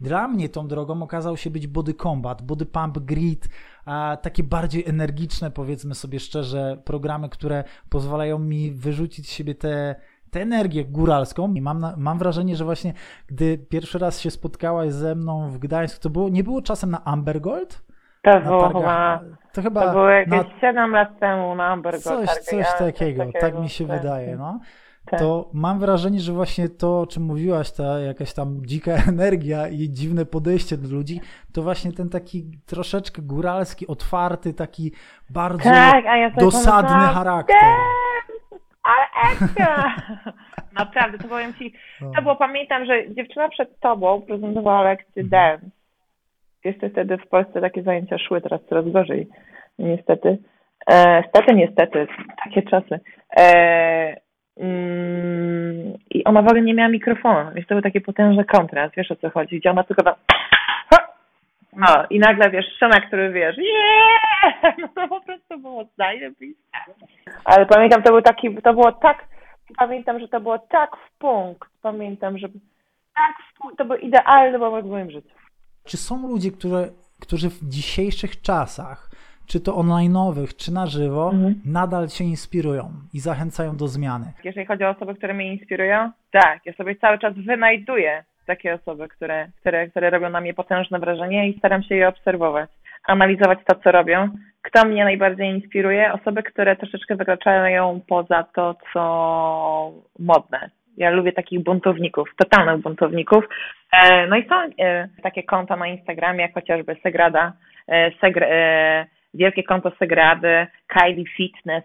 [0.00, 3.48] Dla mnie tą drogą okazał się być body combat, body pump, grit,
[3.84, 9.94] a takie bardziej energiczne, powiedzmy sobie szczerze, programy, które pozwalają mi wyrzucić z siebie tę
[10.32, 11.54] tę energię góralską.
[11.54, 12.92] I mam, na, mam wrażenie, że właśnie
[13.26, 17.04] gdy pierwszy raz się spotkałaś ze mną w Gdańsku, to było, nie było czasem na
[17.04, 17.84] Ambergold?
[18.22, 19.20] To było chyba,
[19.52, 22.02] to chyba to było jakieś na, 7 lat temu na Ambergold.
[22.02, 24.00] Coś, coś takiego, coś takiego, tak mi się tak.
[24.00, 24.36] wydaje.
[24.36, 24.60] No
[25.10, 25.20] tak.
[25.20, 29.90] to mam wrażenie, że właśnie to, o czym mówiłaś, ta jakaś tam dzika energia i
[29.90, 31.20] dziwne podejście do ludzi,
[31.54, 34.92] to właśnie ten taki troszeczkę góralski, otwarty, taki
[35.30, 37.56] bardzo tak, ja dosadny charakter.
[38.84, 39.94] Ale ekstra!
[40.78, 42.22] Naprawdę, to powiem Ci, to no.
[42.22, 45.30] było, pamiętam, że dziewczyna przed Tobą prezentowała lekcję mhm.
[45.30, 45.76] dance.
[46.64, 49.28] Jeszcze wtedy w Polsce takie zajęcia szły, teraz coraz gorzej,
[49.78, 50.38] niestety.
[50.90, 52.06] E, stety, niestety,
[52.44, 53.00] takie czasy.
[53.38, 54.16] E,
[54.56, 59.10] Mm, I ona w ogóle nie miała mikrofonu, więc to był taki potężny kontrast, wiesz
[59.10, 60.02] o co chodzi, gdzie ona tylko
[61.76, 64.76] no i nagle wiesz, Szena, który wiesz, yeah!
[64.78, 66.78] no to po prostu było zajebiste.
[67.44, 69.24] Ale pamiętam, to był taki, to było tak,
[69.76, 72.48] pamiętam, że to było tak w punkt, pamiętam, że
[73.16, 75.34] tak w punkt, to był idealny moment w moim życiu.
[75.84, 79.10] Czy są ludzie, którzy, którzy w dzisiejszych czasach
[79.46, 81.54] czy to online'owych, czy na żywo, mhm.
[81.64, 84.26] nadal Cię inspirują i zachęcają do zmiany.
[84.44, 89.08] Jeżeli chodzi o osoby, które mnie inspirują, tak, ja sobie cały czas wynajduję takie osoby,
[89.08, 92.70] które, które, które robią na mnie potężne wrażenie i staram się je obserwować,
[93.06, 94.28] analizować to, co robią.
[94.62, 96.12] Kto mnie najbardziej inspiruje?
[96.12, 100.70] Osoby, które troszeczkę wykraczają poza to, co modne.
[100.96, 103.44] Ja lubię takich buntowników, totalnych buntowników.
[103.92, 107.52] E, no i są e, takie konta na Instagramie, jak chociażby Segrada,
[107.88, 108.44] e, Segr
[109.34, 111.84] wielkie konto Segrady, Kylie Fitness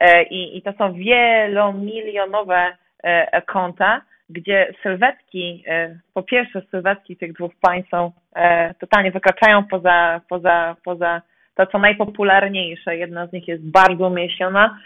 [0.00, 4.00] e, i, i to są wielomilionowe e, konta,
[4.30, 8.12] gdzie sylwetki, e, po pierwsze sylwetki tych dwóch pań są
[8.80, 11.22] totalnie wykraczają poza, poza, poza
[11.54, 12.96] to, co najpopularniejsze.
[12.96, 14.78] Jedna z nich jest bardzo umięśniona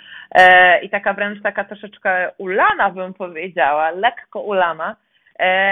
[0.82, 4.96] i taka wręcz taka troszeczkę ulana, bym powiedziała, lekko ulana,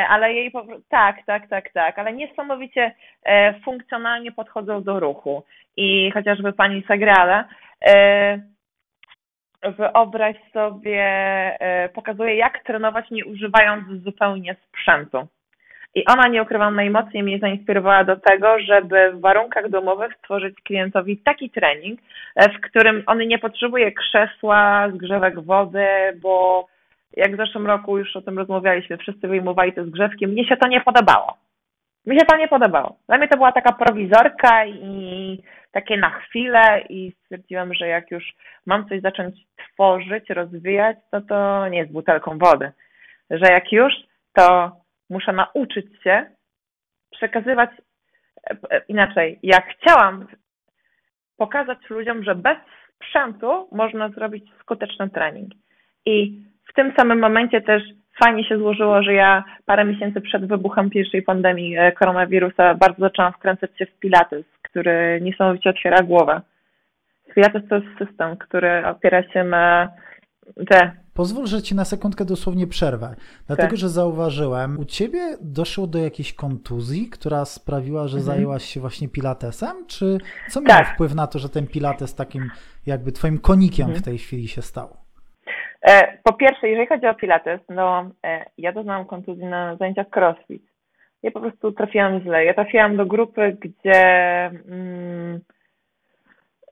[0.08, 2.92] ale jej po tak, tak, tak, tak, ale niesamowicie
[3.64, 5.44] funkcjonalnie podchodzą do ruchu
[5.76, 7.44] i chociażby pani Sagrada,
[7.86, 8.38] e,
[9.62, 11.02] wyobraź sobie,
[11.60, 15.28] e, pokazuje jak trenować nie używając zupełnie sprzętu.
[15.94, 21.18] I ona, nie ukrywam, najmocniej mnie zainspirowała do tego, żeby w warunkach domowych stworzyć klientowi
[21.18, 22.00] taki trening,
[22.36, 25.86] e, w którym on nie potrzebuje krzesła, zgrzewek wody,
[26.22, 26.66] bo
[27.16, 30.68] jak w zeszłym roku już o tym rozmawialiśmy, wszyscy wyjmowali te zgrzewki, mnie się to
[30.68, 31.36] nie podobało.
[32.06, 32.96] Mi się to nie podobało.
[33.08, 35.42] Dla mnie to była taka prowizorka i
[35.72, 38.24] takie na chwilę i stwierdziłam, że jak już
[38.66, 42.72] mam coś zacząć tworzyć, rozwijać, to to nie jest butelką wody.
[43.30, 43.92] Że jak już,
[44.32, 44.76] to
[45.10, 46.26] muszę nauczyć się
[47.10, 47.70] przekazywać
[48.50, 49.38] e, inaczej.
[49.42, 50.26] Jak chciałam
[51.36, 52.58] pokazać ludziom, że bez
[52.94, 55.52] sprzętu można zrobić skuteczny trening.
[56.06, 57.82] I w tym samym momencie też
[58.24, 63.32] fajnie się złożyło, że ja parę miesięcy przed wybuchem pierwszej pandemii e, koronawirusa bardzo zaczęłam
[63.32, 66.40] wkręcać się w Pilates, który niesamowicie otwiera głowę.
[67.34, 69.88] Pilates to jest system, który opiera się na
[70.68, 73.14] te Pozwól, że ci na sekundkę dosłownie przerwę.
[73.46, 73.78] Dlatego, Tak.
[73.78, 78.34] że zauważyłem, u ciebie doszło do jakiejś kontuzji, która sprawiła, że Mhm.
[78.36, 79.86] zajęłaś się właśnie pilatesem?
[79.86, 80.18] Czy
[80.50, 80.94] co miało Tak.
[80.94, 82.50] wpływ na to, że ten pilates takim
[82.86, 84.02] jakby twoim konikiem Mhm.
[84.02, 84.99] w tej chwili się stał?
[85.82, 90.62] E, Po pierwsze, jeżeli chodzi o Pilates, no e, ja doznałam kontuzji na zajęciach CrossFit.
[91.22, 92.44] Ja po prostu trafiłam źle.
[92.44, 94.00] Ja trafiłam do grupy, gdzie
[94.68, 95.40] mm,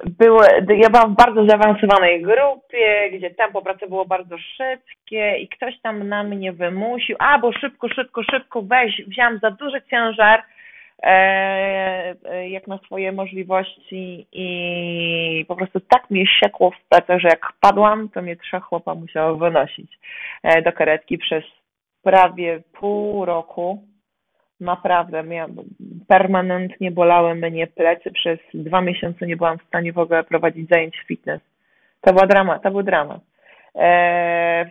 [0.05, 5.81] były, ja byłam w bardzo zaawansowanej grupie, gdzie tempo pracy było bardzo szybkie i ktoś
[5.81, 10.43] tam na mnie wymusił, a bo szybko, szybko, szybko weź, wziąłam za duży ciężar,
[12.49, 18.09] jak na swoje możliwości i po prostu tak mnie siekło w plecach, że jak padłam,
[18.09, 19.99] to mnie trzech chłopa musiało wynosić
[20.43, 21.45] e, do karetki przez
[22.03, 23.83] prawie pół roku.
[24.61, 25.57] Naprawdę, miałam,
[26.09, 30.97] permanentnie bolały mnie plecy, przez dwa miesiące nie byłam w stanie w ogóle prowadzić zajęć
[31.07, 31.41] fitness.
[32.01, 33.21] To była dramat, to był dramat.
[33.79, 34.71] E,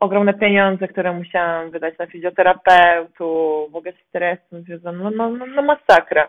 [0.00, 5.62] ogromne pieniądze, które musiałam wydać na fizjoterapeutów, w ogóle stres związany, no, no, no, no
[5.62, 6.28] masakra.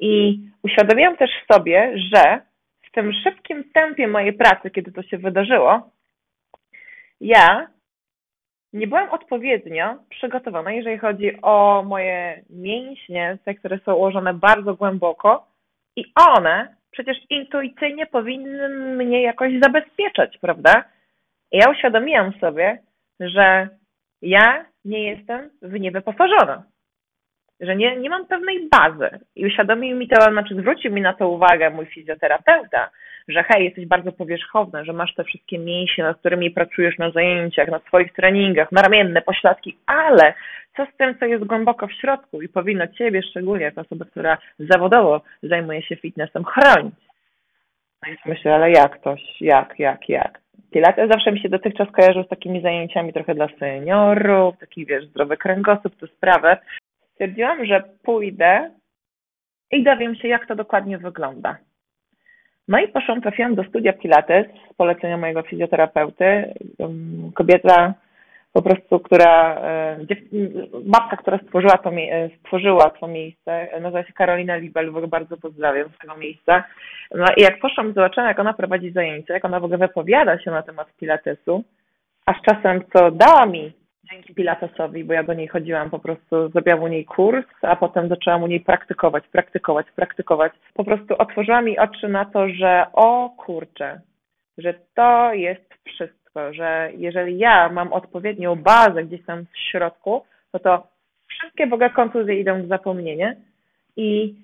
[0.00, 2.40] I uświadomiłam też sobie, że
[2.82, 5.90] w tym szybkim tempie mojej pracy, kiedy to się wydarzyło,
[7.20, 7.66] ja
[8.72, 15.46] nie byłam odpowiednio przygotowana, jeżeli chodzi o moje mięśnie, te, które są ułożone bardzo głęboko
[15.96, 20.84] i one przecież intuicyjnie powinny mnie jakoś zabezpieczać, prawda?
[21.52, 22.78] Ja uświadomiłam sobie,
[23.20, 23.68] że
[24.22, 26.62] ja nie jestem w nie wyposażona.
[27.60, 29.18] Że nie, nie mam pewnej bazy.
[29.36, 32.90] I uświadomił mi to, znaczy zwrócił mi na to uwagę mój fizjoterapeuta,
[33.28, 37.68] że hej, jesteś bardzo powierzchowna, że masz te wszystkie mięśnie, nad którymi pracujesz na zajęciach,
[37.68, 40.34] na swoich treningach, naramienne, pośladki, ale
[40.76, 44.38] co z tym, co jest głęboko w środku i powinno Ciebie, szczególnie jako osobę, która
[44.58, 47.11] zawodowo zajmuje się fitnessem, chronić.
[48.02, 50.40] No myślę, ale jak to, jak, jak, jak?
[50.70, 55.36] Pilates zawsze mi się dotychczas kojarzył z takimi zajęciami trochę dla seniorów, taki wiesz, zdrowy
[55.36, 56.56] kręgosłup, te sprawy.
[57.12, 58.70] Stwierdziłam, że pójdę
[59.70, 61.56] i dowiem się, jak to dokładnie wygląda.
[62.68, 66.54] No i poszłam, trafiłam do studia Pilates z polecenia mojego fizjoterapeuty.
[67.34, 67.94] Kobieta
[68.52, 69.98] po prostu, która, e,
[70.84, 75.98] babka, która stworzyła to, e, stworzyła to miejsce, nazywa się Karolina Libel, bardzo pozdrawiam z
[75.98, 76.64] tego miejsca.
[77.14, 80.50] No i jak poszłam, zobaczyłam, jak ona prowadzi zajęcia, jak ona w ogóle wypowiada się
[80.50, 81.64] na temat Pilatesu,
[82.26, 83.72] a z czasem, co dała mi
[84.12, 88.08] dzięki Pilatesowi, bo ja do niej chodziłam po prostu, zrobiłam u niej kurs, a potem
[88.08, 90.52] zaczęłam u niej praktykować, praktykować, praktykować.
[90.74, 94.00] Po prostu otworzyła mi oczy na to, że o kurczę,
[94.58, 100.60] że to jest wszystko, że jeżeli ja mam odpowiednią bazę gdzieś tam w środku, no
[100.60, 100.86] to
[101.28, 103.36] wszystkie ogóle kontuzje idą w zapomnienie
[103.96, 104.34] i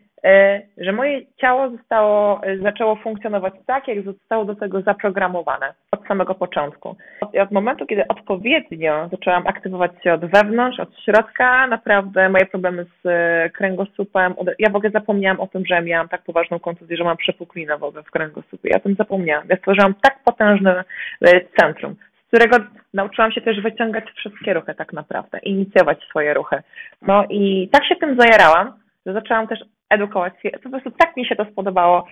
[0.78, 6.34] że moje ciało zostało, e, zaczęło funkcjonować tak, jak zostało do tego zaprogramowane od samego
[6.34, 6.96] początku.
[7.20, 12.84] Od, od momentu, kiedy odpowiednio zaczęłam aktywować się od wewnątrz, od środka, naprawdę moje problemy
[12.84, 17.04] z e, kręgosłupem, ja w ogóle zapomniałam o tym, że miałam tak poważną kontuzję, że
[17.04, 18.68] mam przepuklinę w ogóle w kręgosłupie.
[18.70, 19.44] Ja o tym zapomniałam.
[19.48, 20.84] Ja stworzyłam tak potężne
[21.26, 22.56] e, centrum, z którego
[22.94, 26.56] nauczyłam się też wyciągać wszystkie ruchy tak naprawdę, inicjować swoje ruchy.
[27.02, 28.72] No i tak się tym zajarałam,
[29.06, 29.58] że zaczęłam też
[29.90, 30.50] edukować się.
[30.50, 32.06] Po prostu tak mi się to spodobało,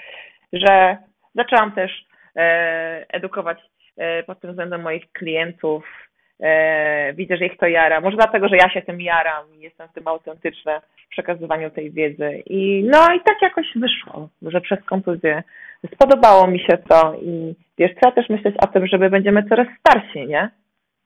[0.52, 0.96] że
[1.34, 3.58] zaczęłam też e, edukować
[3.96, 5.84] e, pod tym względem moich klientów.
[6.40, 8.00] E, widzę, że ich to jara.
[8.00, 11.90] Może dlatego, że ja się tym jaram i jestem w tym autentyczna w przekazywaniu tej
[11.90, 12.42] wiedzy.
[12.46, 15.42] I no i tak jakoś wyszło, że przez kontuzję
[15.94, 20.26] spodobało mi się to i wiesz, trzeba też myśleć o tym, żeby będziemy coraz starsi,
[20.26, 20.50] nie?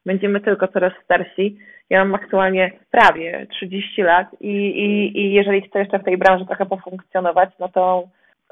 [0.07, 1.59] Będziemy tylko coraz starsi.
[1.91, 6.47] Ja mam aktualnie prawie 30 lat i, i, i jeżeli chcę jeszcze w tej branży
[6.47, 8.09] trochę pofunkcjonować, no to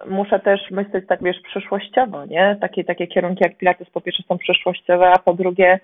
[0.07, 2.57] muszę też myśleć tak, wiesz, przyszłościowo, nie?
[2.61, 5.81] Takie, takie kierunki jak Pilates po pierwsze są przyszłościowe, a po drugie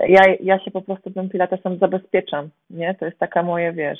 [0.00, 2.94] ja, ja się po prostu tym Pilatesem zabezpieczam, nie?
[2.94, 3.98] To jest taka moja, wiesz,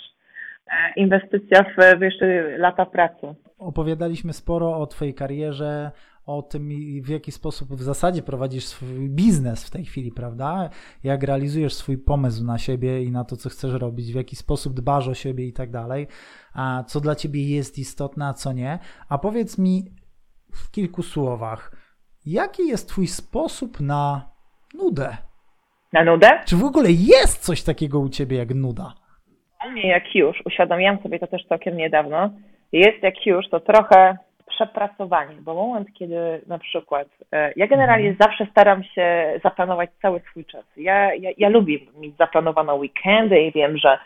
[0.97, 1.65] inwestycja
[1.99, 3.35] w jeszcze lata pracy.
[3.59, 5.91] Opowiadaliśmy sporo o Twojej karierze,
[6.27, 6.69] o tym,
[7.03, 10.71] w jaki sposób w zasadzie prowadzisz swój biznes w tej chwili, prawda?
[11.05, 14.75] Jak realizujesz swój pomysł na siebie i na to, co chcesz robić, w jaki sposób
[14.75, 16.07] dbasz o siebie i tak dalej,
[16.55, 18.79] a co dla Ciebie jest istotne, a co nie.
[19.09, 19.85] A powiedz mi
[20.55, 21.73] w kilku słowach,
[22.27, 24.31] jaki jest Twój sposób na
[24.75, 25.17] nudę?
[25.93, 26.31] Na nudę?
[26.47, 28.95] Czy w ogóle jest coś takiego u Ciebie jak nuda?
[29.67, 32.31] U mnie jak już, uświadomiłam sobie to też całkiem niedawno,
[32.73, 38.31] jest jak już, to trochę przepracowanie, bo moment, kiedy na przykład, e, ja generalnie mhm.
[38.31, 40.65] zawsze staram się zaplanować cały swój czas.
[40.77, 43.99] Ja, ja, ja lubię mieć zaplanowane weekendy i wiem, że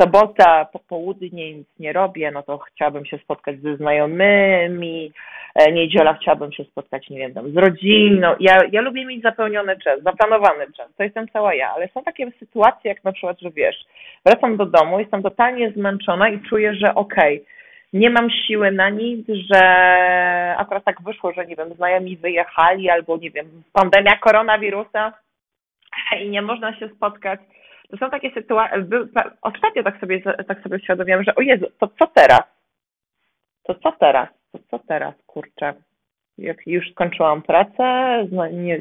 [0.00, 5.12] sobota, popołudnie nic nie robię, no to chciałabym się spotkać ze znajomymi,
[5.54, 8.34] e, niedziela chciałabym się spotkać, nie wiem, tam z rodziną.
[8.40, 12.30] Ja, ja lubię mieć zapełniony czas, zaplanowany czas, to jestem cała ja, ale są takie
[12.38, 13.84] sytuacje, jak na przykład, że wiesz,
[14.24, 17.55] wracam do domu, jestem totalnie zmęczona i czuję, że okej, okay,
[17.92, 19.62] nie mam siły na nic, że
[20.58, 25.12] akurat tak wyszło, że nie wiem, znajomi wyjechali albo nie wiem, pandemia koronawirusa
[26.22, 27.40] i nie można się spotkać.
[27.90, 28.84] To są takie sytuacje,
[29.42, 30.78] ostatnio tak sobie, tak sobie
[31.24, 32.42] że o Jezu, to co teraz?
[33.62, 34.28] To co teraz?
[34.52, 35.74] To co teraz, kurczę?
[36.38, 37.84] Jak już skończyłam pracę,
[38.32, 38.78] no, nie,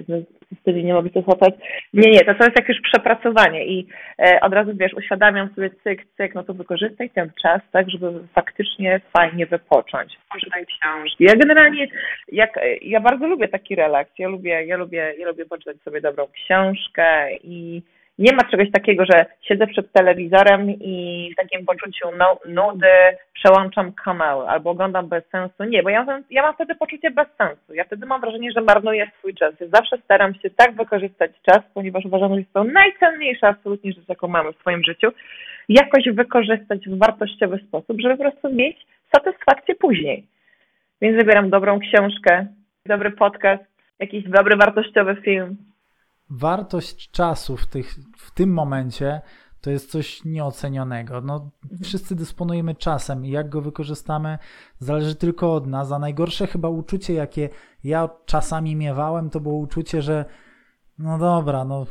[0.61, 1.53] wtedy nie mogę się złapać.
[1.93, 3.87] Nie, nie, to, to jest jak już przepracowanie i
[4.19, 8.27] e, od razu, wiesz, uświadamiam sobie cyk, cyk, no to wykorzystaj ten czas tak, żeby
[8.35, 10.17] faktycznie fajnie wypocząć.
[10.33, 11.23] Poczytaj książki.
[11.23, 11.87] Ja generalnie,
[12.31, 16.27] jak, ja bardzo lubię taki relaks, ja lubię, ja lubię, ja lubię poczytać sobie dobrą
[16.27, 17.81] książkę i
[18.19, 22.87] nie ma czegoś takiego, że siedzę przed telewizorem i w takim poczuciu no, nudy
[23.33, 25.63] przełączam kanały albo oglądam bez sensu.
[25.63, 27.73] Nie, bo ja ja mam wtedy poczucie bez sensu.
[27.73, 29.53] Ja wtedy mam wrażenie, że marnuję swój czas.
[29.59, 34.09] Ja zawsze staram się tak wykorzystać czas, ponieważ uważam, że jest to najcenniejsza absolutnie rzecz,
[34.09, 35.07] jaką mamy w swoim życiu,
[35.69, 38.77] jakoś wykorzystać w wartościowy sposób, żeby po prostu mieć
[39.15, 40.27] satysfakcję później.
[41.01, 42.47] Więc wybieram dobrą książkę,
[42.85, 43.63] dobry podcast,
[43.99, 45.57] jakiś dobry, wartościowy film,
[46.29, 49.21] wartość czasu w, tych, w tym momencie
[49.61, 51.21] to jest coś nieocenionego.
[51.21, 51.51] No,
[51.83, 54.37] wszyscy dysponujemy czasem i jak go wykorzystamy,
[54.79, 55.91] zależy tylko od nas.
[55.91, 57.49] A najgorsze chyba uczucie, jakie
[57.83, 60.25] ja czasami miewałem, to było uczucie, że
[60.99, 61.85] no dobra, no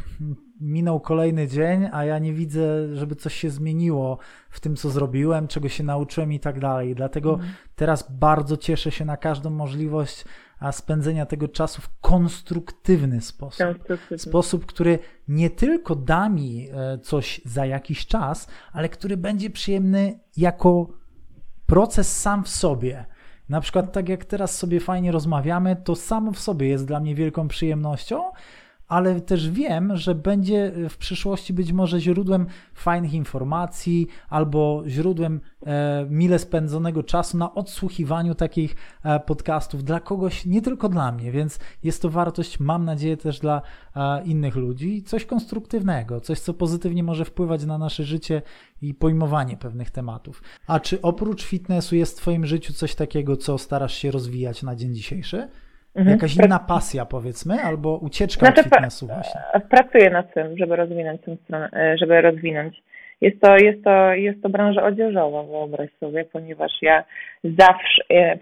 [0.61, 4.19] minął kolejny dzień, a ja nie widzę, żeby coś się zmieniło
[4.51, 6.95] w tym, co zrobiłem, czego się nauczyłem i tak dalej.
[6.95, 7.53] Dlatego mhm.
[7.77, 10.25] teraz bardzo cieszę się na każdą możliwość
[10.59, 13.67] a spędzenia tego czasu w konstruktywny sposób.
[13.67, 14.19] Konstruktywny.
[14.19, 14.99] Sposób, który
[15.29, 20.89] nie tylko da mi e, coś za jakiś czas, ale który będzie przyjemny jako
[21.67, 23.05] proces sam w sobie.
[23.49, 27.15] Na przykład, tak jak teraz sobie fajnie rozmawiamy, to samo w sobie jest dla mnie
[27.15, 28.23] wielką przyjemnością,
[28.89, 36.07] ale też wiem, że będzie w przyszłości być może źródłem fajnych informacji albo źródłem e,
[36.11, 41.59] mile spędzonego czasu na odsłuchiwaniu takich e, podcastów dla kogoś, nie tylko dla mnie, więc
[41.83, 43.63] jest to wartość, mam nadzieję, też dla
[43.97, 48.43] e, innych ludzi, coś konstruktywnego, coś, co pozytywnie może wpływać na nasze życie
[48.83, 50.43] i pojmowanie pewnych tematów.
[50.67, 54.77] A czy oprócz fitnessu jest w Twoim życiu coś takiego, co starasz się rozwijać na
[54.77, 55.49] dzień dzisiejszy?
[55.97, 56.17] Mhm.
[56.17, 59.41] Jakaś inna pasja, powiedzmy, albo ucieczka znaczy, od fitnessu właśnie.
[59.71, 62.83] Pracuję nad tym, żeby rozwinąć tę stronę, e, żeby rozwinąć.
[63.21, 67.05] Jest to, jest to, jest to branża odzieżowa, wyobraź sobie, ponieważ ja
[67.45, 68.39] zawsze, e,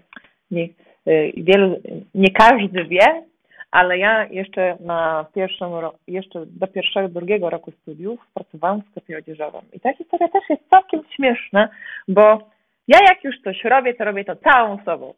[0.51, 1.81] nie, e, wielu,
[2.15, 3.23] nie każdy wie,
[3.71, 5.67] ale ja jeszcze na pierwszym,
[6.07, 9.61] jeszcze do pierwszego, drugiego roku studiów pracowałam w sklepie odzieżowym.
[9.73, 11.69] I ta historia też jest całkiem śmieszna,
[12.07, 12.21] bo
[12.87, 15.13] ja jak już coś robię, to robię to całą sobą.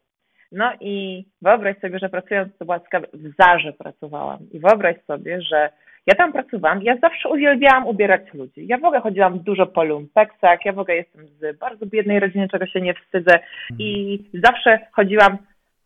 [0.52, 2.78] No i wyobraź sobie, że pracując, to była
[3.12, 4.38] w Zarze pracowałam.
[4.52, 5.70] I wyobraź sobie, że
[6.06, 8.66] ja tam pracowałam, ja zawsze uwielbiałam ubierać ludzi.
[8.66, 12.48] Ja w ogóle chodziłam dużo po lumpeksach, ja w ogóle jestem z bardzo biednej rodziny,
[12.48, 13.38] czego się nie wstydzę.
[13.78, 15.38] I zawsze chodziłam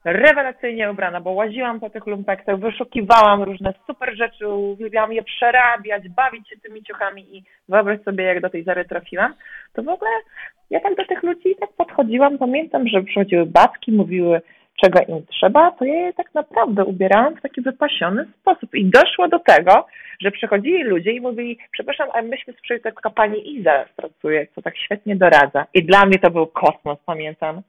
[0.04, 6.48] rewelacyjnie ubrana, bo łaziłam po tych lumpeksach, wyszukiwałam różne super rzeczy, uwielbiałam je przerabiać, bawić
[6.48, 9.34] się tymi ciuchami i wyobraź sobie, jak do tej Zary trafiłam,
[9.72, 10.10] to w ogóle
[10.70, 14.40] ja tak do tych ludzi tak podchodziłam, pamiętam, że przychodziły babki, mówiły,
[14.82, 18.74] czego im trzeba, to ja je tak naprawdę ubierałam w taki wypasiony sposób.
[18.74, 19.86] I doszło do tego,
[20.20, 24.76] że przychodzili ludzie i mówili, przepraszam, a myśmy słyszeli, tylko pani Iza pracuje, co tak
[24.76, 25.66] świetnie doradza.
[25.74, 27.62] I dla mnie to był kosmos, pamiętam.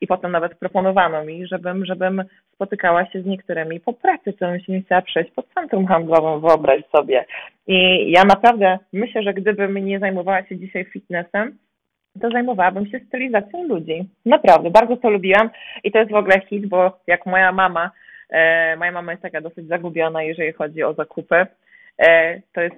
[0.00, 2.24] I potem nawet proponowano mi, żebym, żebym
[2.54, 6.40] spotykała się z niektórymi po pracy, co bym się nie chciała przejść pod centrum handlowym,
[6.40, 7.24] wyobraź sobie.
[7.66, 11.58] I ja naprawdę myślę, że gdybym nie zajmowała się dzisiaj fitnessem,
[12.20, 14.08] to zajmowałabym się stylizacją ludzi.
[14.26, 15.50] Naprawdę, bardzo to lubiłam
[15.84, 17.90] i to jest w ogóle hit, bo jak moja mama,
[18.30, 21.46] e, moja mama jest taka dosyć zagubiona, jeżeli chodzi o zakupy,
[21.98, 22.76] e, to jest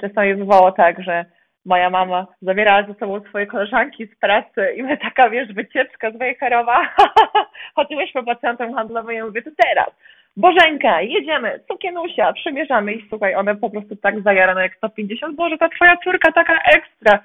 [0.00, 1.24] czasami bywało tak, że
[1.66, 6.16] moja mama zabierała ze sobą swoje koleżanki z pracy i my taka, wiesz, wycieczka z
[6.16, 6.88] Wejherowa,
[7.76, 9.90] chodziłyśmy po centrum handlowym i mówię, to teraz,
[10.36, 15.68] Bożenka, jedziemy, cukienusia, przymierzamy i słuchaj, one po prostu tak zajarane jak 150, Boże, ta
[15.68, 17.18] twoja córka taka ekstra,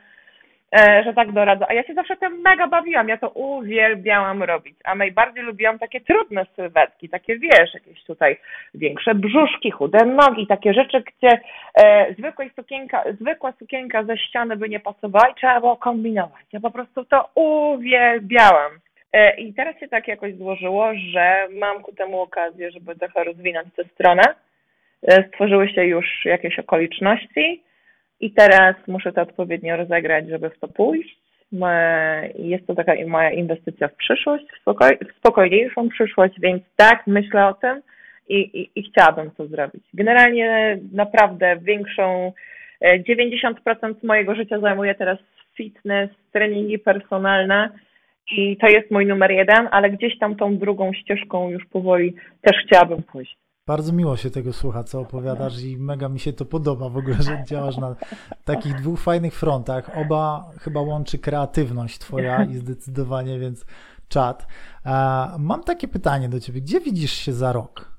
[1.04, 1.66] że tak doradza.
[1.70, 4.76] A ja się zawsze tym mega bawiłam, ja to uwielbiałam robić.
[4.84, 8.38] A najbardziej lubiłam takie trudne sylwetki, takie wiesz, jakieś tutaj
[8.74, 11.40] większe brzuszki, chude nogi, takie rzeczy, gdzie
[11.76, 16.46] e, zwykła, sukienka, zwykła sukienka ze ściany by nie pasowała i trzeba było kombinować.
[16.54, 18.72] Ja po prostu to uwielbiałam.
[19.14, 23.68] E, I teraz się tak jakoś złożyło, że mam ku temu okazję, żeby trochę rozwinąć
[23.76, 24.24] tę stronę.
[25.08, 27.64] E, stworzyły się już jakieś okoliczności
[28.20, 31.18] i teraz muszę to odpowiednio rozegrać, żeby w to pójść.
[32.36, 37.48] Jest to taka moja inwestycja w przyszłość, w, spokoj, w spokojniejszą przyszłość, więc tak, myślę
[37.48, 37.82] o tym
[38.30, 39.84] i, i, i chciałabym to zrobić.
[39.94, 42.34] Generalnie naprawdę większą,
[42.82, 45.18] 90% e, mojego życia zajmuje teraz
[45.58, 47.70] fitness, treningi personalne
[48.32, 52.58] i to jest mój numer jeden, ale gdzieś tam tą drugą ścieżką już powoli też
[52.66, 53.38] chciałabym pójść.
[53.68, 57.16] Bardzo miło się tego słucha, co opowiadasz i mega mi się to podoba w ogóle,
[57.16, 57.96] że działasz na
[58.46, 59.98] takich dwóch fajnych frontach.
[59.98, 63.66] Oba chyba łączy kreatywność twoja i zdecydowanie, więc
[64.10, 64.48] czat.
[65.40, 66.62] Mam takie pytanie do ciebie.
[66.62, 67.92] Gdzie widzisz się za rok?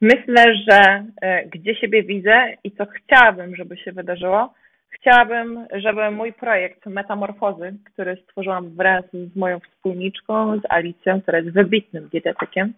[0.00, 4.54] Myślę, że e, gdzie siebie widzę i co chciałabym, żeby się wydarzyło,
[4.90, 11.50] chciałabym, żeby mój projekt Metamorfozy, który stworzyłam wraz z moją wspólniczką, z Alicją, która jest
[11.50, 12.72] wybitnym dietetykiem,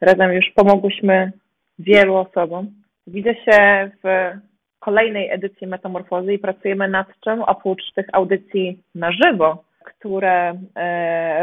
[0.00, 1.32] razem już pomogłyśmy
[1.78, 2.70] wielu osobom.
[3.06, 4.30] Widzę się w
[4.78, 10.54] kolejnej edycji Metamorfozy i pracujemy nad czym, oprócz tych audycji na żywo, które e,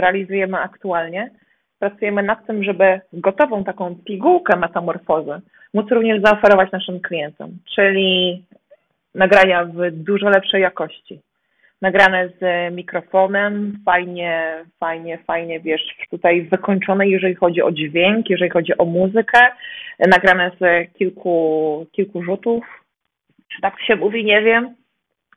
[0.01, 1.31] realizujemy aktualnie,
[1.79, 5.41] pracujemy nad tym, żeby gotową taką pigułkę metamorfozy
[5.75, 8.43] móc również zaoferować naszym klientom, czyli
[9.15, 11.19] nagrania w dużo lepszej jakości.
[11.81, 18.77] Nagrane z mikrofonem, fajnie, fajnie, fajnie, wiesz, tutaj wykończone, jeżeli chodzi o dźwięk, jeżeli chodzi
[18.77, 19.39] o muzykę,
[19.99, 22.65] nagrane z kilku, kilku rzutów,
[23.55, 24.75] czy tak się mówi, nie wiem,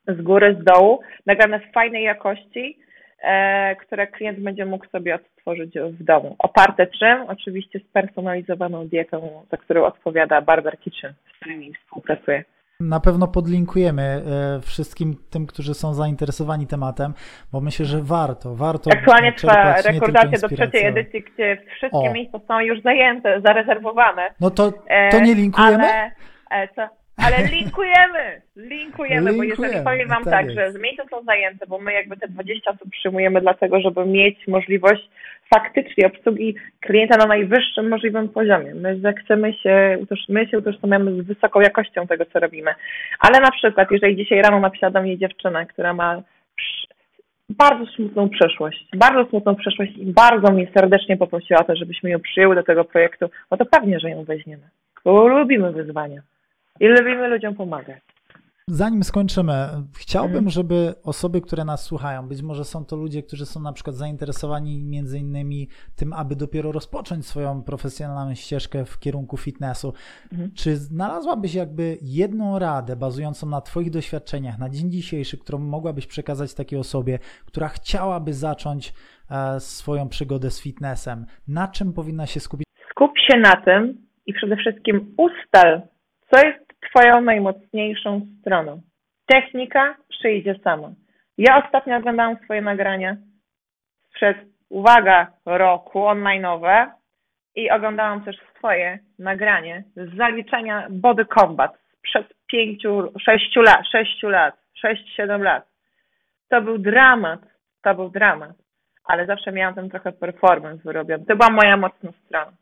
[0.09, 2.79] z góry, z dołu, nagrane w fajnej jakości,
[3.23, 6.37] e, które klient będzie mógł sobie odtworzyć w domu.
[6.39, 7.23] Oparte czym?
[7.29, 12.45] Oczywiście spersonalizowaną dietą, za którą odpowiada Barber Kitchen, z którymi współpracuję.
[12.83, 17.15] Na pewno podlinkujemy e, wszystkim tym, którzy są zainteresowani tematem,
[17.53, 18.91] bo myślę, że warto, warto.
[18.93, 22.13] Aktualnie trwa rekordacja do trzeciej edycji, gdzie wszystkie o.
[22.13, 24.31] miejsca są już zajęte, zarezerwowane.
[24.41, 24.73] No to,
[25.11, 25.85] to nie linkujemy?
[26.51, 26.89] Ale, e?
[27.17, 31.93] Ale linkujemy, linkujemy, bo jeżeli powiem Wam tak, tak że miejsca są zajęte, bo my
[31.93, 35.11] jakby te 20 osób przyjmujemy dlatego, żeby mieć możliwość
[35.55, 38.75] faktycznie obsługi klienta na najwyższym możliwym poziomie.
[38.75, 39.99] My chcemy się,
[40.29, 42.75] my się utożsamiamy z wysoką jakością tego, co robimy.
[43.21, 46.23] Ale na przykład, jeżeli dzisiaj rano napisała do mnie dziewczyna, która ma
[47.51, 52.21] bardzo smutną przeszłość, bardzo smutną przeszłość i bardzo mnie serdecznie poprosiła o to, żebyśmy ją
[52.21, 54.69] przyjęły do tego projektu, no to pewnie, że ją weźmiemy,
[55.05, 56.23] bo lubimy wyzwania
[56.81, 58.08] i lubimy ludziom pomagać.
[58.71, 59.53] Zanim skończymy,
[59.99, 60.51] chciałbym, mhm.
[60.51, 64.85] żeby osoby, które nas słuchają, być może są to ludzie, którzy są na przykład zainteresowani
[64.85, 69.93] między innymi tym, aby dopiero rozpocząć swoją profesjonalną ścieżkę w kierunku fitnessu.
[70.33, 70.51] Mhm.
[70.55, 76.55] Czy znalazłabyś jakby jedną radę bazującą na Twoich doświadczeniach na dzień dzisiejszy, którą mogłabyś przekazać
[76.55, 78.93] takiej osobie, która chciałaby zacząć
[79.31, 81.27] e, swoją przygodę z fitnessem?
[81.49, 82.67] Na czym powinna się skupić?
[82.91, 85.83] Skup się na tym i przede wszystkim ustal,
[86.31, 88.81] co jest Twoją najmocniejszą stroną.
[89.27, 90.89] Technika przyjdzie sama.
[91.39, 93.17] Ja ostatnio oglądałam swoje nagrania
[94.11, 94.37] sprzed,
[94.69, 96.87] uwaga, roku online'owe
[97.55, 104.55] i oglądałam też swoje nagranie z zaliczenia Body Combat sprzed pięciu, sześciu lat, sześciu lat,
[104.75, 105.69] sześć, siedem lat.
[106.49, 107.41] To był dramat,
[107.83, 108.57] to był dramat,
[109.05, 111.25] ale zawsze miałam ten trochę performance wyrobiony.
[111.25, 112.53] To była moja mocna strona.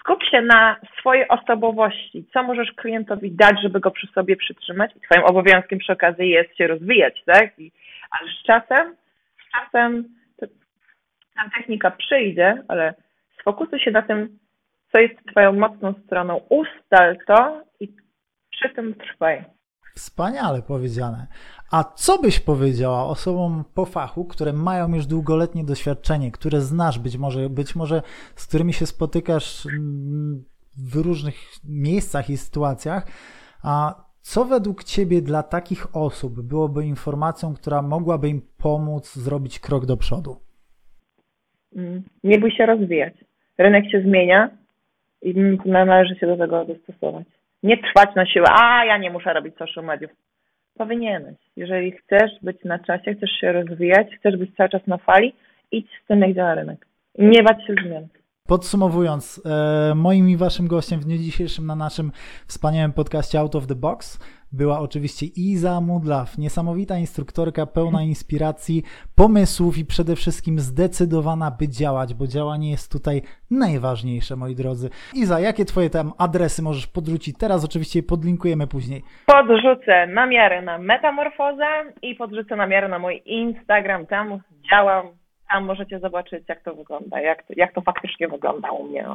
[0.00, 4.90] Skup się na swojej osobowości, co możesz klientowi dać, żeby go przy sobie przytrzymać.
[4.96, 7.58] I twoim obowiązkiem przy okazji jest się rozwijać, tak?
[7.58, 7.72] I,
[8.10, 8.96] ale z czasem,
[9.46, 10.04] z czasem
[11.34, 12.94] ta technika przyjdzie, ale
[13.40, 14.38] sfokusuj się na tym,
[14.92, 16.40] co jest twoją mocną stroną.
[16.48, 17.88] Ustal to i
[18.50, 19.44] przy tym trwaj.
[20.00, 21.26] Wspaniale powiedziane.
[21.70, 27.16] A co byś powiedziała osobom po fachu, które mają już długoletnie doświadczenie, które znasz być
[27.16, 28.02] może, być może
[28.34, 30.44] z którymi się spotykasz mm,
[30.90, 31.34] w różnych
[31.68, 33.06] miejscach i sytuacjach,
[33.62, 39.86] a co według Ciebie dla takich osób byłoby informacją, która mogłaby im pomóc zrobić krok
[39.86, 40.36] do przodu?
[41.76, 43.14] Mm, nie bój się rozwijać.
[43.58, 44.50] Rynek się zmienia
[45.22, 47.39] i należy się do tego dostosować.
[47.62, 50.10] Nie trwać na siłę, a ja nie muszę robić social mediów.
[50.74, 51.36] Powinieneś.
[51.56, 55.34] Jeżeli chcesz być na czasie, chcesz się rozwijać, chcesz być cały czas na fali,
[55.72, 56.86] idź z tym, jak działa rynek.
[57.18, 58.08] Nie bać się zmian.
[58.48, 62.12] Podsumowując, e, moim i waszym gościem w dniu dzisiejszym na naszym
[62.46, 64.18] wspaniałym podcaście Out of the Box
[64.52, 68.82] była oczywiście Iza Mudlaw, niesamowita instruktorka, pełna inspiracji,
[69.16, 74.90] pomysłów i przede wszystkim zdecydowana, by działać, bo działanie jest tutaj najważniejsze, moi drodzy.
[75.14, 77.38] Iza, jakie twoje tam adresy możesz podrzucić?
[77.38, 79.02] Teraz oczywiście je podlinkujemy później.
[79.26, 81.66] Podrzucę namiary na metamorfozę
[82.02, 84.40] i podrzucę namiary na mój Instagram, tam
[84.70, 85.20] działam
[85.52, 89.06] tam możecie zobaczyć, jak to wygląda, jak to, jak to faktycznie wygląda u mnie.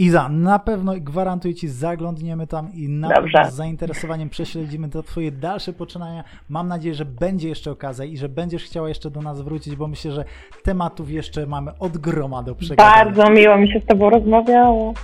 [0.00, 3.08] Iza, na pewno gwarantuję Ci, zaglądniemy tam i na
[3.50, 6.24] z zainteresowaniem prześledzimy to Twoje dalsze poczynania.
[6.48, 9.88] Mam nadzieję, że będzie jeszcze okazja i że będziesz chciała jeszcze do nas wrócić, bo
[9.88, 10.24] myślę, że
[10.62, 13.04] tematów jeszcze mamy od groma do przegadania.
[13.04, 14.94] Bardzo miło mi się z Tobą rozmawiało.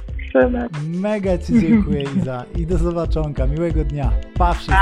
[0.89, 2.44] Mega Ci dziękuję, Iza.
[2.59, 3.47] I do zobaczonka.
[3.47, 4.10] Miłego dnia.
[4.39, 4.77] Pa wszystkim.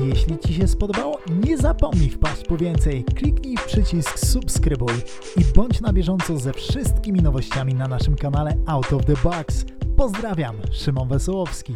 [0.00, 3.04] Jeśli Ci się spodobało, nie zapomnij wpaść po więcej.
[3.04, 4.94] Kliknij w przycisk subskrybuj
[5.36, 9.64] i bądź na bieżąco ze wszystkimi nowościami na naszym kanale Out of the Box.
[9.96, 11.74] Pozdrawiam, Szymon Wesołowski.